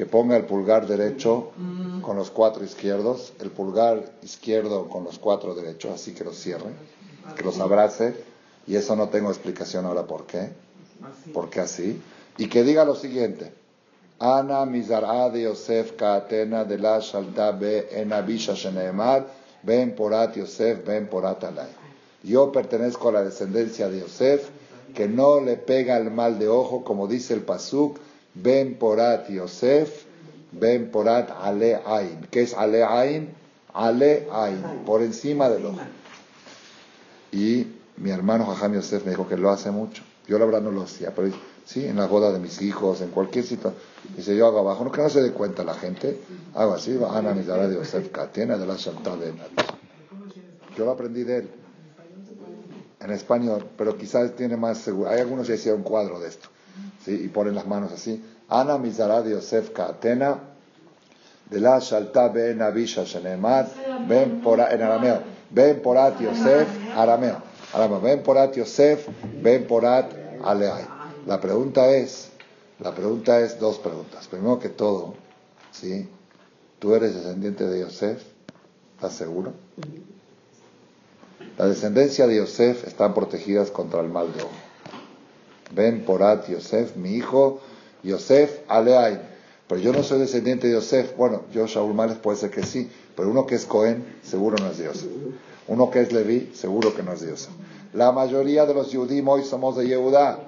que 0.00 0.06
ponga 0.06 0.34
el 0.34 0.46
pulgar 0.46 0.86
derecho 0.86 1.50
con 2.00 2.16
los 2.16 2.30
cuatro 2.30 2.64
izquierdos, 2.64 3.34
el 3.38 3.50
pulgar 3.50 4.02
izquierdo 4.22 4.88
con 4.88 5.04
los 5.04 5.18
cuatro 5.18 5.54
derechos, 5.54 5.92
así 5.92 6.14
que 6.14 6.24
los 6.24 6.38
cierre, 6.38 6.70
que 7.36 7.44
los 7.44 7.60
abrace, 7.60 8.14
y 8.66 8.76
eso 8.76 8.96
no 8.96 9.10
tengo 9.10 9.28
explicación 9.28 9.84
ahora 9.84 10.06
por 10.06 10.24
qué, 10.24 10.48
por 11.34 11.50
qué 11.50 11.60
así, 11.60 12.00
y 12.38 12.48
que 12.48 12.64
diga 12.64 12.86
lo 12.86 12.94
siguiente, 12.94 13.52
Ana 14.18 14.64
mizar'a 14.64 15.28
de 15.28 15.42
Yosef 15.42 15.92
ka'atena 15.96 16.64
de 16.64 16.78
la 16.78 17.00
shalta 17.00 17.52
be 17.52 17.88
en 17.92 18.14
abisha 18.14 18.54
sheneemar, 18.54 19.26
ben 19.62 19.94
porat 19.94 20.34
Yosef, 20.34 20.82
ben 20.82 21.08
porat 21.08 21.44
alay. 21.44 21.68
Yo 22.22 22.50
pertenezco 22.50 23.10
a 23.10 23.12
la 23.12 23.22
descendencia 23.22 23.90
de 23.90 24.00
Yosef, 24.00 24.48
que 24.94 25.06
no 25.08 25.42
le 25.42 25.58
pega 25.58 25.98
el 25.98 26.10
mal 26.10 26.38
de 26.38 26.48
ojo, 26.48 26.84
como 26.84 27.06
dice 27.06 27.34
el 27.34 27.42
pasuk, 27.42 27.98
Ben 28.34 28.76
Porat 28.78 29.28
Yosef, 29.28 30.04
Ben 30.52 30.90
Porat 30.90 31.30
Ale 31.40 31.80
Ain. 31.84 32.26
¿Qué 32.30 32.42
es 32.42 32.54
Ale 32.54 32.84
Ain? 32.84 33.30
Ale 33.72 34.28
Ain, 34.32 34.62
por 34.84 35.02
encima 35.02 35.48
del 35.48 35.66
ojo. 35.66 35.80
Y 37.32 37.66
mi 37.96 38.10
hermano 38.10 38.46
Jajam 38.46 38.74
Yosef 38.74 39.04
me 39.04 39.10
dijo 39.10 39.28
que 39.28 39.36
lo 39.36 39.50
hace 39.50 39.70
mucho. 39.70 40.02
Yo 40.26 40.38
la 40.38 40.44
verdad 40.44 40.62
no 40.62 40.70
lo 40.70 40.82
hacía, 40.82 41.12
pero 41.14 41.30
sí, 41.64 41.84
en 41.86 41.96
la 41.96 42.06
boda 42.06 42.32
de 42.32 42.38
mis 42.38 42.62
hijos, 42.62 43.00
en 43.00 43.10
cualquier 43.10 43.44
situación. 43.44 43.82
Dice, 44.16 44.36
yo 44.36 44.46
hago 44.46 44.60
abajo, 44.60 44.84
no 44.84 44.92
que 44.92 45.02
no 45.02 45.08
se 45.08 45.22
dé 45.22 45.32
cuenta 45.32 45.64
la 45.64 45.74
gente. 45.74 46.18
Hago 46.54 46.74
así, 46.74 46.98
Ana 47.08 47.34
Mizara 47.34 47.68
de 47.68 47.74
Yosef 47.74 48.10
Katena 48.10 48.56
de 48.56 48.66
la 48.66 48.74
de 48.74 49.34
Yo 50.76 50.84
lo 50.84 50.90
aprendí 50.92 51.24
de 51.24 51.38
él. 51.38 51.50
En 53.00 53.10
español, 53.10 53.66
pero 53.76 53.96
quizás 53.96 54.36
tiene 54.36 54.56
más 54.56 54.78
seguro. 54.78 55.10
Hay 55.10 55.20
algunos 55.20 55.46
que 55.46 55.54
hicieron 55.54 55.80
un 55.80 55.84
cuadro 55.84 56.20
de 56.20 56.28
esto. 56.28 56.48
¿Sí? 57.04 57.12
Y 57.24 57.28
ponen 57.28 57.54
las 57.54 57.66
manos 57.66 57.92
así. 57.92 58.22
Ana 58.48 58.78
Mizara 58.78 59.22
de 59.22 59.32
Yosef 59.32 59.70
Katena 59.70 60.38
de 61.50 61.60
la 61.60 61.78
Shalta 61.80 62.28
Ben 62.28 62.62
Abisha 62.62 63.04
Shenemar, 63.04 63.68
Ben 64.08 64.42
en 64.44 64.82
arameo. 64.82 65.22
Ben 65.50 65.82
Porat 65.82 66.20
Yosef, 66.20 66.68
arameo. 66.96 67.42
Arameo. 67.72 68.00
Ben 68.00 68.22
Porat 68.22 68.54
Yosef, 68.54 69.08
Ben 69.42 69.66
Porat 69.66 70.12
Aleai. 70.44 70.86
La 71.26 71.40
pregunta 71.40 71.90
es, 71.90 72.30
la 72.78 72.94
pregunta 72.94 73.40
es 73.40 73.58
dos 73.58 73.78
preguntas. 73.78 74.28
Primero 74.28 74.58
que 74.58 74.68
todo, 74.68 75.14
¿sí? 75.72 76.08
¿Tú 76.78 76.94
eres 76.94 77.14
descendiente 77.14 77.66
de 77.66 77.80
Yosef? 77.80 78.22
¿Estás 78.94 79.14
seguro? 79.14 79.52
La 81.58 81.66
descendencia 81.66 82.26
de 82.26 82.36
Yosef 82.36 82.86
están 82.86 83.12
protegidas 83.12 83.70
contra 83.70 84.00
el 84.00 84.08
mal 84.08 84.32
de 84.32 84.42
ojo. 84.42 84.69
Ben 85.72 86.04
Porat 86.04 86.48
Yosef, 86.48 86.96
mi 86.96 87.14
hijo, 87.14 87.60
Yosef 88.02 88.60
Aleai. 88.68 89.20
Pero 89.68 89.80
yo 89.80 89.92
no 89.92 90.02
soy 90.02 90.18
descendiente 90.18 90.66
de 90.66 90.74
Yosef. 90.74 91.16
Bueno, 91.16 91.42
yo, 91.52 91.66
Shaul 91.66 91.94
Males, 91.94 92.18
puede 92.18 92.38
ser 92.38 92.50
que 92.50 92.64
sí. 92.64 92.90
Pero 93.14 93.30
uno 93.30 93.46
que 93.46 93.54
es 93.54 93.66
Cohen, 93.66 94.04
seguro 94.22 94.56
no 94.58 94.70
es 94.70 94.78
de 94.78 94.86
Yosef. 94.86 95.10
Uno 95.68 95.90
que 95.90 96.00
es 96.00 96.12
Leví, 96.12 96.50
seguro 96.54 96.94
que 96.94 97.04
no 97.04 97.12
es 97.12 97.20
de 97.20 97.30
Yosef. 97.30 97.52
La 97.92 98.10
mayoría 98.10 98.66
de 98.66 98.74
los 98.74 98.90
Yudim 98.90 99.28
hoy 99.28 99.44
somos 99.44 99.76
de 99.76 99.86
Yehudá. 99.86 100.40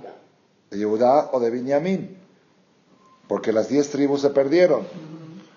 De 0.71 0.79
Yehudá 0.79 1.31
o 1.33 1.39
de 1.39 1.51
Binyamin. 1.51 2.17
Porque 3.29 3.53
las 3.53 3.69
diez 3.69 3.91
tribus 3.91 4.23
se 4.23 4.31
perdieron. 4.31 4.87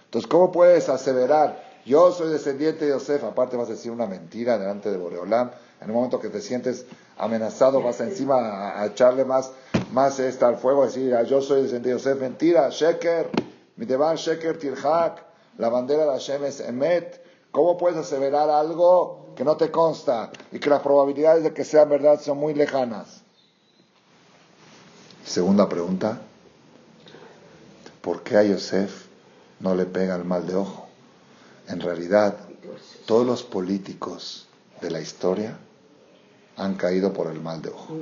Entonces, 0.05 0.29
¿cómo 0.29 0.51
puedes 0.51 0.87
aseverar? 0.87 1.64
Yo 1.85 2.11
soy 2.11 2.31
descendiente 2.31 2.85
de 2.85 2.91
Yosef. 2.91 3.23
Aparte 3.23 3.55
vas 3.55 3.69
a 3.69 3.73
decir 3.73 3.91
una 3.91 4.07
mentira 4.07 4.57
delante 4.57 4.89
de 4.89 4.97
Boreolam. 4.97 5.51
En 5.79 5.87
el 5.87 5.93
momento 5.93 6.19
que 6.19 6.29
te 6.29 6.41
sientes 6.41 6.85
amenazado, 7.17 7.81
vas 7.81 8.01
encima 8.01 8.79
a, 8.79 8.85
echarle 8.87 9.23
más, 9.23 9.51
más 9.91 10.19
esta 10.19 10.47
al 10.47 10.57
fuego, 10.57 10.85
decir, 10.85 11.13
ah, 11.13 11.23
yo 11.23 11.41
soy 11.41 11.61
descendiente 11.61 11.89
de 11.89 11.95
Yosef. 11.95 12.19
Mentira, 12.19 12.69
Sheker. 12.69 13.29
Mi 13.75 13.85
deban 13.85 14.15
Sheker 14.15 14.57
Tirhak. 14.57 15.23
La 15.59 15.69
bandera 15.69 16.05
de 16.05 16.11
Hashem 16.11 16.43
es 16.45 16.59
Emet. 16.59 17.23
¿Cómo 17.51 17.77
puedes 17.77 17.97
aseverar 17.97 18.49
algo 18.49 19.27
que 19.35 19.43
no 19.43 19.55
te 19.55 19.69
consta 19.69 20.31
y 20.51 20.59
que 20.59 20.69
las 20.69 20.81
probabilidades 20.81 21.43
de 21.43 21.53
que 21.53 21.63
sea 21.63 21.85
verdad 21.85 22.19
son 22.19 22.37
muy 22.37 22.53
lejanas? 22.53 23.21
Segunda 25.23 25.69
pregunta. 25.69 26.19
¿Por 28.01 28.23
qué 28.23 28.37
a 28.37 28.43
Yosef 28.43 29.05
no 29.59 29.75
le 29.75 29.85
pega 29.85 30.15
el 30.15 30.25
mal 30.25 30.45
de 30.45 30.55
ojo? 30.55 30.84
En 31.67 31.79
realidad, 31.79 32.37
todos 33.05 33.25
los 33.25 33.43
políticos 33.43 34.47
de 34.81 34.91
la 34.91 35.01
historia 35.01 35.57
han 36.57 36.75
caído 36.75 37.13
por 37.13 37.31
el 37.31 37.41
mal 37.41 37.61
de 37.61 37.69
ojo. 37.69 37.95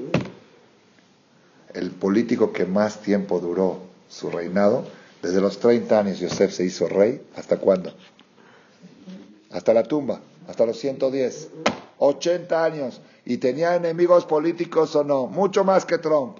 El 1.73 1.91
político 1.91 2.53
que 2.53 2.65
más 2.65 3.01
tiempo 3.01 3.39
duró 3.39 3.79
su 4.09 4.29
reinado, 4.29 4.85
desde 5.21 5.41
los 5.41 5.59
30 5.59 5.99
años 5.99 6.19
Yosef 6.19 6.53
se 6.53 6.65
hizo 6.65 6.87
rey, 6.87 7.25
¿hasta 7.35 7.57
cuándo? 7.57 7.93
Hasta 9.51 9.73
la 9.73 9.83
tumba, 9.83 10.19
hasta 10.47 10.65
los 10.65 10.77
110. 10.77 11.49
80 11.97 12.63
años. 12.63 13.01
¿Y 13.25 13.37
tenía 13.37 13.75
enemigos 13.75 14.25
políticos 14.25 14.95
o 14.95 15.03
no? 15.03 15.27
Mucho 15.27 15.63
más 15.63 15.85
que 15.85 15.97
Trump. 15.97 16.37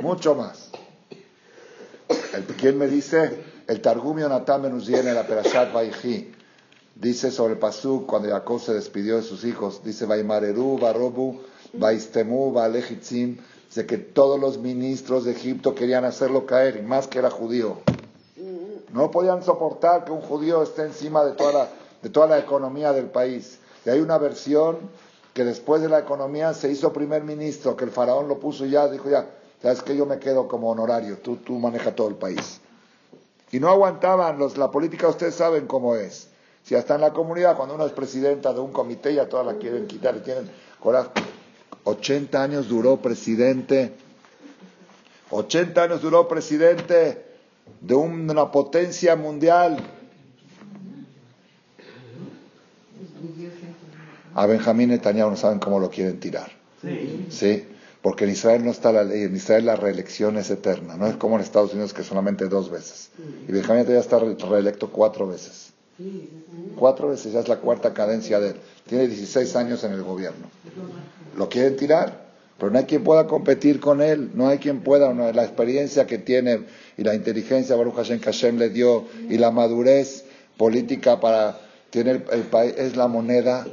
Mucho 0.00 0.34
más. 0.34 0.70
¿Quién 2.58 2.78
me 2.78 2.86
dice? 2.86 3.55
El 3.66 3.80
Targumio 3.80 4.28
Natam 4.28 4.78
viene 4.78 5.12
la 5.12 5.26
Perashat 5.26 5.72
Vaihi. 5.72 6.32
Dice 6.94 7.32
sobre 7.32 7.54
el 7.54 7.58
Pasuk, 7.58 8.06
cuando 8.06 8.28
Jacob 8.28 8.60
se 8.60 8.72
despidió 8.72 9.16
de 9.16 9.22
sus 9.22 9.44
hijos, 9.44 9.82
dice 9.82 10.06
Vaimareru, 10.06 10.78
Barobu, 10.78 11.40
Vaistemu, 11.72 12.52
Valejitzim, 12.52 13.38
dice 13.66 13.84
que 13.84 13.98
todos 13.98 14.38
los 14.38 14.58
ministros 14.58 15.24
de 15.24 15.32
Egipto 15.32 15.74
querían 15.74 16.04
hacerlo 16.04 16.46
caer, 16.46 16.76
y 16.76 16.82
más 16.82 17.08
que 17.08 17.18
era 17.18 17.28
judío. 17.28 17.78
No 18.92 19.10
podían 19.10 19.42
soportar 19.42 20.04
que 20.04 20.12
un 20.12 20.20
judío 20.20 20.62
esté 20.62 20.82
encima 20.82 21.24
de 21.24 21.32
toda 21.32 21.52
la, 21.52 21.68
de 22.02 22.08
toda 22.08 22.28
la 22.28 22.38
economía 22.38 22.92
del 22.92 23.06
país. 23.06 23.58
Y 23.84 23.90
hay 23.90 23.98
una 23.98 24.16
versión 24.16 24.78
que 25.34 25.44
después 25.44 25.82
de 25.82 25.88
la 25.88 25.98
economía 25.98 26.54
se 26.54 26.70
hizo 26.70 26.92
primer 26.92 27.24
ministro, 27.24 27.76
que 27.76 27.84
el 27.84 27.90
faraón 27.90 28.28
lo 28.28 28.38
puso 28.38 28.64
ya, 28.64 28.86
dijo 28.86 29.10
ya, 29.10 29.28
sabes 29.60 29.82
que 29.82 29.96
yo 29.96 30.06
me 30.06 30.20
quedo 30.20 30.46
como 30.46 30.70
honorario, 30.70 31.18
tú, 31.18 31.38
tú 31.38 31.58
manejas 31.58 31.96
todo 31.96 32.08
el 32.08 32.14
país. 32.14 32.60
Y 33.52 33.60
no 33.60 33.68
aguantaban, 33.68 34.38
los, 34.38 34.56
la 34.56 34.70
política 34.70 35.08
ustedes 35.08 35.34
saben 35.34 35.66
cómo 35.66 35.96
es. 35.96 36.28
Si 36.64 36.74
hasta 36.74 36.96
en 36.96 37.00
la 37.00 37.12
comunidad, 37.12 37.56
cuando 37.56 37.76
uno 37.76 37.86
es 37.86 37.92
presidenta 37.92 38.52
de 38.52 38.60
un 38.60 38.72
comité, 38.72 39.14
ya 39.14 39.28
todas 39.28 39.46
la 39.46 39.54
quieren 39.54 39.86
quitar 39.86 40.16
y 40.16 40.20
tienen 40.20 40.50
coraje. 40.80 41.10
80 41.84 42.42
años 42.42 42.68
duró 42.68 42.96
presidente. 42.96 43.92
80 45.30 45.82
años 45.82 46.02
duró 46.02 46.26
presidente 46.26 47.24
de 47.80 47.94
una 47.94 48.50
potencia 48.50 49.14
mundial. 49.14 49.76
A 54.34 54.46
Benjamín 54.46 54.90
Netanyahu 54.90 55.30
no 55.30 55.36
saben 55.36 55.60
cómo 55.60 55.78
lo 55.78 55.88
quieren 55.88 56.18
tirar. 56.20 56.50
Sí. 57.30 57.64
Porque 58.06 58.22
en 58.22 58.30
Israel 58.30 58.64
no 58.64 58.70
está 58.70 58.92
la 58.92 59.02
ley, 59.02 59.24
en 59.24 59.34
Israel 59.34 59.66
la 59.66 59.74
reelección 59.74 60.36
es 60.36 60.48
eterna, 60.50 60.96
no 60.96 61.08
es 61.08 61.16
como 61.16 61.34
en 61.34 61.42
Estados 61.42 61.72
Unidos 61.72 61.92
que 61.92 62.04
solamente 62.04 62.46
dos 62.46 62.70
veces. 62.70 63.10
Y 63.48 63.50
Benjamín 63.50 63.82
Netanyahu 63.82 64.30
está 64.30 64.46
reelecto 64.46 64.92
cuatro 64.92 65.26
veces. 65.26 65.72
Cuatro 66.76 67.08
veces, 67.08 67.32
ya 67.32 67.40
es 67.40 67.48
la 67.48 67.56
cuarta 67.56 67.92
cadencia 67.92 68.38
de 68.38 68.50
él. 68.50 68.56
Tiene 68.88 69.08
16 69.08 69.56
años 69.56 69.82
en 69.82 69.90
el 69.90 70.04
gobierno. 70.04 70.46
¿Lo 71.36 71.48
quieren 71.48 71.76
tirar? 71.76 72.28
Pero 72.60 72.70
no 72.70 72.78
hay 72.78 72.84
quien 72.84 73.02
pueda 73.02 73.26
competir 73.26 73.80
con 73.80 74.00
él, 74.00 74.30
no 74.34 74.46
hay 74.46 74.58
quien 74.58 74.84
pueda, 74.84 75.12
la 75.12 75.42
experiencia 75.42 76.06
que 76.06 76.18
tiene 76.18 76.60
y 76.96 77.02
la 77.02 77.12
inteligencia 77.12 77.74
Baruch 77.74 77.96
Hashem 77.96 78.20
Hashem 78.20 78.58
le 78.58 78.68
dio 78.68 79.06
y 79.28 79.36
la 79.36 79.50
madurez 79.50 80.26
política 80.56 81.18
para 81.18 81.58
tener 81.90 82.24
el 82.30 82.42
país, 82.42 82.72
es 82.78 82.94
la 82.94 83.08
moneda, 83.08 83.66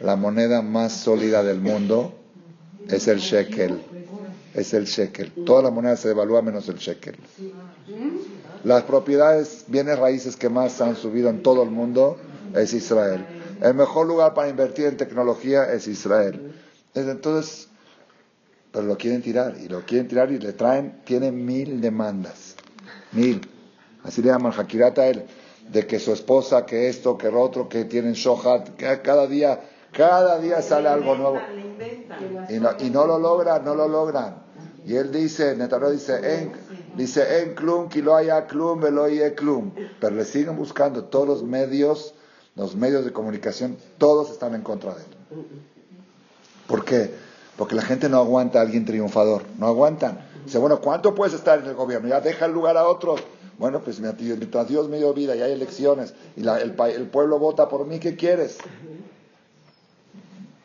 la 0.00 0.16
moneda 0.16 0.62
más 0.62 0.94
sólida 0.94 1.44
del 1.44 1.60
mundo, 1.60 2.17
es 2.86 3.08
el 3.08 3.18
shekel, 3.18 3.82
es 4.54 4.74
el 4.74 4.84
shekel. 4.84 5.32
Toda 5.44 5.62
la 5.62 5.70
moneda 5.70 5.96
se 5.96 6.08
devalúa 6.08 6.42
menos 6.42 6.68
el 6.68 6.76
shekel. 6.76 7.16
Las 8.64 8.84
propiedades, 8.84 9.64
bienes 9.68 9.98
raíces 9.98 10.36
que 10.36 10.48
más 10.48 10.80
han 10.80 10.96
subido 10.96 11.30
en 11.30 11.42
todo 11.42 11.62
el 11.62 11.70
mundo 11.70 12.18
es 12.54 12.72
Israel. 12.72 13.24
El 13.60 13.74
mejor 13.74 14.06
lugar 14.06 14.34
para 14.34 14.48
invertir 14.48 14.86
en 14.86 14.96
tecnología 14.96 15.64
es 15.72 15.88
Israel. 15.88 16.54
Entonces, 16.94 17.68
pero 18.72 18.84
lo 18.84 18.96
quieren 18.96 19.22
tirar 19.22 19.56
y 19.60 19.68
lo 19.68 19.84
quieren 19.84 20.08
tirar 20.08 20.30
y 20.30 20.38
le 20.38 20.52
traen, 20.52 21.00
tiene 21.04 21.32
mil 21.32 21.80
demandas, 21.80 22.56
mil. 23.12 23.40
Así 24.04 24.22
le 24.22 24.28
llaman 24.28 24.52
Hakirata 24.56 25.06
él, 25.06 25.24
de 25.70 25.86
que 25.86 25.98
su 25.98 26.12
esposa, 26.12 26.64
que 26.64 26.88
esto, 26.88 27.18
que 27.18 27.30
lo 27.30 27.40
otro, 27.40 27.68
que 27.68 27.84
tienen 27.84 28.12
shohat, 28.12 28.76
que 28.76 29.00
cada 29.02 29.26
día, 29.26 29.60
cada 29.92 30.38
día 30.38 30.62
sale 30.62 30.88
algo 30.88 31.14
nuevo. 31.16 31.38
Y 32.48 32.58
no, 32.58 32.70
y 32.78 32.90
no 32.90 33.06
lo 33.06 33.18
logran, 33.18 33.64
no 33.64 33.74
lo 33.74 33.88
logran. 33.88 34.48
Y 34.88 34.96
él 34.96 35.12
dice, 35.12 35.54
Netanyahu 35.54 35.90
dice, 35.90 36.40
en, 36.40 36.52
dice, 36.96 37.42
en 37.42 37.54
klum, 37.54 37.88
lo 38.02 38.16
haya 38.16 38.46
klum, 38.46 38.80
velo 38.80 39.06
klum. 39.36 39.72
Pero 40.00 40.16
le 40.16 40.24
siguen 40.24 40.56
buscando 40.56 41.04
todos 41.04 41.28
los 41.28 41.42
medios, 41.42 42.14
los 42.56 42.74
medios 42.74 43.04
de 43.04 43.12
comunicación, 43.12 43.76
todos 43.98 44.30
están 44.30 44.54
en 44.54 44.62
contra 44.62 44.94
de 44.94 45.02
él. 45.02 45.44
¿Por 46.66 46.86
qué? 46.86 47.14
Porque 47.58 47.74
la 47.74 47.82
gente 47.82 48.08
no 48.08 48.18
aguanta 48.18 48.60
a 48.60 48.62
alguien 48.62 48.86
triunfador, 48.86 49.42
no 49.58 49.66
aguantan. 49.66 50.26
Dice, 50.44 50.56
bueno, 50.56 50.80
¿cuánto 50.80 51.14
puedes 51.14 51.34
estar 51.34 51.58
en 51.58 51.66
el 51.66 51.74
gobierno? 51.74 52.08
Ya 52.08 52.22
deja 52.22 52.46
el 52.46 52.52
lugar 52.52 52.78
a 52.78 52.88
otros. 52.88 53.20
Bueno, 53.58 53.80
pues 53.82 54.00
mientras 54.00 54.68
Dios 54.68 54.88
me 54.88 54.98
dio 54.98 55.12
vida 55.12 55.34
y 55.34 55.42
hay 55.42 55.52
elecciones 55.52 56.14
y 56.36 56.40
el, 56.46 56.74
el 56.78 57.08
pueblo 57.08 57.38
vota 57.40 57.68
por 57.68 57.84
mí, 57.86 57.98
¿qué 57.98 58.16
quieres? 58.16 58.56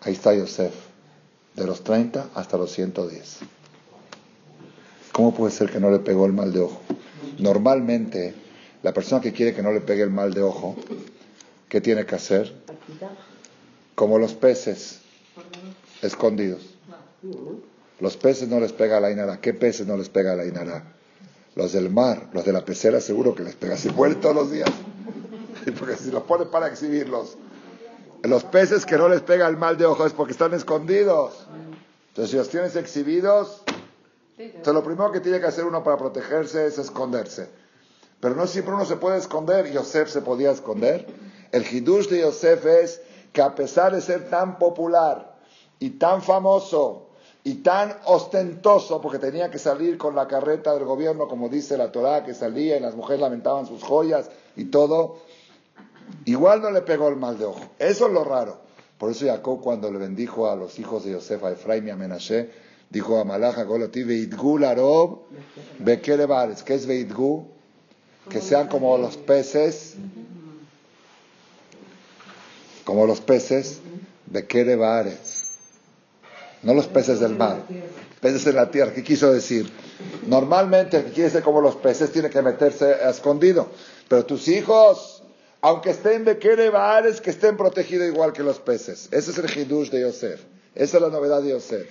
Ahí 0.06 0.14
está 0.14 0.34
Yosef, 0.34 0.74
de 1.56 1.66
los 1.66 1.84
30 1.84 2.32
hasta 2.36 2.58
los 2.58 2.72
110. 2.72 3.40
¿Cómo 5.14 5.34
puede 5.34 5.52
ser 5.52 5.72
que 5.72 5.80
no 5.80 5.90
le 5.92 6.00
pegó 6.00 6.26
el 6.26 6.34
mal 6.34 6.52
de 6.52 6.60
ojo? 6.60 6.82
Normalmente, 7.40 8.34
la 8.82 8.94
persona 8.94 9.22
que 9.22 9.32
quiere 9.32 9.54
que 9.54 9.62
no 9.62 9.72
le 9.72 9.80
pegue 9.80 10.04
el 10.04 10.10
mal 10.10 10.34
de 10.34 10.42
ojo, 10.42 10.76
¿qué 11.70 11.80
tiene 11.80 12.06
que 12.06 12.16
hacer? 12.16 12.54
Como 13.96 14.18
los 14.18 14.34
peces 14.34 15.00
escondidos. 16.02 16.62
Los 18.00 18.18
peces 18.18 18.50
no 18.50 18.60
les 18.60 18.74
pega 18.74 19.00
la 19.00 19.12
inara. 19.12 19.40
¿Qué 19.40 19.54
peces 19.54 19.88
no 19.88 19.96
les 19.96 20.10
pega 20.10 20.36
la 20.36 20.46
inara? 20.46 20.84
Los 21.56 21.72
del 21.72 21.90
mar, 21.90 22.30
los 22.34 22.44
de 22.44 22.52
la 22.52 22.66
pecera 22.66 23.00
seguro 23.00 23.36
que 23.36 23.44
les 23.44 23.56
pega. 23.56 23.78
Se 23.78 23.92
mueren 23.92 24.20
todos 24.20 24.36
los 24.36 24.52
días. 24.52 24.70
Porque 25.80 25.96
si 25.96 26.12
los 26.12 26.24
ponen 26.24 26.50
para 26.50 26.68
exhibirlos. 26.68 27.38
Los 28.24 28.46
peces 28.46 28.86
que 28.86 28.98
no 28.98 29.10
les 29.10 29.22
pega 29.22 29.48
el 29.48 29.58
mal 29.58 29.78
de 29.78 29.86
ojo 29.86 30.06
es 30.06 30.14
porque 30.14 30.32
están 30.32 30.54
escondidos. 30.54 31.46
Entonces, 32.08 32.32
si 32.32 32.38
los 32.38 32.48
tienes 32.48 32.76
exhibidos, 32.78 33.64
entonces 34.38 34.74
lo 34.74 34.82
primero 34.82 35.12
que 35.12 35.20
tiene 35.20 35.42
que 35.42 35.48
hacer 35.48 35.66
uno 35.66 35.84
para 35.84 35.98
protegerse 35.98 36.66
es 36.66 36.78
esconderse. 36.78 37.50
Pero 38.22 38.36
no 38.36 38.48
siempre 38.48 38.74
uno 38.74 38.86
se 38.86 38.96
puede 38.96 39.18
esconder. 39.18 39.70
Yosef 39.70 40.10
se 40.10 40.22
podía 40.22 40.52
esconder. 40.52 41.06
El 41.52 41.66
hidush 41.66 42.08
de 42.08 42.22
Yosef 42.22 42.66
es 42.66 43.02
que 43.34 43.42
a 43.42 43.54
pesar 43.56 43.94
de 43.94 44.00
ser 44.00 44.30
tan 44.30 44.58
popular 44.58 45.36
y 45.80 45.92
tan 45.92 46.22
famoso 46.22 47.10
y 47.44 47.56
tan 47.56 47.94
ostentoso, 48.06 49.02
porque 49.02 49.20
tenía 49.20 49.52
que 49.52 49.60
salir 49.60 49.98
con 49.98 50.16
la 50.16 50.30
carreta 50.30 50.74
del 50.74 50.86
gobierno, 50.86 51.28
como 51.28 51.50
dice 51.50 51.78
la 51.78 51.92
Torá, 51.92 52.24
que 52.24 52.34
salía 52.34 52.78
y 52.78 52.80
las 52.80 52.96
mujeres 52.96 53.20
lamentaban 53.20 53.66
sus 53.66 53.84
joyas 53.84 54.30
y 54.56 54.66
todo, 54.66 55.18
igual 56.26 56.62
no 56.62 56.72
le 56.72 56.82
pegó 56.82 57.10
el 57.10 57.16
mal 57.16 57.38
de 57.38 57.46
ojo. 57.46 57.62
Eso 57.80 58.08
es 58.08 58.14
lo 58.14 58.24
raro. 58.24 58.58
Por 58.98 59.12
eso 59.12 59.26
Jacob 59.26 59.62
cuando 59.62 59.92
le 59.92 59.98
bendijo 59.98 60.50
a 60.50 60.56
los 60.56 60.80
hijos 60.80 61.04
de 61.04 61.12
Yosef, 61.12 61.44
a 61.44 61.52
Efraim 61.52 61.88
y 61.88 61.92
a 61.92 61.96
Menashe, 61.96 62.50
dijo 62.90 63.20
a 63.20 63.24
Malaja 63.24 63.64
Goloti, 63.64 64.04
Veidgu 64.04 64.60
larob, 64.60 65.24
Bekerebares. 65.80 66.64
¿Qué 66.64 66.76
es 66.76 66.86
Veidgu? 66.86 67.48
Que 68.30 68.40
sean 68.40 68.68
como 68.68 68.98
los 68.98 69.18
peces, 69.18 69.96
como 72.86 73.06
los 73.06 73.20
peces, 73.20 73.80
Bekerebares 74.28 75.44
no 76.64 76.74
los 76.74 76.88
peces 76.88 77.20
del 77.20 77.36
mar, 77.36 77.58
peces 78.22 78.46
de 78.46 78.54
la 78.54 78.72
tierra. 78.72 78.94
¿Qué 78.94 79.04
quiso 79.04 79.32
decir? 79.32 79.70
Normalmente 80.26 80.98
el 80.98 81.06
que 81.06 81.12
quiere 81.12 81.30
ser 81.30 81.44
como 81.44 81.62
los 81.62 81.76
peces 81.76 82.12
tiene 82.12 82.30
que 82.30 82.42
meterse 82.42 82.86
a 82.86 83.10
escondido, 83.10 83.70
pero 84.08 84.26
tus 84.26 84.48
hijos, 84.48 85.13
aunque 85.64 85.92
estén 85.92 86.26
de 86.26 86.38
Kerebares, 86.40 87.22
que 87.22 87.30
estén 87.30 87.56
protegidos 87.56 88.06
igual 88.10 88.34
que 88.34 88.44
los 88.44 88.60
peces. 88.60 89.08
Ese 89.12 89.32
es 89.32 89.38
el 89.38 89.50
hidush 89.50 89.90
de 89.92 90.02
Yosef. 90.02 90.42
Esa 90.76 90.98
es 90.98 91.02
la 91.02 91.08
novedad 91.08 91.42
de 91.42 91.52
Yosef. 91.52 91.88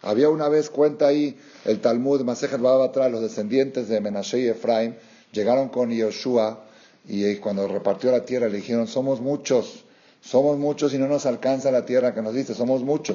Había 0.00 0.30
una 0.30 0.48
vez, 0.48 0.70
cuenta 0.70 1.08
ahí 1.08 1.38
el 1.66 1.82
Talmud, 1.82 2.22
Masejet 2.22 2.58
atrás, 2.64 3.12
los 3.12 3.20
descendientes 3.20 3.88
de 3.88 4.00
Menashe 4.00 4.38
y 4.38 4.48
Efraim 4.48 4.94
llegaron 5.30 5.68
con 5.68 5.90
Yoshua 5.90 6.64
y 7.06 7.36
cuando 7.36 7.68
repartió 7.68 8.10
la 8.12 8.24
tierra 8.24 8.48
le 8.48 8.56
dijeron, 8.56 8.86
somos 8.86 9.20
muchos, 9.20 9.84
somos 10.22 10.56
muchos 10.56 10.94
y 10.94 10.98
no 10.98 11.06
nos 11.06 11.26
alcanza 11.26 11.70
la 11.70 11.84
tierra 11.84 12.14
que 12.14 12.22
nos 12.22 12.32
dice, 12.32 12.54
somos 12.54 12.82
muchos. 12.82 13.14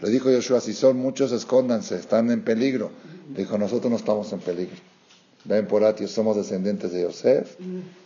Le 0.00 0.08
dijo 0.08 0.30
Yoshua, 0.30 0.60
si 0.60 0.72
son 0.72 0.98
muchos, 0.98 1.32
escóndanse, 1.32 1.96
están 1.96 2.30
en 2.30 2.44
peligro. 2.44 2.92
Le 3.32 3.40
dijo, 3.40 3.58
nosotros 3.58 3.90
no 3.90 3.96
estamos 3.96 4.32
en 4.32 4.38
peligro. 4.38 4.76
Ven 5.44 5.66
por 5.66 5.84
aquí, 5.84 6.06
somos 6.06 6.36
descendientes 6.36 6.92
de 6.92 7.02
Yosef 7.02 7.58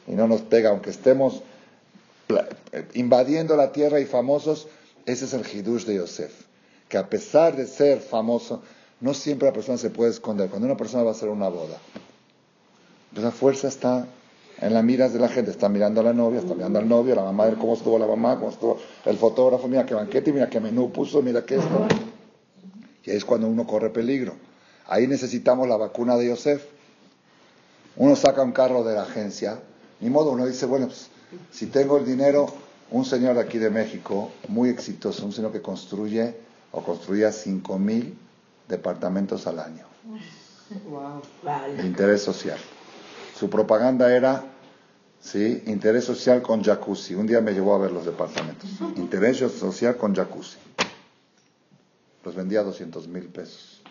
y 0.07 0.12
no 0.12 0.28
nos 0.28 0.43
pega, 0.43 0.70
aunque 0.70 0.91
estemos 0.91 1.43
invadiendo 2.95 3.57
la 3.57 3.72
tierra 3.72 4.01
y 4.01 4.05
famosos, 4.05 4.68
ese 5.07 5.24
es 5.24 5.35
el 5.35 5.45
hidush 5.47 5.85
de 5.85 5.97
Yosef. 5.97 6.32
Que 6.89 6.97
a 6.97 7.09
pesar 7.09 7.57
de 7.57 7.66
ser 7.66 8.01
famoso, 8.01 8.62
no 9.01 9.14
siempre 9.14 9.49
la 9.49 9.53
persona 9.53 9.78
se 9.78 9.91
puede 9.91 10.11
esconder. 10.11 10.49
Cuando 10.49 10.66
una 10.66 10.76
persona 10.76 11.03
va 11.03 11.11
a 11.11 11.12
hacer 11.12 11.28
una 11.28 11.49
boda, 11.49 11.78
la 13.16 13.30
fuerza 13.30 13.68
está 13.68 14.07
en 14.61 14.72
las 14.72 14.85
miras 14.85 15.12
de 15.12 15.18
la 15.18 15.28
gente. 15.28 15.51
Está 15.51 15.68
mirando 15.68 16.01
a 16.01 16.05
la 16.05 16.12
novia, 16.12 16.39
está 16.39 16.55
mirando 16.55 16.78
al 16.78 16.89
novio, 16.89 17.14
la 17.14 17.24
mamá, 17.24 17.51
cómo 17.59 17.74
estuvo 17.74 17.99
la 17.99 18.07
mamá, 18.07 18.37
cómo 18.39 18.51
estuvo 18.51 18.78
el 19.05 19.16
fotógrafo, 19.16 19.66
mira 19.66 19.85
qué 19.85 19.95
banquete, 19.95 20.32
mira 20.32 20.49
qué 20.49 20.61
menú 20.61 20.93
puso, 20.93 21.20
mira 21.20 21.45
qué 21.45 21.57
esto. 21.57 21.87
Y 23.05 23.11
ahí 23.11 23.16
es 23.16 23.24
cuando 23.24 23.49
uno 23.49 23.66
corre 23.66 23.91
peligro. 23.91 24.35
Ahí 24.87 25.07
necesitamos 25.07 25.68
la 25.68 25.76
vacuna 25.76 26.16
de 26.16 26.28
Yosef. 26.28 26.64
Uno 27.97 28.16
saca 28.16 28.42
un 28.42 28.53
carro 28.53 28.82
de 28.84 28.95
la 28.95 29.03
agencia, 29.03 29.61
ni 30.01 30.11
modo, 30.11 30.32
uno 30.32 30.47
dice, 30.47 30.66
bueno, 30.66 30.86
pues, 30.86 31.09
si 31.53 31.66
tengo 31.66 31.99
el 31.99 32.05
dinero, 32.05 32.47
un 32.90 33.05
señor 33.05 33.34
de 33.34 33.40
aquí 33.40 33.59
de 33.59 33.70
México, 33.70 34.32
muy 34.49 34.68
exitoso, 34.68 35.24
un 35.24 35.32
señor 35.32 35.53
que 35.53 35.62
construye 35.62 36.34
o 36.72 36.82
construía 36.82 37.30
5.000 37.30 38.14
departamentos 38.68 39.47
al 39.47 39.61
año. 39.61 39.84
De 41.76 41.86
interés 41.86 42.22
social. 42.22 42.59
Su 43.38 43.49
propaganda 43.51 44.14
era, 44.14 44.45
¿sí? 45.20 45.62
Interés 45.66 46.05
social 46.05 46.42
con 46.42 46.62
jacuzzi. 46.62 47.14
Un 47.14 47.26
día 47.26 47.40
me 47.40 47.53
llevó 47.53 47.74
a 47.74 47.78
ver 47.78 47.92
los 47.92 48.05
departamentos. 48.05 48.68
Interés 48.97 49.38
social 49.38 49.97
con 49.97 50.14
jacuzzi. 50.14 50.59
Los 52.24 52.34
vendía 52.34 52.61
a 52.61 52.64
200 52.64 53.07
mil 53.09 53.24
pesos. 53.24 53.82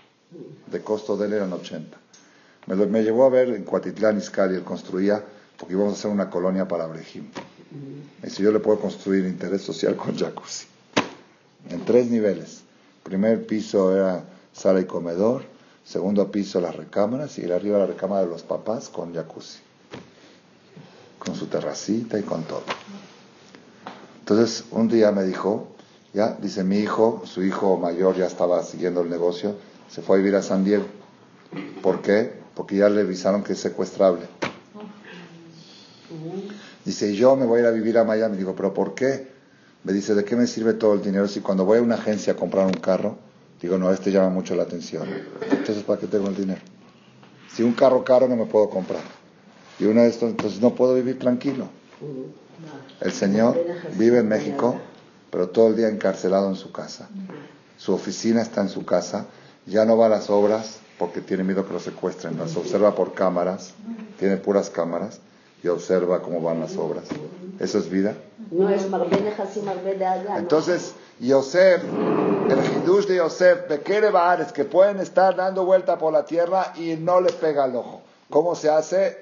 De 0.72 0.82
costo 0.82 1.16
de 1.16 1.28
él 1.28 1.34
eran 1.34 1.54
80. 1.54 1.97
Me, 2.68 2.76
me 2.76 3.03
llevó 3.03 3.26
a 3.26 3.30
ver 3.30 3.49
en 3.49 3.64
Cuatitlán, 3.64 4.18
Izcalli, 4.18 4.55
él 4.55 4.64
construía, 4.64 5.24
porque 5.57 5.74
íbamos 5.74 5.93
a 5.93 5.97
hacer 5.97 6.11
una 6.11 6.30
colonia 6.30 6.68
para 6.68 6.88
Brejim. 6.88 7.26
Y 8.24 8.30
si 8.30 8.43
yo 8.43 8.51
le 8.51 8.59
puedo 8.59 8.80
construir 8.80 9.26
interés 9.26 9.61
social 9.61 9.95
con 9.95 10.18
jacuzzi. 10.18 10.68
En 11.70 11.84
tres 11.86 12.09
niveles. 12.09 12.61
Primer 13.03 13.45
piso 13.45 13.95
era 13.95 14.24
sala 14.53 14.80
y 14.80 14.86
comedor, 14.86 15.43
Segundo 15.84 16.32
piso 16.32 16.61
las 16.61 16.76
recámaras 16.76 17.38
y 17.38 17.51
arriba 17.51 17.78
la 17.78 17.86
recámara 17.86 18.22
de 18.22 18.30
los 18.30 18.43
papás 18.43 18.89
con 18.89 19.14
jacuzzi. 19.14 19.59
Con 21.20 21.36
su 21.36 21.47
terracita 21.47 22.18
y 22.18 22.24
con 22.24 22.43
todo. 22.43 22.64
Entonces 24.20 24.64
un 24.72 24.88
día 24.88 25.11
me 25.11 25.24
dijo, 25.24 25.68
ya, 26.14 26.38
dice 26.41 26.64
mi 26.64 26.78
hijo, 26.78 27.24
su 27.26 27.43
hijo 27.43 27.78
mayor 27.78 28.16
ya 28.16 28.28
estaba 28.28 28.64
siguiendo 28.64 29.01
el 29.01 29.09
negocio, 29.09 29.55
se 29.89 30.01
fue 30.01 30.16
a 30.16 30.20
vivir 30.20 30.36
a 30.36 30.41
San 30.41 30.64
Diego. 30.64 30.86
¿Por 31.82 32.01
qué? 32.01 32.43
Porque 32.56 32.78
ya 32.78 32.89
le 32.89 33.01
avisaron 33.01 33.43
que 33.43 33.54
es 33.54 33.60
secuestrable. 33.60 34.28
Dice, 36.86 37.16
yo 37.16 37.36
me 37.36 37.45
voy 37.45 37.60
a 37.60 37.62
ir 37.64 37.68
a 37.68 37.72
vivir 37.72 37.97
a 37.97 38.04
Miami. 38.04 38.38
Digo, 38.38 38.56
¿pero 38.56 38.74
por 38.74 38.93
qué? 38.93 39.32
Me 39.84 39.93
dice, 39.93 40.16
¿de 40.16 40.24
qué 40.24 40.36
me 40.36 40.47
sirve 40.47 40.74
todo 40.74 40.93
el 40.93 41.01
dinero 41.01 41.28
si 41.28 41.41
cuando 41.41 41.66
voy 41.66 41.80
a 41.80 41.82
una 41.82 41.95
agencia 41.95 42.34
a 42.34 42.36
comprar 42.36 42.66
un 42.66 42.74
carro, 42.74 43.18
Digo, 43.64 43.78
no, 43.78 43.89
este 43.93 44.12
llama 44.12 44.28
mucho 44.28 44.56
la 44.56 44.64
atención. 44.64 45.08
Entonces, 45.49 45.84
¿para 45.86 45.97
qué 45.97 46.08
tengo 46.08 46.28
el 46.28 46.36
dinero? 46.36 46.60
Si 47.49 47.64
un 47.64 47.72
carro 47.72 48.04
caro 48.04 48.28
no 48.28 48.36
me 48.36 48.45
puedo 48.45 48.70
comprar. 48.70 49.04
Y 49.80 49.86
uno 49.86 50.01
de 50.01 50.10
estos, 50.10 50.32
entonces 50.32 50.60
no 50.60 50.76
puedo 50.76 50.93
vivir 50.95 51.18
tranquilo. 51.18 51.70
El 52.99 53.12
Señor 53.14 53.58
vive 53.95 54.20
en 54.20 54.28
México, 54.28 54.76
pero 55.32 55.47
todo 55.47 55.70
el 55.70 55.78
día 55.78 55.88
encarcelado 55.88 56.49
en 56.49 56.56
su 56.56 56.74
casa. 56.74 57.08
Su 57.78 57.93
oficina 57.93 58.41
está 58.41 58.60
en 58.60 58.68
su 58.68 58.84
casa, 58.84 59.28
ya 59.66 59.86
no 59.86 59.95
va 59.95 60.08
a 60.08 60.10
las 60.10 60.30
obras 60.30 60.80
porque 60.98 61.22
tiene 61.22 61.44
miedo 61.44 61.66
que 61.66 61.74
lo 61.74 61.80
secuestren. 61.80 62.38
Las 62.38 62.56
observa 62.56 62.96
por 62.96 63.14
cámaras, 63.14 63.74
tiene 64.20 64.38
puras 64.38 64.70
cámaras 64.70 65.20
y 65.64 65.68
observa 65.68 66.22
cómo 66.22 66.41
van 66.41 66.60
las 66.60 66.76
obras. 66.78 67.06
¿Eso 67.60 67.80
es 67.80 67.89
vida? 67.89 68.16
No 68.52 68.70
es 68.70 68.88
Entonces, 70.38 70.94
Yosef, 71.20 71.84
el 71.84 72.84
hidush 72.84 73.06
de 73.08 73.18
Yosef, 73.18 73.70
Bekere 73.70 74.10
es 74.41 74.52
que 74.52 74.66
pueden 74.66 75.00
estar 75.00 75.36
dando 75.36 75.66
vuelta 75.66 75.98
por 75.98 76.12
la 76.12 76.26
tierra 76.26 76.74
y 76.76 76.96
no 76.96 77.22
le 77.22 77.32
pega 77.32 77.66
el 77.66 77.76
ojo. 77.76 78.02
¿Cómo 78.30 78.56
se 78.56 78.70
hace? 78.70 79.18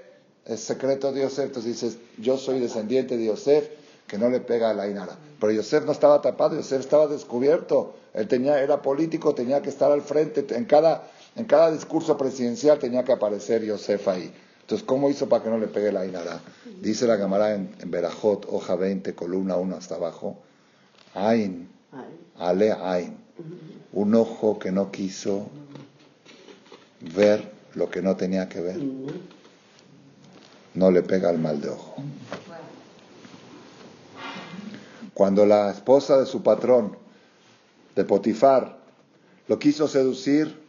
El 0.46 0.58
secreto 0.58 1.12
de 1.12 1.22
Yosef. 1.22 1.46
Entonces 1.46 1.74
dices, 1.74 1.98
yo 2.18 2.38
soy 2.38 2.60
descendiente 2.60 3.18
de 3.18 3.26
Yosef, 3.26 3.70
que 4.08 4.18
no 4.18 4.30
le 4.30 4.40
pega 4.40 4.72
a 4.72 4.74
la 4.74 4.88
inara. 4.88 5.16
Pero 5.40 5.52
Yosef 5.52 5.86
no 5.86 5.92
estaba 5.92 6.22
tapado, 6.22 6.56
Yosef 6.56 6.80
estaba 6.80 7.08
descubierto. 7.08 7.94
Él 8.14 8.28
tenía, 8.28 8.60
era 8.62 8.82
político, 8.82 9.34
tenía 9.34 9.62
que 9.62 9.70
estar 9.70 9.92
al 9.92 10.02
frente. 10.02 10.46
En 10.56 10.66
cada, 10.66 11.04
en 11.36 11.46
cada 11.46 11.72
discurso 11.72 12.18
presidencial 12.18 12.80
tenía 12.80 13.04
que 13.04 13.14
aparecer 13.14 13.64
Yosef 13.64 14.08
ahí. 14.08 14.34
Entonces, 14.62 14.86
¿cómo 14.86 15.10
hizo 15.10 15.28
para 15.28 15.44
que 15.44 15.50
no 15.50 15.58
le 15.58 15.68
pegue 15.68 15.92
la 15.92 16.06
inara? 16.06 16.40
Dice 16.82 17.08
la 17.08 17.18
cámara 17.18 17.54
en, 17.56 17.76
en 17.80 17.92
Berajot, 17.92 18.46
hoja 18.50 18.76
20, 18.76 19.14
columna 19.16 19.58
1 19.58 19.76
hasta 19.76 19.96
abajo. 19.96 20.38
Ain, 21.14 21.70
Ale 22.38 22.72
Ain. 22.72 23.18
Un 23.94 24.16
ojo 24.16 24.60
que 24.60 24.72
no 24.72 24.92
quiso 24.92 25.50
ver 27.16 27.52
lo 27.74 27.90
que 27.90 28.02
no 28.02 28.16
tenía 28.16 28.48
que 28.48 28.62
ver. 28.62 28.80
No 30.74 30.92
le 30.92 31.02
pega 31.02 31.30
el 31.30 31.38
mal 31.38 31.60
de 31.60 31.70
ojo. 31.70 31.96
Cuando 35.14 35.46
la 35.46 35.70
esposa 35.72 36.18
de 36.18 36.26
su 36.26 36.42
patrón, 36.42 36.98
de 37.96 38.06
Potifar, 38.06 38.78
lo 39.48 39.60
quiso 39.60 39.88
seducir, 39.88 40.61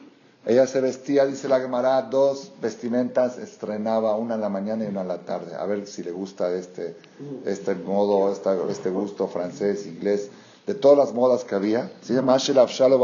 ella 0.44 0.66
se 0.66 0.80
vestía, 0.80 1.24
dice 1.24 1.48
la 1.48 1.60
Gemara, 1.60 2.02
dos 2.02 2.50
vestimentas 2.60 3.38
estrenaba, 3.38 4.16
una 4.16 4.34
en 4.34 4.40
la 4.40 4.48
mañana 4.48 4.84
y 4.84 4.88
una 4.88 5.02
en 5.02 5.08
la 5.08 5.18
tarde. 5.18 5.54
A 5.54 5.64
ver 5.66 5.86
si 5.86 6.02
le 6.02 6.10
gusta 6.10 6.52
este, 6.52 6.96
este 7.46 7.76
modo, 7.76 8.32
este 8.68 8.90
gusto 8.90 9.28
francés, 9.28 9.86
inglés, 9.86 10.30
de 10.66 10.74
todas 10.74 10.98
las 10.98 11.14
modas 11.14 11.44
que 11.44 11.54
había. 11.54 11.92
Se 12.02 12.14
llama 12.14 12.38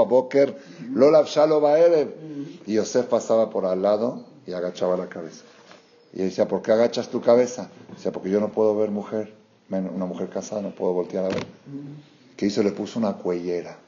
Boker, 0.08 0.56
Lola 0.92 1.24
Y 2.66 2.74
Yosef 2.74 3.06
pasaba 3.06 3.50
por 3.50 3.66
al 3.66 3.82
lado 3.82 4.24
y 4.44 4.52
agachaba 4.52 4.96
la 4.96 5.08
cabeza. 5.08 5.44
Y 6.12 6.22
decía, 6.22 6.48
¿por 6.48 6.62
qué 6.62 6.72
agachas 6.72 7.08
tu 7.08 7.20
cabeza? 7.20 7.70
Decía, 7.94 8.10
porque 8.10 8.30
yo 8.30 8.40
no 8.40 8.48
puedo 8.48 8.76
ver 8.76 8.90
mujer, 8.90 9.32
una 9.70 10.06
mujer 10.06 10.28
casada, 10.28 10.60
no 10.60 10.70
puedo 10.70 10.92
voltear 10.92 11.26
a 11.26 11.28
ver. 11.28 11.46
¿Qué 12.36 12.46
hizo? 12.46 12.64
Le 12.64 12.72
puso 12.72 12.98
una 12.98 13.12
cuellera. 13.12 13.78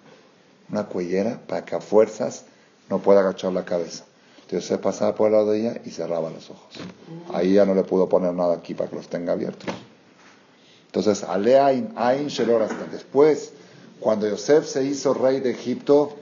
Una 0.70 0.86
cuellera 0.86 1.40
para 1.48 1.64
que 1.64 1.74
a 1.74 1.80
fuerzas 1.80 2.44
no 2.90 2.98
puede 2.98 3.20
agachar 3.20 3.52
la 3.52 3.64
cabeza. 3.64 4.04
Entonces 4.42 4.78
pasaba 4.78 5.14
por 5.14 5.28
el 5.28 5.32
lado 5.32 5.52
de 5.52 5.60
ella 5.60 5.80
y 5.84 5.90
cerraba 5.90 6.28
los 6.28 6.50
ojos. 6.50 6.74
Ahí 7.32 7.54
ya 7.54 7.64
no 7.64 7.72
le 7.72 7.84
pudo 7.84 8.08
poner 8.08 8.34
nada 8.34 8.54
aquí 8.56 8.74
para 8.74 8.90
que 8.90 8.96
los 8.96 9.08
tenga 9.08 9.32
abiertos. 9.32 9.70
Entonces, 10.86 11.22
Aleain, 11.22 11.92
Ain 11.94 12.26
hasta 12.26 12.84
Después, 12.90 13.52
cuando 14.00 14.28
Yosef 14.28 14.66
se 14.66 14.82
hizo 14.82 15.14
rey 15.14 15.38
de 15.38 15.52
Egipto, 15.52 16.16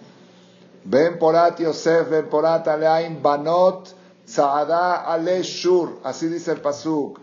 Ben 0.85 1.19
Porat 1.19 1.59
Yosef, 1.59 2.11
Ben 2.11 2.29
Porat 2.29 2.69
Aleain, 2.69 3.23
Banot, 3.23 3.95
Saada 4.27 5.11
Ale 5.11 5.43
Shur, 5.43 6.01
así 6.05 6.29
dice 6.29 6.53
el 6.53 6.61
Pasuk. 6.61 7.19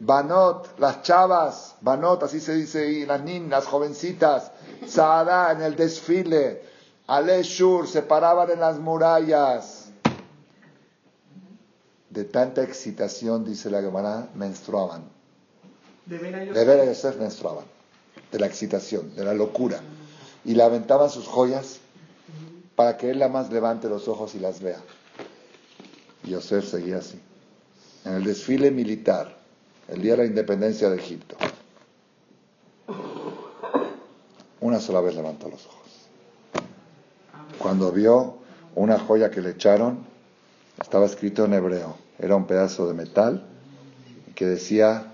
Banot, 0.00 0.78
las 0.78 1.02
chavas, 1.02 1.76
Banot, 1.82 2.22
así 2.22 2.40
se 2.40 2.54
dice 2.54 3.04
las 3.06 3.22
niñas, 3.22 3.50
las 3.50 3.66
jovencitas, 3.66 4.52
Saada 4.86 5.52
en 5.52 5.60
el 5.60 5.76
desfile, 5.76 6.62
Ale 7.06 7.42
Shur, 7.42 7.86
se 7.86 8.02
paraban 8.02 8.50
en 8.50 8.60
las 8.60 8.78
murallas 8.78 9.90
de 12.10 12.24
tanta 12.24 12.62
excitación, 12.62 13.44
dice 13.44 13.70
la 13.70 13.80
Gemara, 13.80 14.28
menstruaban. 14.34 15.04
De 16.06 16.18
ver 16.18 16.80
a 16.80 16.84
Yosef, 16.84 17.16
menstruaban. 17.18 17.64
De 18.32 18.38
la 18.38 18.46
excitación, 18.46 19.14
de 19.14 19.24
la 19.24 19.34
locura. 19.34 19.80
Y 20.44 20.54
le 20.54 20.62
aventaban 20.62 21.10
sus 21.10 21.26
joyas 21.26 21.78
para 22.74 22.96
que 22.96 23.10
él 23.10 23.18
la 23.18 23.28
más 23.28 23.50
levante 23.50 23.88
los 23.88 24.08
ojos 24.08 24.34
y 24.34 24.38
las 24.40 24.60
vea. 24.60 24.80
Y 26.24 26.30
Yosef 26.30 26.68
seguía 26.68 26.98
así. 26.98 27.20
En 28.04 28.14
el 28.14 28.24
desfile 28.24 28.70
militar, 28.70 29.36
el 29.88 30.02
día 30.02 30.12
de 30.12 30.18
la 30.18 30.24
independencia 30.26 30.88
de 30.90 30.96
Egipto, 30.96 31.36
una 34.60 34.80
sola 34.80 35.00
vez 35.00 35.14
levantó 35.14 35.48
los 35.48 35.66
ojos. 35.66 35.85
Cuando 37.58 37.92
vio 37.92 38.36
una 38.74 38.98
joya 38.98 39.30
que 39.30 39.40
le 39.40 39.50
echaron, 39.50 39.98
estaba 40.80 41.06
escrito 41.06 41.44
en 41.44 41.54
hebreo 41.54 42.06
era 42.18 42.36
un 42.36 42.46
pedazo 42.46 42.88
de 42.88 42.94
metal 42.94 43.46
que 44.34 44.46
decía, 44.46 45.12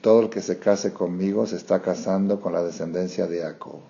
todo 0.00 0.22
el 0.22 0.30
que 0.30 0.40
se 0.40 0.58
case 0.58 0.92
conmigo 0.92 1.46
se 1.46 1.56
está 1.56 1.82
casando 1.82 2.40
con 2.40 2.52
la 2.52 2.62
descendencia 2.62 3.26
de 3.26 3.42
Jacob. 3.42 3.80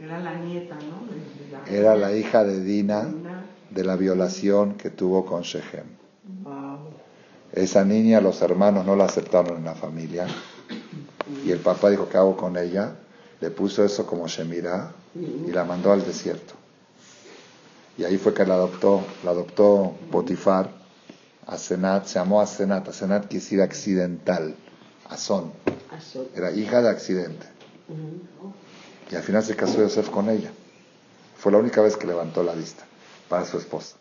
Era 0.00 0.20
la 0.20 0.34
nieta, 0.38 0.76
¿no? 0.76 1.72
Era 1.72 1.96
la 1.96 2.12
hija 2.12 2.44
de 2.44 2.60
Dina 2.60 3.08
de 3.70 3.84
la 3.84 3.96
violación 3.96 4.74
que 4.74 4.90
tuvo 4.90 5.24
con 5.24 5.42
Shechem. 5.42 5.86
Esa 7.52 7.84
niña 7.84 8.20
los 8.20 8.40
hermanos 8.42 8.86
no 8.86 8.96
la 8.96 9.04
aceptaron 9.04 9.58
en 9.58 9.64
la 9.64 9.74
familia 9.74 10.26
y 11.44 11.50
el 11.50 11.58
papá 11.58 11.90
dijo, 11.90 12.08
¿qué 12.08 12.16
hago 12.16 12.36
con 12.36 12.56
ella? 12.56 12.96
Le 13.40 13.50
puso 13.50 13.84
eso 13.84 14.06
como 14.06 14.26
Shemira 14.26 14.92
y 15.14 15.50
la 15.50 15.64
mandó 15.64 15.92
al 15.92 16.04
desierto. 16.04 16.54
Y 17.98 18.04
ahí 18.04 18.16
fue 18.16 18.32
que 18.32 18.44
la 18.46 18.54
adoptó, 18.54 19.04
la 19.24 19.32
adoptó 19.32 19.94
Potifar 20.10 20.70
Asenat, 21.46 22.06
se 22.06 22.18
llamó 22.18 22.40
Asenat, 22.40 22.88
Asenat 22.88 23.26
quiere 23.26 23.42
decir 23.42 23.60
accidental, 23.60 24.54
Azón. 25.08 25.52
Era 26.34 26.52
hija 26.52 26.80
de 26.80 26.88
accidente. 26.88 27.46
Y 29.10 29.14
al 29.16 29.22
final 29.22 29.42
se 29.42 29.56
casó 29.56 29.78
Yosef 29.78 30.08
con 30.08 30.30
ella. 30.30 30.50
Fue 31.36 31.52
la 31.52 31.58
única 31.58 31.82
vez 31.82 31.96
que 31.96 32.06
levantó 32.06 32.42
la 32.42 32.54
vista 32.54 32.84
para 33.28 33.44
su 33.44 33.58
esposa. 33.58 33.96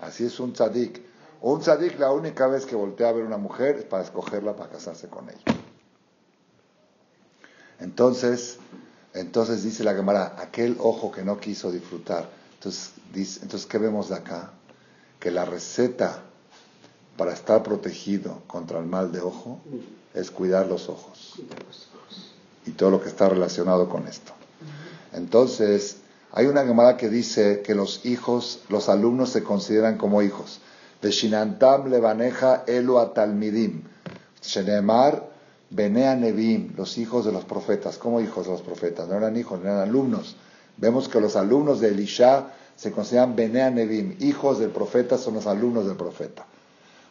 Así 0.00 0.24
es 0.24 0.38
un 0.38 0.52
tzadik. 0.52 1.00
Un 1.40 1.60
tzadik 1.60 1.98
la 1.98 2.12
única 2.12 2.46
vez 2.46 2.66
que 2.66 2.76
voltea 2.76 3.08
a 3.08 3.12
ver 3.12 3.24
una 3.24 3.38
mujer 3.38 3.76
es 3.76 3.84
para 3.84 4.04
escogerla 4.04 4.54
para 4.54 4.70
casarse 4.70 5.08
con 5.08 5.28
ella. 5.28 5.58
Entonces, 7.80 8.58
entonces 9.14 9.62
dice 9.62 9.84
la 9.84 9.94
Gemara, 9.94 10.36
aquel 10.38 10.76
ojo 10.80 11.12
que 11.12 11.22
no 11.22 11.38
quiso 11.38 11.70
disfrutar. 11.70 12.28
Entonces, 12.54 12.92
dice, 13.12 13.40
entonces 13.42 13.68
¿qué 13.68 13.78
vemos 13.78 14.08
de 14.08 14.16
acá? 14.16 14.52
Que 15.20 15.30
la 15.30 15.44
receta 15.44 16.22
para 17.16 17.32
estar 17.32 17.62
protegido 17.62 18.42
contra 18.46 18.78
el 18.78 18.86
mal 18.86 19.12
de 19.12 19.20
ojo 19.20 19.60
es 20.14 20.30
cuidar 20.30 20.66
los 20.66 20.88
ojos 20.88 21.40
y 22.66 22.70
todo 22.70 22.90
lo 22.90 23.02
que 23.02 23.08
está 23.08 23.28
relacionado 23.28 23.88
con 23.88 24.06
esto. 24.06 24.32
Entonces, 25.12 25.96
hay 26.32 26.46
una 26.46 26.64
llamada 26.64 26.96
que 26.96 27.08
dice 27.08 27.60
que 27.62 27.74
los 27.74 28.06
hijos, 28.06 28.60
los 28.68 28.88
alumnos 28.88 29.30
se 29.30 29.42
consideran 29.42 29.98
como 29.98 30.22
hijos. 30.22 30.60
Veshinantam 31.02 31.90
levaneja 31.90 32.64
elu 32.66 32.98
atalmidim. 32.98 33.82
Shenemar 34.40 35.31
benea 35.72 36.14
nevim, 36.14 36.74
los 36.76 36.98
hijos 36.98 37.24
de 37.24 37.32
los 37.32 37.44
profetas. 37.44 37.98
¿Cómo 37.98 38.20
hijos 38.20 38.46
de 38.46 38.52
los 38.52 38.62
profetas? 38.62 39.08
No 39.08 39.16
eran 39.16 39.36
hijos, 39.36 39.60
eran 39.62 39.78
alumnos. 39.78 40.36
Vemos 40.76 41.08
que 41.08 41.20
los 41.20 41.36
alumnos 41.36 41.80
de 41.80 41.88
Elisha 41.88 42.52
se 42.76 42.92
consideran 42.92 43.34
benea 43.34 43.70
nevim. 43.70 44.16
Hijos 44.20 44.58
del 44.58 44.70
profeta 44.70 45.18
son 45.18 45.34
los 45.34 45.46
alumnos 45.46 45.86
del 45.86 45.96
profeta. 45.96 46.46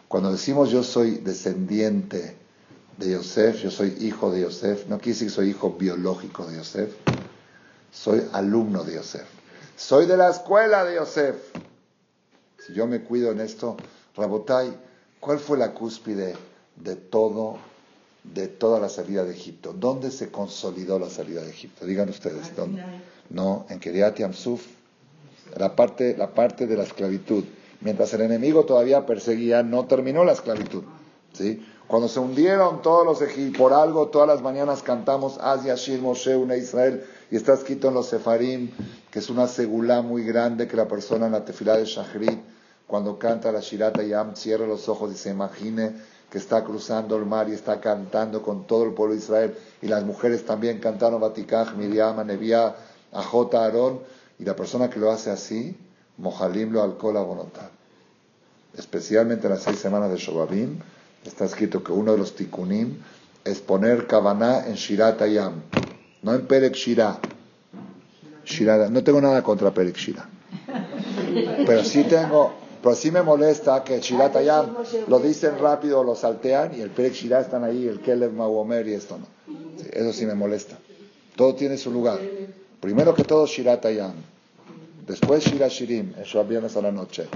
Cuando 0.08 0.32
decimos 0.32 0.70
yo 0.70 0.84
soy 0.84 1.18
descendiente 1.18 2.36
de 2.98 3.12
Yosef, 3.12 3.64
yo 3.64 3.72
soy 3.72 3.96
hijo 4.02 4.32
de 4.32 4.42
Yosef, 4.42 4.88
no 4.88 4.98
quiere 4.98 5.14
decir 5.14 5.28
que 5.28 5.34
soy 5.34 5.50
hijo 5.50 5.72
biológico 5.72 6.46
de 6.46 6.58
Yosef, 6.58 6.94
soy 7.92 8.22
alumno 8.34 8.84
de 8.84 8.96
Yosef. 8.96 9.26
Soy 9.76 10.06
de 10.06 10.18
la 10.18 10.30
escuela 10.30 10.84
de 10.84 10.96
Yosef. 10.96 11.36
Si 12.60 12.74
yo 12.74 12.86
me 12.86 13.02
cuido 13.02 13.32
en 13.32 13.40
esto, 13.40 13.78
Rabotai, 14.16 14.78
¿cuál 15.20 15.40
fue 15.40 15.58
la 15.58 15.74
cúspide 15.74 16.36
de 16.76 16.96
todo, 16.96 17.58
de 18.24 18.48
toda 18.48 18.80
la 18.80 18.90
salida 18.90 19.24
de 19.24 19.34
Egipto? 19.34 19.74
¿Dónde 19.74 20.12
se 20.12 20.32
consolidó 20.32 21.00
la 21.00 21.10
salida 21.10 21.42
de 21.42 21.50
Egipto? 21.50 21.86
Digan 21.86 22.10
ustedes, 22.10 22.56
¿dónde? 22.56 22.84
No, 23.30 23.66
en 23.70 23.80
Kiriat 23.80 24.18
Yamsuf, 24.18 24.66
la 25.58 25.76
parte, 25.76 26.16
la 26.18 26.34
parte 26.34 26.68
de 26.68 26.78
la 26.78 26.84
esclavitud. 26.84 27.44
Mientras 27.82 28.14
el 28.14 28.22
enemigo 28.22 28.66
todavía 28.66 29.06
perseguía, 29.06 29.64
no 29.64 29.86
terminó 29.86 30.24
la 30.24 30.34
esclavitud. 30.34 30.84
¿sí? 31.34 31.66
Cuando 31.88 32.08
se 32.08 32.20
hundieron 32.20 32.82
todos 32.82 33.06
los 33.06 33.22
egipcios, 33.22 33.58
por 33.58 33.74
algo 33.74 34.08
todas 34.08 34.28
las 34.28 34.42
mañanas 34.42 34.82
cantamos 34.84 35.38
Asia 35.40 35.76
Shir 35.76 36.02
Moshe, 36.02 36.36
una 36.36 36.56
Israel, 36.56 37.04
y 37.30 37.36
está 37.36 37.54
escrito 37.54 37.90
en 37.90 37.96
los 37.96 38.08
Sefarim, 38.08 38.72
que 39.10 39.20
es 39.20 39.30
una 39.30 39.48
segula 39.48 40.02
muy 40.02 40.24
grande 40.24 40.68
que 40.68 40.78
la 40.78 40.88
persona 40.88 41.26
en 41.26 41.34
la 41.34 41.44
tefilá 41.44 41.78
de 41.78 41.86
Shachrit, 41.86 42.40
cuando 42.88 43.18
canta 43.18 43.52
la 43.52 43.62
Shirata 43.62 44.04
Yam, 44.04 44.36
cierra 44.36 44.68
los 44.68 44.88
ojos 44.90 45.14
y 45.14 45.18
se 45.18 45.32
imagine 45.32 45.94
que 46.32 46.38
está 46.38 46.64
cruzando 46.64 47.18
el 47.18 47.26
mar 47.26 47.50
y 47.50 47.52
está 47.52 47.82
cantando 47.82 48.42
con 48.42 48.66
todo 48.66 48.86
el 48.86 48.94
pueblo 48.94 49.14
de 49.14 49.20
Israel, 49.20 49.54
y 49.82 49.88
las 49.88 50.04
mujeres 50.06 50.46
también 50.46 50.80
cantaron 50.80 51.20
Batikaj, 51.20 51.76
Miriam, 51.76 52.18
Anevia, 52.20 52.74
Ajota, 53.12 53.66
Aarón, 53.66 54.00
y 54.40 54.46
la 54.46 54.56
persona 54.56 54.90
que 54.90 54.98
lo 55.00 55.12
hace 55.12 55.30
así, 55.30 55.76
Mojalim 56.18 56.72
lo 56.72 56.82
alcohol 56.82 57.18
a 57.18 57.26
Especialmente 58.78 59.48
en 59.48 59.54
las 59.54 59.64
seis 59.64 59.80
semanas 59.80 60.10
de 60.10 60.18
Shobabim, 60.18 60.80
está 61.26 61.44
escrito 61.46 61.84
que 61.84 61.92
uno 61.92 62.14
de 62.14 62.18
los 62.18 62.34
tikunim 62.34 62.98
es 63.44 63.60
poner 63.60 64.08
Kavaná 64.08 64.68
en 64.68 64.76
Shirat 64.76 65.22
Ayam, 65.22 65.62
no 66.22 66.34
en 66.34 66.48
Perek 66.48 66.74
Shira. 66.74 67.20
No 68.90 69.04
tengo 69.04 69.20
nada 69.20 69.44
contra 69.44 69.72
Perek 69.72 69.98
Shira. 69.98 70.30
Pero 71.66 71.84
sí 71.84 72.04
tengo, 72.06 72.54
pero 72.82 72.96
sí 72.96 73.12
me 73.12 73.22
molesta 73.22 73.84
que 73.84 74.00
Shirat 74.00 74.36
Ayam 74.36 74.76
lo 75.08 75.20
dicen 75.20 75.60
rápido, 75.60 76.04
lo 76.04 76.16
saltean 76.16 76.74
y 76.76 76.82
el 76.82 76.90
Perek 76.90 77.14
Shira 77.14 77.42
están 77.42 77.64
ahí, 77.64 77.88
el 77.88 78.00
Kelev 78.00 78.34
Mawomer 78.34 78.88
y 78.88 78.94
esto 78.94 79.20
no. 79.20 79.28
eso 79.92 80.14
sí 80.14 80.26
me 80.26 80.34
molesta. 80.34 80.80
Todo 81.36 81.54
tiene 81.56 81.78
su 81.78 81.92
lugar. 81.92 82.20
Primero 82.80 83.14
que 83.14 83.24
todo 83.24 83.46
Shirat 83.46 83.86
Ayam. 83.86 84.14
Después 85.06 85.46
Shira 85.46 85.68
Shirim, 85.68 86.14
eso 86.22 86.44
viernes 86.44 86.76
a 86.76 86.82
la 86.82 86.92
noche. 86.92 87.28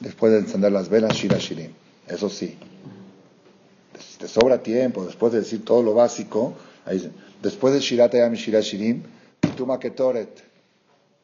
Después 0.00 0.32
de 0.32 0.38
encender 0.38 0.72
las 0.72 0.88
velas, 0.88 1.14
Shira 1.14 1.38
Shirim. 1.38 1.72
Eso 2.08 2.28
sí. 2.28 2.56
Te 4.18 4.26
sobra 4.26 4.62
tiempo, 4.62 5.04
después 5.04 5.32
de 5.32 5.40
decir 5.40 5.64
todo 5.64 5.82
lo 5.82 5.94
básico, 5.94 6.54
ahí, 6.86 7.10
después 7.42 7.74
de 7.74 7.80
Shirat 7.80 8.14
Ayam 8.14 8.34
y 8.34 8.36
Shira 8.38 8.60
Shirim, 8.60 9.02
Pituma 9.40 9.78
Ketoret. 9.78 10.51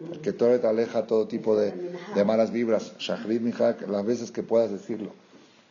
El 0.01 0.21
Ketoret 0.21 0.65
aleja 0.65 1.07
todo 1.07 1.27
tipo 1.27 1.57
de, 1.57 1.73
de 2.15 2.25
malas 2.25 2.53
vibras. 2.53 2.93
Shachrit 2.99 3.43
Mijak, 3.43 3.89
las 3.89 4.05
veces 4.05 4.31
que 4.31 4.43
puedas 4.43 4.71
decirlo. 4.71 5.13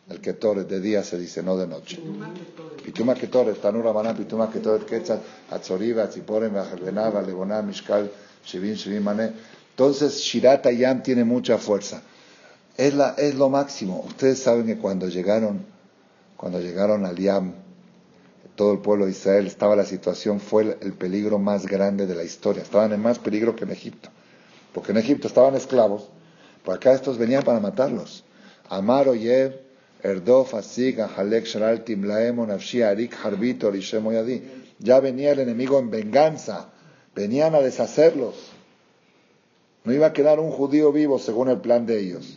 El 0.08 0.20
Ketoret 0.20 0.68
de 0.68 0.80
día 0.80 1.02
se 1.02 1.18
dice, 1.18 1.42
no 1.42 1.56
de 1.56 1.66
noche. 1.66 1.98
Pituma 2.84 3.14
Ketoret, 3.14 3.60
Tanura 3.60 3.92
Maná, 3.92 4.14
Pituma 4.14 4.50
Ketoret, 4.50 4.86
Ketzat, 4.86 5.20
Atzoriva, 5.50 6.04
Atziporem, 6.04 6.56
Ajerbenava, 6.56 7.22
Leboná, 7.22 7.62
Mishkal, 7.62 8.10
entonces, 9.70 10.20
Shirat 10.20 10.66
Ayam 10.66 11.02
tiene 11.02 11.24
mucha 11.24 11.58
fuerza. 11.58 12.02
Es, 12.76 12.94
la, 12.94 13.14
es 13.18 13.34
lo 13.34 13.48
máximo. 13.48 14.04
Ustedes 14.06 14.38
saben 14.38 14.66
que 14.66 14.78
cuando 14.78 15.08
llegaron, 15.08 15.64
cuando 16.36 16.60
llegaron 16.60 17.04
al 17.04 17.16
Yam, 17.16 17.52
todo 18.58 18.72
el 18.72 18.80
pueblo 18.80 19.06
de 19.06 19.12
Israel, 19.12 19.46
estaba 19.46 19.76
la 19.76 19.84
situación, 19.84 20.40
fue 20.40 20.76
el, 20.80 20.92
peligro 20.92 21.38
más 21.38 21.64
grande 21.64 22.06
de 22.06 22.16
la 22.16 22.24
historia. 22.24 22.62
Estaban 22.62 22.92
en 22.92 23.00
más 23.00 23.20
peligro 23.20 23.54
que 23.54 23.62
en 23.62 23.70
Egipto. 23.70 24.10
Porque 24.74 24.90
en 24.90 24.98
Egipto 24.98 25.28
estaban 25.28 25.54
esclavos, 25.54 26.08
por 26.64 26.74
acá 26.74 26.92
estos 26.92 27.18
venían 27.18 27.44
para 27.44 27.60
matarlos. 27.60 28.24
Amar 28.68 29.08
Oyev, 29.08 29.60
Erdof, 30.02 30.54
Asig, 30.54 31.00
Ahalek, 31.00 31.46
Sharal, 31.46 31.84
Timlaemon, 31.84 32.50
Afshi, 32.50 32.82
Arik, 32.82 33.14
Harbitor 33.24 33.76
y 33.76 34.42
Ya 34.80 34.98
venía 34.98 35.32
el 35.32 35.38
enemigo 35.38 35.78
en 35.78 35.90
venganza 35.90 36.68
venían 37.18 37.54
a 37.54 37.60
deshacerlos. 37.60 38.34
No 39.84 39.92
iba 39.92 40.06
a 40.06 40.12
quedar 40.12 40.38
un 40.38 40.50
judío 40.50 40.92
vivo 40.92 41.18
según 41.18 41.48
el 41.48 41.60
plan 41.60 41.86
de 41.86 42.00
ellos. 42.00 42.34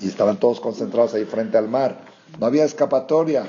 Y 0.00 0.08
estaban 0.08 0.38
todos 0.38 0.60
concentrados 0.60 1.14
ahí 1.14 1.24
frente 1.24 1.58
al 1.58 1.68
mar. 1.68 2.00
No 2.38 2.46
había 2.46 2.64
escapatoria. 2.64 3.44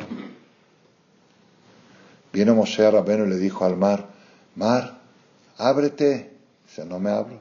Vino 2.34 2.56
Moshe 2.56 2.90
Rabeno 2.90 3.26
y 3.26 3.30
le 3.30 3.38
dijo 3.38 3.64
al 3.64 3.78
mar, 3.78 4.08
mar, 4.56 5.00
ábrete. 5.58 6.32
Dice, 6.66 6.84
no 6.84 7.00
me 7.00 7.12
abro. 7.12 7.40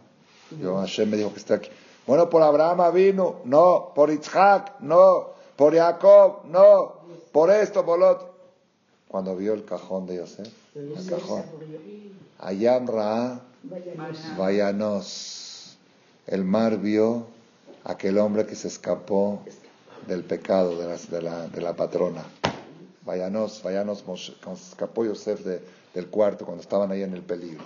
Yo, 0.61 0.76
Hashem 0.76 1.09
me 1.09 1.16
dijo 1.16 1.32
que 1.32 1.38
esté 1.38 1.55
aquí. 1.55 1.70
Bueno, 2.07 2.28
por 2.28 2.43
Abraham 2.43 2.93
vino, 2.95 3.36
no. 3.45 3.93
Por 3.95 4.11
Isaac, 4.11 4.74
no. 4.80 5.30
Por 5.57 5.74
Jacob, 5.74 6.45
no. 6.45 7.01
Por 7.32 7.51
esto, 7.51 7.84
por 7.84 7.99
lo 7.99 8.11
otro. 8.11 8.34
Cuando 9.09 9.34
vio 9.34 9.55
el 9.55 9.64
cajón 9.64 10.07
de 10.07 10.16
Yosef, 10.16 10.49
el 10.74 11.07
cajón. 11.09 11.43
Ayam 12.38 12.86
Ra, 12.86 13.40
Vayanos. 14.36 15.76
El 16.26 16.45
mar 16.45 16.78
vio 16.78 17.26
aquel 17.84 18.18
hombre 18.18 18.47
que 18.47 18.55
se 18.55 18.68
escapó 18.68 19.40
del 20.07 20.24
pecado 20.24 20.76
de 20.78 21.20
la, 21.20 21.49
de 21.49 21.61
la, 21.61 21.74
patrona. 21.74 22.24
Vayanos, 23.05 23.63
Vayanos, 23.63 24.05
escapó 24.71 25.05
Yosef 25.05 25.41
del 25.41 26.07
cuarto 26.09 26.45
cuando 26.45 26.63
estaban 26.63 26.91
ahí 26.91 27.03
en 27.03 27.15
el 27.15 27.23
peligro. 27.23 27.65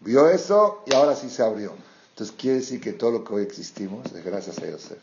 Vio 0.00 0.28
eso 0.28 0.82
y 0.86 0.94
ahora 0.94 1.14
sí 1.14 1.30
se 1.30 1.42
abrió. 1.42 1.72
Entonces 2.10 2.34
quiere 2.38 2.58
decir 2.58 2.80
que 2.80 2.92
todo 2.92 3.10
lo 3.10 3.24
que 3.24 3.34
hoy 3.34 3.42
existimos 3.42 4.10
es 4.12 4.24
gracias 4.24 4.58
a 4.58 4.70
Yosef. 4.70 4.98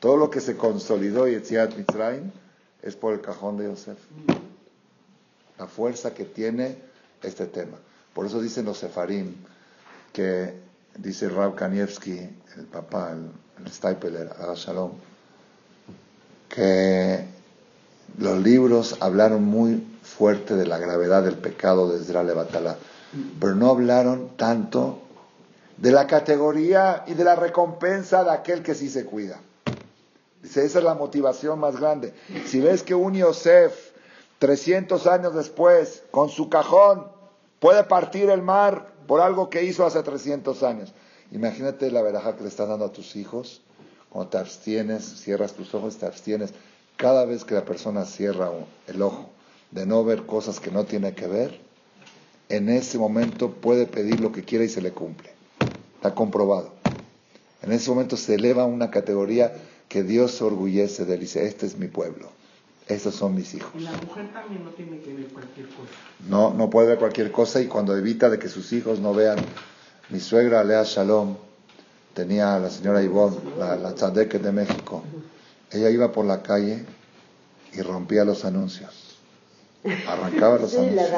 Todo 0.00 0.16
lo 0.16 0.30
que 0.30 0.40
se 0.40 0.56
consolidó 0.56 1.28
y 1.28 1.34
Etziat 1.34 1.76
Mitzrayim 1.76 2.30
es 2.82 2.96
por 2.96 3.12
el 3.12 3.20
cajón 3.20 3.56
de 3.58 3.64
Yosef. 3.64 3.98
La 5.58 5.66
fuerza 5.66 6.14
que 6.14 6.24
tiene 6.24 6.76
este 7.22 7.46
tema. 7.46 7.78
Por 8.14 8.26
eso 8.26 8.40
dicen 8.40 8.64
los 8.64 8.78
sefarim 8.78 9.34
que 10.12 10.54
dice 10.96 11.28
Rav 11.28 11.54
Kanievski, 11.54 12.18
el 12.56 12.64
papá, 12.70 13.12
el, 13.12 13.30
el 13.64 13.72
Staipeler, 13.72 14.30
Shalom, 14.56 14.92
que 16.48 17.31
los 18.18 18.38
libros 18.42 18.96
hablaron 19.00 19.44
muy 19.44 19.86
fuerte 20.02 20.54
de 20.54 20.66
la 20.66 20.78
gravedad 20.78 21.22
del 21.22 21.36
pecado 21.36 21.90
de 21.90 22.02
Israel 22.02 22.34
Batalá, 22.34 22.76
pero 23.40 23.54
no 23.54 23.70
hablaron 23.70 24.36
tanto 24.36 25.00
de 25.76 25.92
la 25.92 26.06
categoría 26.06 27.04
y 27.06 27.14
de 27.14 27.24
la 27.24 27.36
recompensa 27.36 28.24
de 28.24 28.30
aquel 28.30 28.62
que 28.62 28.74
sí 28.74 28.88
se 28.88 29.04
cuida. 29.04 29.40
Dice, 30.42 30.64
esa 30.64 30.78
es 30.78 30.84
la 30.84 30.94
motivación 30.94 31.58
más 31.58 31.78
grande. 31.78 32.14
Si 32.46 32.60
ves 32.60 32.82
que 32.82 32.94
un 32.94 33.14
Yosef, 33.14 33.92
300 34.38 35.06
años 35.06 35.34
después, 35.34 36.02
con 36.10 36.28
su 36.28 36.48
cajón, 36.48 37.06
puede 37.60 37.84
partir 37.84 38.28
el 38.28 38.42
mar 38.42 38.88
por 39.06 39.20
algo 39.20 39.50
que 39.50 39.62
hizo 39.62 39.86
hace 39.86 40.02
300 40.02 40.62
años. 40.64 40.92
Imagínate 41.30 41.90
la 41.90 42.02
veraja 42.02 42.36
que 42.36 42.42
le 42.42 42.48
estás 42.48 42.68
dando 42.68 42.86
a 42.86 42.92
tus 42.92 43.14
hijos. 43.14 43.62
Cuando 44.10 44.30
te 44.30 44.38
abstienes, 44.38 45.04
cierras 45.04 45.52
tus 45.52 45.74
ojos, 45.74 45.96
te 45.96 46.06
abstienes. 46.06 46.52
Cada 47.02 47.24
vez 47.24 47.42
que 47.42 47.54
la 47.54 47.64
persona 47.64 48.04
cierra 48.04 48.52
el 48.86 49.02
ojo 49.02 49.28
de 49.72 49.86
no 49.86 50.04
ver 50.04 50.24
cosas 50.24 50.60
que 50.60 50.70
no 50.70 50.84
tiene 50.84 51.14
que 51.14 51.26
ver, 51.26 51.58
en 52.48 52.68
ese 52.68 52.96
momento 52.96 53.50
puede 53.50 53.86
pedir 53.86 54.20
lo 54.20 54.30
que 54.30 54.44
quiera 54.44 54.64
y 54.64 54.68
se 54.68 54.80
le 54.80 54.92
cumple. 54.92 55.30
Está 55.96 56.14
comprobado. 56.14 56.70
En 57.60 57.72
ese 57.72 57.90
momento 57.90 58.16
se 58.16 58.36
eleva 58.36 58.62
a 58.62 58.66
una 58.66 58.92
categoría 58.92 59.52
que 59.88 60.04
Dios 60.04 60.30
se 60.30 60.44
orgullece 60.44 61.04
de 61.04 61.14
él 61.14 61.18
y 61.18 61.22
dice, 61.22 61.44
este 61.44 61.66
es 61.66 61.76
mi 61.76 61.88
pueblo, 61.88 62.28
estos 62.86 63.16
son 63.16 63.34
mis 63.34 63.52
hijos. 63.52 63.82
La 63.82 63.90
mujer 63.90 64.32
también 64.32 64.62
no 64.62 64.70
tiene 64.70 65.00
que 65.00 65.12
ver 65.12 65.26
cualquier 65.26 65.66
cosa. 65.70 65.90
No, 66.28 66.54
no 66.54 66.70
puede 66.70 66.86
ver 66.86 66.98
cualquier 66.98 67.32
cosa 67.32 67.60
y 67.60 67.66
cuando 67.66 67.96
evita 67.96 68.30
de 68.30 68.38
que 68.38 68.48
sus 68.48 68.72
hijos 68.72 69.00
no 69.00 69.12
vean, 69.12 69.38
mi 70.10 70.20
suegra 70.20 70.62
Lea 70.62 70.84
Shalom 70.84 71.34
tenía 72.14 72.54
a 72.54 72.60
la 72.60 72.70
señora 72.70 73.02
Ivonne, 73.02 73.38
la, 73.58 73.74
la 73.74 73.90
de 73.90 74.52
México, 74.52 75.02
ella 75.72 75.90
iba 75.90 76.12
por 76.12 76.24
la 76.24 76.42
calle 76.42 76.84
y 77.72 77.80
rompía 77.82 78.24
los 78.24 78.44
anuncios. 78.44 79.18
Arrancaba 80.06 80.58
los 80.58 80.74
anuncios. 80.78 81.10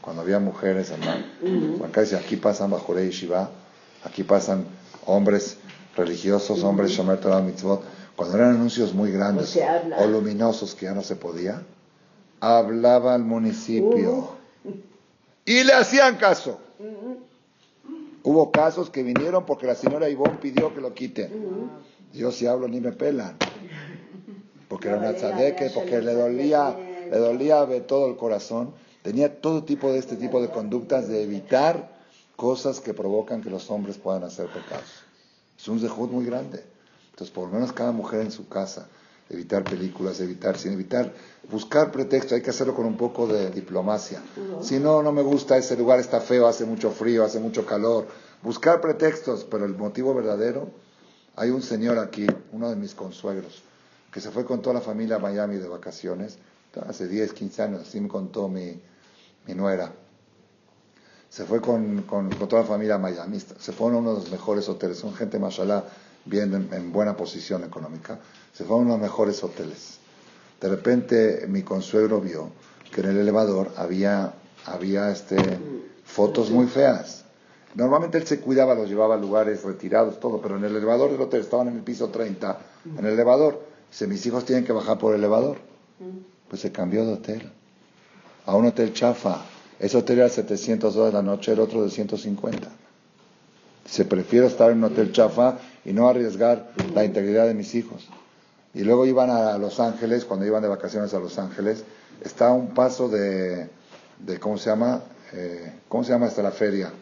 Cuando 0.00 0.22
había 0.22 0.38
mujeres, 0.38 0.90
hermano. 0.90 1.24
Acá 1.84 2.02
dice, 2.02 2.16
aquí 2.16 2.36
pasan 2.36 2.70
Bajurei 2.70 3.08
y 3.08 3.10
Shiva 3.10 3.50
Aquí 4.04 4.22
pasan 4.22 4.66
hombres 5.06 5.56
religiosos, 5.96 6.62
hombres 6.62 6.92
Shomer 6.92 7.18
Torah 7.18 7.40
Mitzvot. 7.40 7.82
Cuando 8.16 8.36
eran 8.36 8.50
anuncios 8.56 8.94
muy 8.94 9.12
grandes 9.12 9.58
o 9.98 10.06
luminosos 10.06 10.74
que 10.74 10.86
ya 10.86 10.94
no 10.94 11.02
se 11.02 11.16
podía, 11.16 11.62
hablaba 12.40 13.14
al 13.14 13.22
municipio 13.22 14.36
uh. 14.64 14.70
y 15.44 15.64
le 15.64 15.72
hacían 15.72 16.16
caso. 16.16 16.58
Hubo 18.24 18.50
casos 18.50 18.90
que 18.90 19.02
vinieron 19.02 19.46
porque 19.46 19.66
la 19.66 19.74
señora 19.74 20.08
Ivonne 20.08 20.38
pidió 20.40 20.74
que 20.74 20.80
lo 20.80 20.94
quiten. 20.94 21.30
Yo 22.12 22.32
si 22.32 22.46
hablo 22.46 22.68
ni 22.68 22.80
me 22.80 22.92
pelan. 22.92 23.36
Porque 24.68 24.88
era 24.88 24.98
una 24.98 25.14
tzadeque, 25.14 25.70
porque 25.74 26.00
le 26.02 26.14
dolía, 26.14 26.76
le 27.10 27.18
dolía 27.18 27.64
de 27.66 27.80
todo 27.80 28.08
el 28.08 28.16
corazón. 28.16 28.72
Tenía 29.02 29.40
todo 29.40 29.64
tipo 29.64 29.90
de 29.92 29.98
este 29.98 30.16
tipo 30.16 30.42
de 30.42 30.48
conductas 30.48 31.08
de 31.08 31.22
evitar 31.22 31.96
cosas 32.36 32.80
que 32.80 32.94
provocan 32.94 33.42
que 33.42 33.50
los 33.50 33.70
hombres 33.70 33.96
puedan 33.96 34.24
hacer 34.24 34.46
pecados. 34.46 35.02
Es 35.58 35.66
un 35.68 35.80
zehut 35.80 36.10
muy 36.10 36.24
grande. 36.24 36.62
Entonces, 37.10 37.34
por 37.34 37.48
lo 37.48 37.54
menos 37.54 37.72
cada 37.72 37.90
mujer 37.90 38.20
en 38.20 38.30
su 38.30 38.48
casa, 38.48 38.88
evitar 39.28 39.64
películas, 39.64 40.20
evitar 40.20 40.56
sin 40.56 40.72
evitar, 40.72 41.12
buscar 41.50 41.90
pretexto, 41.90 42.34
hay 42.34 42.42
que 42.42 42.50
hacerlo 42.50 42.74
con 42.74 42.86
un 42.86 42.96
poco 42.96 43.26
de 43.26 43.50
diplomacia. 43.50 44.22
Si 44.62 44.78
no, 44.78 45.02
no 45.02 45.10
me 45.10 45.22
gusta 45.22 45.56
ese 45.56 45.76
lugar, 45.76 45.98
está 45.98 46.20
feo, 46.20 46.46
hace 46.46 46.64
mucho 46.64 46.90
frío, 46.90 47.24
hace 47.24 47.40
mucho 47.40 47.66
calor. 47.66 48.06
Buscar 48.42 48.80
pretextos, 48.80 49.44
pero 49.50 49.64
el 49.64 49.74
motivo 49.74 50.14
verdadero, 50.14 50.70
hay 51.38 51.50
un 51.50 51.62
señor 51.62 51.98
aquí, 51.98 52.26
uno 52.52 52.68
de 52.68 52.76
mis 52.76 52.94
consuegros, 52.94 53.62
que 54.12 54.20
se 54.20 54.30
fue 54.30 54.44
con 54.44 54.60
toda 54.60 54.74
la 54.74 54.80
familia 54.80 55.16
a 55.16 55.18
Miami 55.18 55.56
de 55.56 55.68
vacaciones, 55.68 56.38
hace 56.86 57.08
10, 57.08 57.32
15 57.32 57.62
años, 57.62 57.80
así 57.82 58.00
me 58.00 58.08
contó 58.08 58.48
mi, 58.48 58.80
mi 59.46 59.54
nuera 59.54 59.92
se 61.28 61.44
fue 61.44 61.60
con, 61.60 62.02
con, 62.02 62.30
toda 62.30 62.62
la 62.62 62.68
familia 62.68 62.98
Miami, 62.98 63.38
se 63.40 63.72
fue 63.72 63.88
a 63.88 63.90
uno 63.90 64.14
de 64.14 64.20
los 64.20 64.30
mejores 64.30 64.68
hoteles, 64.68 64.98
son 64.98 65.14
gente, 65.14 65.38
mashallah, 65.38 65.84
bien 66.24 66.68
en, 66.72 66.92
buena 66.92 67.16
posición 67.16 67.64
económica, 67.64 68.18
se 68.52 68.64
fue 68.64 68.76
a 68.76 68.80
uno 68.80 68.94
de 68.94 68.98
los 68.98 69.02
mejores 69.02 69.42
hoteles. 69.44 69.98
De 70.60 70.68
repente 70.68 71.46
mi 71.46 71.62
consuegro 71.62 72.20
vio 72.20 72.50
que 72.92 73.02
en 73.02 73.10
el 73.10 73.18
elevador 73.18 73.72
había, 73.76 74.34
había 74.64 75.10
este, 75.10 75.36
fotos 76.04 76.50
muy 76.50 76.66
feas. 76.66 77.24
Normalmente 77.74 78.18
él 78.18 78.26
se 78.26 78.40
cuidaba, 78.40 78.74
los 78.74 78.88
llevaba 78.88 79.14
a 79.14 79.18
lugares 79.18 79.62
retirados, 79.62 80.18
todo, 80.20 80.40
pero 80.40 80.56
en 80.56 80.64
el 80.64 80.74
elevador 80.74 81.10
del 81.10 81.20
hotel, 81.20 81.40
estaban 81.40 81.68
en 81.68 81.76
el 81.76 81.82
piso 81.82 82.08
30, 82.08 82.58
en 82.98 83.04
el 83.04 83.12
elevador, 83.12 83.60
dice, 83.90 84.06
mis 84.06 84.24
hijos 84.26 84.44
tienen 84.44 84.64
que 84.64 84.72
bajar 84.72 84.98
por 84.98 85.14
el 85.14 85.20
elevador. 85.20 85.58
Pues 86.48 86.62
se 86.62 86.72
cambió 86.72 87.04
de 87.04 87.12
hotel, 87.12 87.52
a 88.46 88.56
un 88.56 88.66
hotel 88.66 88.94
chafa, 88.94 89.42
ese 89.78 89.96
hotel 89.96 90.20
era 90.20 90.28
700 90.28 90.94
dólares 90.94 91.14
la 91.14 91.22
noche, 91.22 91.52
el 91.52 91.60
otro 91.60 91.82
de 91.84 91.90
150. 91.90 92.68
Se 93.84 94.04
prefiere 94.04 94.46
estar 94.46 94.70
en 94.70 94.78
un 94.78 94.84
hotel 94.84 95.12
chafa 95.12 95.58
y 95.84 95.92
no 95.92 96.08
arriesgar 96.08 96.72
la 96.94 97.04
integridad 97.04 97.46
de 97.46 97.54
mis 97.54 97.74
hijos. 97.74 98.08
Y 98.74 98.82
luego 98.82 99.06
iban 99.06 99.30
a 99.30 99.56
Los 99.58 99.80
Ángeles, 99.80 100.24
cuando 100.24 100.46
iban 100.46 100.62
de 100.62 100.68
vacaciones 100.68 101.14
a 101.14 101.18
Los 101.18 101.38
Ángeles, 101.38 101.84
está 102.22 102.52
un 102.52 102.74
paso 102.74 103.08
de, 103.08 103.68
de 104.18 104.38
¿cómo 104.38 104.58
se 104.58 104.70
llama? 104.70 105.02
Eh, 105.32 105.72
¿Cómo 105.88 106.04
se 106.04 106.12
llama 106.12 106.26
hasta 106.26 106.42
la 106.42 106.50
feria? 106.50 106.92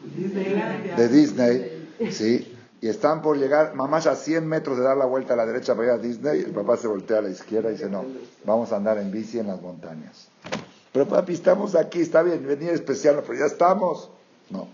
De 0.00 1.08
Disney, 1.08 1.88
sí. 2.10 2.54
Y 2.80 2.88
están 2.88 3.22
por 3.22 3.36
llegar, 3.36 3.74
mamás, 3.74 4.06
a 4.06 4.14
100 4.14 4.46
metros 4.46 4.78
de 4.78 4.84
dar 4.84 4.96
la 4.96 5.04
vuelta 5.04 5.34
a 5.34 5.36
la 5.36 5.44
derecha 5.44 5.74
para 5.74 5.88
ir 5.88 5.92
a 5.94 5.98
Disney. 5.98 6.42
El 6.42 6.52
papá 6.52 6.76
se 6.76 6.86
voltea 6.86 7.18
a 7.18 7.22
la 7.22 7.30
izquierda 7.30 7.70
y 7.70 7.72
dice, 7.72 7.90
no, 7.90 8.04
vamos 8.44 8.70
a 8.72 8.76
andar 8.76 8.98
en 8.98 9.10
bici 9.10 9.40
en 9.40 9.48
las 9.48 9.60
montañas. 9.60 10.28
Pero 10.92 11.08
papi, 11.08 11.34
estamos 11.34 11.74
aquí, 11.74 12.00
está 12.00 12.22
bien, 12.22 12.46
venir 12.46 12.70
especial, 12.70 13.20
pero 13.26 13.38
ya 13.38 13.46
estamos. 13.46 14.08
No, 14.50 14.68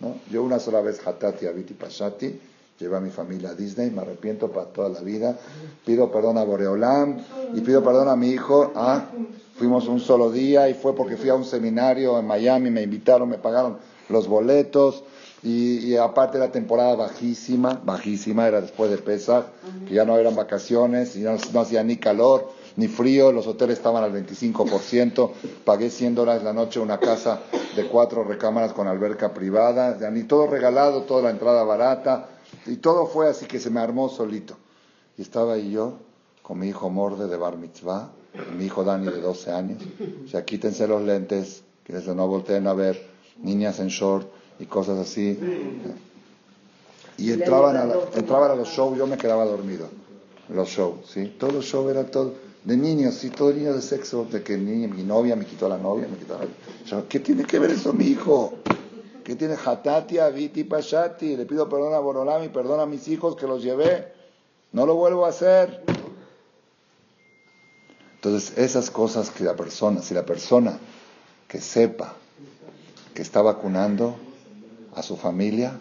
no. 0.00 0.16
Yo 0.30 0.42
una 0.42 0.58
sola 0.58 0.80
vez, 0.80 1.00
Hatati, 1.06 1.46
Abiti, 1.46 1.74
Pashati, 1.74 2.40
llevé 2.80 2.96
a 2.96 3.00
mi 3.00 3.10
familia 3.10 3.50
a 3.50 3.54
Disney, 3.54 3.90
me 3.90 4.02
arrepiento 4.02 4.50
para 4.50 4.66
toda 4.66 4.88
la 4.88 5.00
vida. 5.00 5.38
Pido 5.86 6.10
perdón 6.10 6.38
a 6.38 6.44
Boreolam 6.44 7.18
y 7.54 7.60
pido 7.60 7.84
perdón 7.84 8.08
a 8.08 8.16
mi 8.16 8.30
hijo. 8.30 8.72
Ah, 8.74 9.04
fuimos 9.56 9.86
un 9.86 10.00
solo 10.00 10.32
día 10.32 10.68
y 10.68 10.74
fue 10.74 10.96
porque 10.96 11.16
fui 11.16 11.28
a 11.28 11.34
un 11.36 11.44
seminario 11.44 12.18
en 12.18 12.26
Miami, 12.26 12.70
me 12.70 12.82
invitaron, 12.82 13.28
me 13.28 13.38
pagaron 13.38 13.78
los 14.08 14.28
boletos. 14.28 15.04
Y, 15.42 15.94
aparte 15.96 16.38
la 16.38 16.50
temporada 16.50 16.96
bajísima, 16.96 17.80
bajísima, 17.84 18.48
era 18.48 18.60
después 18.60 18.90
de 18.90 18.98
Pesach, 18.98 19.44
que 19.86 19.94
ya 19.94 20.04
no 20.04 20.18
eran 20.18 20.34
vacaciones 20.34 21.14
y 21.14 21.20
no 21.20 21.60
hacía 21.60 21.84
ni 21.84 21.96
calor 21.96 22.58
ni 22.78 22.86
frío, 22.86 23.32
los 23.32 23.48
hoteles 23.48 23.78
estaban 23.78 24.04
al 24.04 24.12
25%, 24.12 25.32
pagué 25.64 25.90
100 25.90 26.14
dólares 26.14 26.44
la 26.44 26.52
noche 26.52 26.78
una 26.78 27.00
casa 27.00 27.40
de 27.74 27.88
cuatro 27.88 28.22
recámaras 28.22 28.72
con 28.72 28.86
alberca 28.86 29.34
privada, 29.34 29.98
ya 29.98 30.12
ni 30.12 30.22
todo 30.22 30.46
regalado, 30.46 31.02
toda 31.02 31.22
la 31.22 31.30
entrada 31.30 31.64
barata, 31.64 32.28
y 32.66 32.76
todo 32.76 33.06
fue 33.06 33.28
así 33.28 33.46
que 33.46 33.58
se 33.58 33.70
me 33.70 33.80
armó 33.80 34.08
solito. 34.08 34.56
Y 35.16 35.22
estaba 35.22 35.54
ahí 35.54 35.72
yo 35.72 35.94
con 36.40 36.60
mi 36.60 36.68
hijo 36.68 36.88
Morde 36.88 37.26
de 37.26 37.36
Bar 37.36 37.56
Mitzvah, 37.56 38.12
mi 38.56 38.66
hijo 38.66 38.84
Dani 38.84 39.06
de 39.06 39.22
12 39.22 39.50
años, 39.50 39.82
o 40.24 40.28
sea, 40.28 40.44
quítense 40.44 40.86
los 40.86 41.02
lentes, 41.02 41.64
que 41.82 41.94
desde 41.94 42.14
no 42.14 42.28
volteen 42.28 42.68
a 42.68 42.74
ver, 42.74 43.07
niñas 43.38 43.80
en 43.80 43.88
short 43.88 44.28
y 44.58 44.66
cosas 44.66 44.98
así. 44.98 45.38
Y 47.16 47.32
entraban 47.32 47.76
a, 47.76 47.94
entraban 48.14 48.50
a 48.50 48.54
los 48.54 48.68
shows, 48.68 48.96
yo 48.96 49.06
me 49.06 49.16
quedaba 49.16 49.44
dormido. 49.44 49.88
Los 50.48 50.68
shows, 50.68 51.10
¿sí? 51.12 51.34
Todo 51.38 51.52
los 51.52 51.64
shows 51.64 51.90
era 51.90 52.04
todo 52.10 52.34
de 52.64 52.76
niños, 52.76 53.14
sí, 53.14 53.30
todo 53.30 53.52
niño 53.52 53.72
de 53.72 53.82
sexo, 53.82 54.26
de 54.30 54.42
que 54.42 54.56
mi, 54.56 54.86
mi 54.88 55.02
novia 55.02 55.36
me 55.36 55.46
quitó 55.46 55.66
a 55.66 55.68
la 55.70 55.78
novia, 55.78 56.06
me 56.08 56.16
quitó 56.16 56.36
a 56.36 56.40
la... 56.40 57.08
¿Qué 57.08 57.20
tiene 57.20 57.44
que 57.44 57.58
ver 57.58 57.70
eso, 57.70 57.92
mi 57.92 58.04
hijo? 58.04 58.54
¿Qué 59.24 59.36
tiene 59.36 59.54
Hatati, 59.54 60.18
Aviti, 60.18 60.64
Pashati? 60.64 61.36
Le 61.36 61.46
pido 61.46 61.68
perdón 61.68 61.94
a 61.94 61.98
Borolami, 61.98 62.48
perdón 62.48 62.80
a 62.80 62.86
mis 62.86 63.08
hijos 63.08 63.36
que 63.36 63.46
los 63.46 63.62
llevé. 63.62 64.12
No 64.72 64.86
lo 64.86 64.96
vuelvo 64.96 65.24
a 65.26 65.28
hacer. 65.28 65.82
Entonces, 68.16 68.56
esas 68.58 68.90
cosas 68.90 69.30
que 69.30 69.44
la 69.44 69.54
persona, 69.54 70.02
si 70.02 70.12
la 70.12 70.24
persona 70.24 70.78
que 71.46 71.60
sepa 71.60 72.16
que 73.18 73.22
está 73.22 73.42
vacunando 73.42 74.14
a 74.94 75.02
su 75.02 75.16
familia 75.16 75.72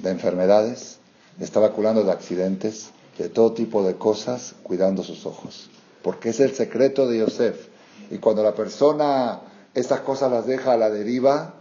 de 0.00 0.10
enfermedades, 0.10 0.98
está 1.40 1.58
vacunando 1.58 2.04
de 2.04 2.12
accidentes, 2.12 2.90
de 3.18 3.28
todo 3.28 3.52
tipo 3.52 3.82
de 3.82 3.96
cosas, 3.96 4.54
cuidando 4.62 5.02
sus 5.02 5.26
ojos. 5.26 5.70
Porque 6.04 6.28
es 6.28 6.38
el 6.38 6.54
secreto 6.54 7.08
de 7.08 7.18
Yosef. 7.18 7.66
Y 8.12 8.18
cuando 8.18 8.44
la 8.44 8.54
persona 8.54 9.40
estas 9.74 10.02
cosas 10.02 10.30
las 10.30 10.46
deja 10.46 10.74
a 10.74 10.76
la 10.76 10.88
deriva, 10.88 11.54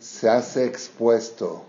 se 0.00 0.28
hace 0.28 0.64
expuesto, 0.64 1.62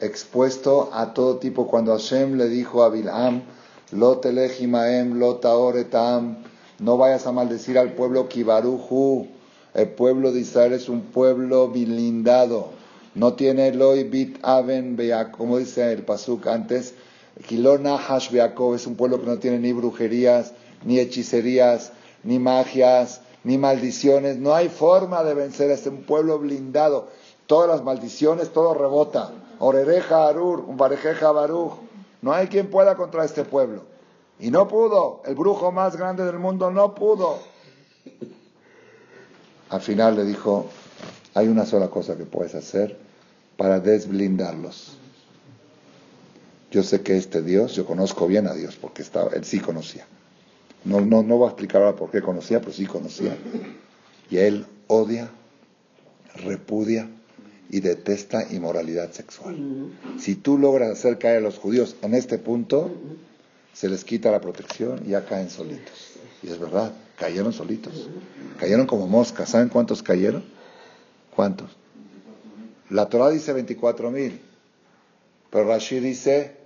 expuesto 0.00 0.88
a 0.94 1.12
todo 1.12 1.36
tipo. 1.36 1.66
Cuando 1.66 1.92
Hashem 1.92 2.38
le 2.38 2.48
dijo 2.48 2.84
a 2.84 2.88
Bil'am, 2.88 3.42
lo 3.90 4.16
telejimaem, 4.16 5.18
lo 5.18 5.36
taoretam, 5.36 6.38
no 6.78 6.96
vayas 6.96 7.26
a 7.26 7.32
maldecir 7.32 7.78
al 7.78 7.92
pueblo 7.92 8.30
Kibaruju, 8.30 9.41
el 9.74 9.88
pueblo 9.88 10.32
de 10.32 10.40
Israel 10.40 10.72
es 10.72 10.88
un 10.88 11.02
pueblo 11.02 11.68
blindado, 11.68 12.70
no 13.14 13.34
tiene 13.34 13.72
loy 13.72 14.04
bit 14.04 14.38
aven 14.42 14.98
como 15.36 15.58
dice 15.58 15.92
el 15.92 16.02
pasuk 16.02 16.46
antes, 16.46 16.94
Kilona 17.46 17.96
hash 17.96 18.34
es 18.34 18.86
un 18.86 18.96
pueblo 18.96 19.20
que 19.20 19.26
no 19.26 19.38
tiene 19.38 19.58
ni 19.58 19.72
brujerías, 19.72 20.52
ni 20.84 20.98
hechicerías, 20.98 21.92
ni 22.24 22.38
magias, 22.38 23.20
ni 23.44 23.58
maldiciones, 23.58 24.38
no 24.38 24.54
hay 24.54 24.68
forma 24.68 25.24
de 25.24 25.34
vencer 25.34 25.70
a 25.70 25.74
este 25.74 25.90
pueblo 25.90 26.38
blindado 26.38 27.08
todas 27.52 27.68
las 27.68 27.84
maldiciones, 27.84 28.50
todo 28.50 28.72
rebota. 28.72 29.30
Orereja 29.58 30.26
Arur, 30.26 30.64
Barejeja 30.74 31.32
Baruch. 31.32 31.74
No 32.22 32.32
hay 32.32 32.46
quien 32.46 32.70
pueda 32.70 32.96
contra 32.96 33.26
este 33.26 33.44
pueblo. 33.44 33.82
Y 34.40 34.50
no 34.50 34.66
pudo. 34.68 35.20
El 35.26 35.34
brujo 35.34 35.70
más 35.70 35.94
grande 35.96 36.24
del 36.24 36.38
mundo 36.38 36.70
no 36.70 36.94
pudo. 36.94 37.40
Al 39.72 39.80
final 39.80 40.16
le 40.16 40.24
dijo, 40.26 40.68
hay 41.32 41.48
una 41.48 41.64
sola 41.64 41.88
cosa 41.88 42.14
que 42.18 42.26
puedes 42.26 42.54
hacer 42.54 42.94
para 43.56 43.80
desblindarlos. 43.80 44.98
Yo 46.70 46.82
sé 46.82 47.00
que 47.00 47.16
este 47.16 47.40
Dios, 47.40 47.74
yo 47.74 47.86
conozco 47.86 48.26
bien 48.26 48.46
a 48.46 48.52
Dios, 48.52 48.76
porque 48.76 49.00
estaba, 49.00 49.30
él 49.32 49.46
sí 49.46 49.60
conocía. 49.60 50.04
No, 50.84 51.00
no, 51.00 51.22
no 51.22 51.38
voy 51.38 51.46
a 51.46 51.52
explicar 51.52 51.80
ahora 51.80 51.96
por 51.96 52.10
qué 52.10 52.20
conocía, 52.20 52.60
pero 52.60 52.70
sí 52.70 52.84
conocía. 52.84 53.34
Y 54.30 54.36
él 54.36 54.66
odia, 54.88 55.30
repudia 56.34 57.08
y 57.70 57.80
detesta 57.80 58.52
inmoralidad 58.52 59.10
sexual. 59.12 59.56
Si 60.18 60.34
tú 60.34 60.58
logras 60.58 60.90
hacer 60.90 61.16
caer 61.16 61.38
a 61.38 61.40
los 61.40 61.56
judíos 61.56 61.96
en 62.02 62.12
este 62.12 62.36
punto, 62.36 62.90
se 63.72 63.88
les 63.88 64.04
quita 64.04 64.30
la 64.30 64.42
protección 64.42 65.00
y 65.06 65.10
ya 65.10 65.24
caen 65.24 65.48
solitos. 65.48 66.18
Y 66.42 66.48
es 66.48 66.58
verdad, 66.58 66.92
cayeron 67.18 67.52
solitos. 67.52 68.08
Cayeron 68.58 68.86
como 68.86 69.06
moscas. 69.06 69.50
¿Saben 69.50 69.68
cuántos 69.68 70.02
cayeron? 70.02 70.44
¿Cuántos? 71.34 71.70
La 72.90 73.08
Torah 73.08 73.30
dice 73.30 73.52
24 73.52 74.10
mil, 74.10 74.38
pero 75.50 75.66
Rashi 75.66 75.98
dice 75.98 76.56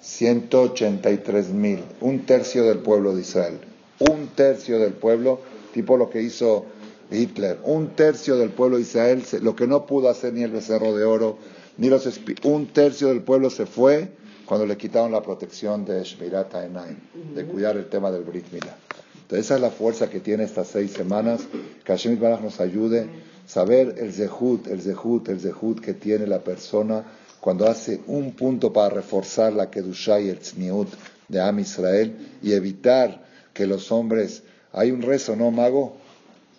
183 0.00 1.48
mil, 1.48 1.82
un 2.00 2.24
tercio 2.24 2.64
del 2.64 2.78
pueblo 2.78 3.14
de 3.14 3.22
Israel. 3.22 3.58
Un 3.98 4.28
tercio 4.28 4.78
del 4.78 4.92
pueblo, 4.92 5.40
tipo 5.74 5.96
lo 5.96 6.08
que 6.08 6.22
hizo 6.22 6.66
Hitler. 7.10 7.58
Un 7.64 7.96
tercio 7.96 8.36
del 8.36 8.50
pueblo 8.50 8.76
de 8.76 8.82
Israel, 8.82 9.24
lo 9.42 9.56
que 9.56 9.66
no 9.66 9.86
pudo 9.86 10.08
hacer 10.08 10.32
ni 10.34 10.44
el 10.44 10.52
becerro 10.52 10.96
de 10.96 11.04
oro, 11.04 11.38
ni 11.76 11.88
los 11.88 12.08
un 12.44 12.66
tercio 12.66 13.08
del 13.08 13.22
pueblo 13.22 13.50
se 13.50 13.66
fue 13.66 14.12
cuando 14.48 14.66
le 14.66 14.78
quitaron 14.78 15.12
la 15.12 15.22
protección 15.22 15.84
de 15.84 16.02
Shmirat 16.02 16.54
Enaim, 16.54 16.96
de 17.34 17.44
cuidar 17.44 17.76
el 17.76 17.86
tema 17.90 18.10
del 18.10 18.22
Brit 18.22 18.50
Milah. 18.50 18.78
Entonces 19.14 19.44
esa 19.44 19.56
es 19.56 19.60
la 19.60 19.70
fuerza 19.70 20.08
que 20.08 20.20
tiene 20.20 20.44
estas 20.44 20.68
seis 20.68 20.92
semanas, 20.92 21.42
que 21.84 21.92
Hashem 21.92 22.18
Baraj 22.18 22.40
nos 22.40 22.58
ayude 22.58 23.02
a 23.02 23.06
saber 23.46 23.96
el 23.98 24.10
zehut, 24.10 24.66
el 24.68 24.80
zehut, 24.80 25.28
el 25.28 25.38
zehut 25.38 25.80
que 25.80 25.92
tiene 25.92 26.26
la 26.26 26.38
persona 26.38 27.04
cuando 27.40 27.68
hace 27.68 28.00
un 28.06 28.32
punto 28.32 28.72
para 28.72 28.88
reforzar 28.88 29.52
la 29.52 29.70
Kedushá 29.70 30.18
y 30.18 30.30
el 30.30 30.38
Tzniut 30.38 30.88
de 31.28 31.42
Am 31.42 31.58
Israel 31.58 32.16
y 32.42 32.52
evitar 32.52 33.26
que 33.52 33.66
los 33.66 33.92
hombres, 33.92 34.44
hay 34.72 34.92
un 34.92 35.02
rezo, 35.02 35.36
¿no, 35.36 35.50
mago? 35.50 35.98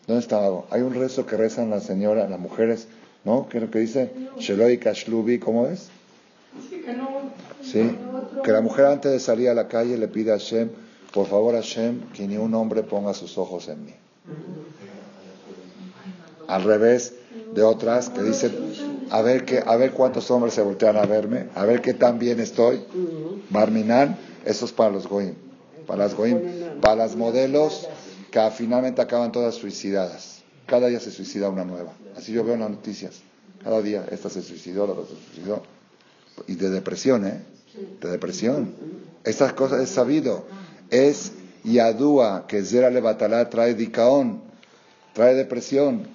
¿Dónde 0.05 0.21
está 0.21 0.47
Hay 0.69 0.81
un 0.81 0.93
rezo 0.93 1.25
que 1.25 1.37
rezan 1.37 1.71
las 1.71 1.85
señoras, 1.85 2.29
las 2.29 2.39
mujeres, 2.39 2.87
¿no? 3.25 3.49
¿Qué 3.49 3.57
es 3.57 3.63
lo 3.63 3.71
que 3.71 3.79
dice? 3.79 4.11
Sheloi 4.37 4.77
Kashlubi, 4.77 5.39
¿cómo 5.39 5.65
es? 5.65 5.89
Sí, 6.69 6.81
que 6.85 6.93
la 8.51 8.61
mujer 8.61 8.85
antes 8.85 9.11
de 9.11 9.19
salir 9.19 9.49
a 9.49 9.53
la 9.53 9.67
calle 9.67 9.97
le 9.97 10.07
pide 10.07 10.31
a 10.31 10.37
Hashem, 10.37 10.69
por 11.13 11.27
favor 11.27 11.55
Hashem, 11.55 12.11
que 12.13 12.27
ni 12.27 12.37
un 12.37 12.53
hombre 12.53 12.83
ponga 12.83 13.13
sus 13.13 13.37
ojos 13.37 13.67
en 13.67 13.85
mí. 13.85 13.93
Al 16.47 16.63
revés 16.63 17.13
de 17.53 17.63
otras 17.63 18.09
que 18.09 18.23
dicen, 18.23 18.55
a 19.11 19.21
ver, 19.21 19.45
que, 19.45 19.63
a 19.65 19.75
ver 19.75 19.91
cuántos 19.91 20.29
hombres 20.31 20.53
se 20.53 20.61
voltean 20.61 20.97
a 20.97 21.05
verme, 21.05 21.49
a 21.55 21.65
ver 21.65 21.81
qué 21.81 21.93
tan 21.93 22.19
bien 22.19 22.39
estoy. 22.39 22.83
Barminan, 23.49 24.17
eso 24.45 24.65
es 24.65 24.71
para 24.71 24.91
los 24.91 25.07
goim. 25.07 25.33
Para 25.85 26.05
las 26.05 26.15
goim, 26.15 26.39
para 26.81 26.95
las 26.95 27.15
modelos 27.15 27.87
que 28.31 28.49
finalmente 28.51 29.01
acaban 29.01 29.31
todas 29.31 29.55
suicidadas. 29.55 30.41
Cada 30.65 30.87
día 30.87 30.99
se 30.99 31.11
suicida 31.11 31.49
una 31.49 31.65
nueva. 31.65 31.93
Así 32.15 32.31
yo 32.31 32.43
veo 32.43 32.53
en 32.53 32.59
las 32.61 32.69
noticias. 32.69 33.21
Cada 33.63 33.81
día 33.81 34.05
esta 34.11 34.29
se 34.29 34.41
suicidó, 34.41 34.85
la 34.85 34.93
otra 34.93 35.05
se 35.05 35.33
suicidó. 35.33 35.63
Y 36.47 36.55
de 36.55 36.69
depresión, 36.69 37.25
¿eh? 37.25 37.41
De 38.01 38.09
depresión. 38.09 38.73
Estas 39.23 39.53
cosas 39.53 39.81
es 39.81 39.89
sabido. 39.89 40.45
Es 40.89 41.33
Yadúa, 41.63 42.45
que 42.47 42.63
Zera 42.63 42.89
Levatalá 42.89 43.49
trae 43.49 43.73
dicaón, 43.73 44.41
trae 45.13 45.35
depresión. 45.35 46.07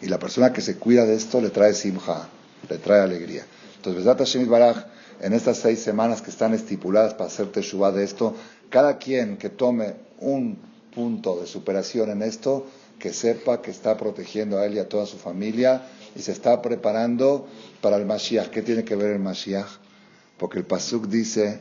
Y 0.00 0.06
la 0.06 0.18
persona 0.18 0.52
que 0.52 0.60
se 0.60 0.76
cuida 0.76 1.04
de 1.04 1.14
esto 1.14 1.40
le 1.40 1.50
trae 1.50 1.74
simja, 1.74 2.28
le 2.68 2.78
trae 2.78 3.00
alegría. 3.00 3.44
Entonces, 3.76 4.04
Besat 4.04 4.18
Hashem 4.18 4.48
Baraj, 4.48 4.86
en 5.20 5.32
estas 5.34 5.58
seis 5.58 5.80
semanas 5.80 6.22
que 6.22 6.30
están 6.30 6.54
estipuladas 6.54 7.14
para 7.14 7.26
hacer 7.26 7.52
teshuva 7.52 7.92
de 7.92 8.04
esto, 8.04 8.34
cada 8.70 8.98
quien 8.98 9.36
que 9.36 9.50
tome 9.50 9.94
un 10.20 10.58
punto 10.94 11.40
de 11.40 11.46
superación 11.46 12.10
en 12.10 12.22
esto, 12.22 12.66
que 12.98 13.12
sepa 13.12 13.62
que 13.62 13.70
está 13.70 13.96
protegiendo 13.96 14.58
a 14.58 14.66
él 14.66 14.74
y 14.74 14.78
a 14.78 14.88
toda 14.88 15.06
su 15.06 15.16
familia 15.16 15.82
y 16.14 16.20
se 16.20 16.32
está 16.32 16.60
preparando 16.60 17.46
para 17.80 17.96
el 17.96 18.06
Mashiach. 18.06 18.48
¿Qué 18.48 18.62
tiene 18.62 18.84
que 18.84 18.96
ver 18.96 19.12
el 19.12 19.18
Mashiach? 19.18 19.68
Porque 20.38 20.58
el 20.58 20.64
Pasuk 20.64 21.06
dice, 21.06 21.60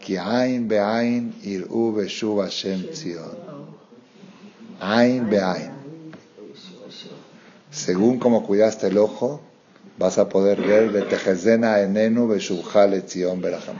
que 0.00 0.18
Ain 0.18 0.68
be'ain 0.68 1.34
ir'u 1.42 1.92
beshuv 1.92 2.42
Hashem 2.42 2.88
tzion. 2.92 3.36
Ain 4.80 5.28
be'ain. 5.30 5.70
Según 7.70 8.18
como 8.18 8.46
cuidaste 8.46 8.88
el 8.88 8.98
ojo, 8.98 9.40
vas 9.98 10.18
a 10.18 10.28
poder 10.28 10.60
ver 10.60 10.90
betejezena 10.90 11.80
enenu 11.80 12.28
beshuvja 12.28 12.86
letzion 12.86 13.40
beraham. 13.40 13.78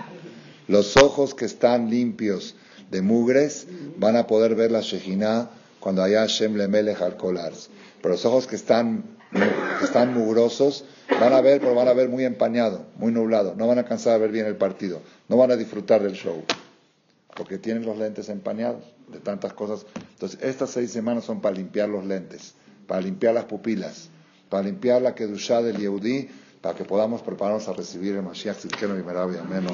Los 0.66 0.96
ojos 0.96 1.34
que 1.34 1.44
están 1.44 1.90
limpios 1.90 2.54
de 2.90 3.02
mugres, 3.02 3.66
van 3.98 4.16
a 4.16 4.26
poder 4.26 4.54
ver 4.54 4.70
la 4.70 4.80
Shejina 4.80 5.50
cuando 5.80 6.02
haya 6.02 6.20
Hashem 6.20 6.56
Lemelech 6.56 7.00
al. 7.02 7.16
Pero 7.16 8.14
los 8.14 8.24
ojos 8.24 8.46
que 8.46 8.56
están, 8.56 9.04
están 9.82 10.14
mugrosos 10.14 10.84
van 11.08 11.32
a 11.32 11.40
ver, 11.40 11.60
pero 11.60 11.74
van 11.74 11.88
a 11.88 11.92
ver 11.92 12.08
muy 12.08 12.24
empañado, 12.24 12.86
muy 12.96 13.12
nublado. 13.12 13.54
No 13.56 13.66
van 13.66 13.78
a 13.78 13.82
alcanzar 13.82 14.14
a 14.14 14.18
ver 14.18 14.30
bien 14.30 14.46
el 14.46 14.56
partido. 14.56 15.00
No 15.28 15.36
van 15.36 15.50
a 15.50 15.56
disfrutar 15.56 16.02
del 16.02 16.14
show. 16.14 16.42
Porque 17.36 17.58
tienen 17.58 17.84
los 17.84 17.98
lentes 17.98 18.28
empañados 18.28 18.84
de 19.08 19.18
tantas 19.18 19.52
cosas. 19.52 19.86
Entonces, 20.12 20.40
estas 20.42 20.70
seis 20.70 20.90
semanas 20.90 21.24
son 21.24 21.40
para 21.40 21.56
limpiar 21.56 21.88
los 21.88 22.04
lentes, 22.04 22.54
para 22.86 23.00
limpiar 23.00 23.34
las 23.34 23.44
pupilas, 23.44 24.08
para 24.48 24.62
limpiar 24.62 25.02
la 25.02 25.14
Kedushá 25.14 25.62
del 25.62 25.78
Yehudi, 25.78 26.28
para 26.60 26.76
que 26.76 26.84
podamos 26.84 27.22
prepararnos 27.22 27.68
a 27.68 27.72
recibir 27.72 28.14
el 28.14 28.22
Mashiach, 28.22 28.56
Amén. 28.82 29.66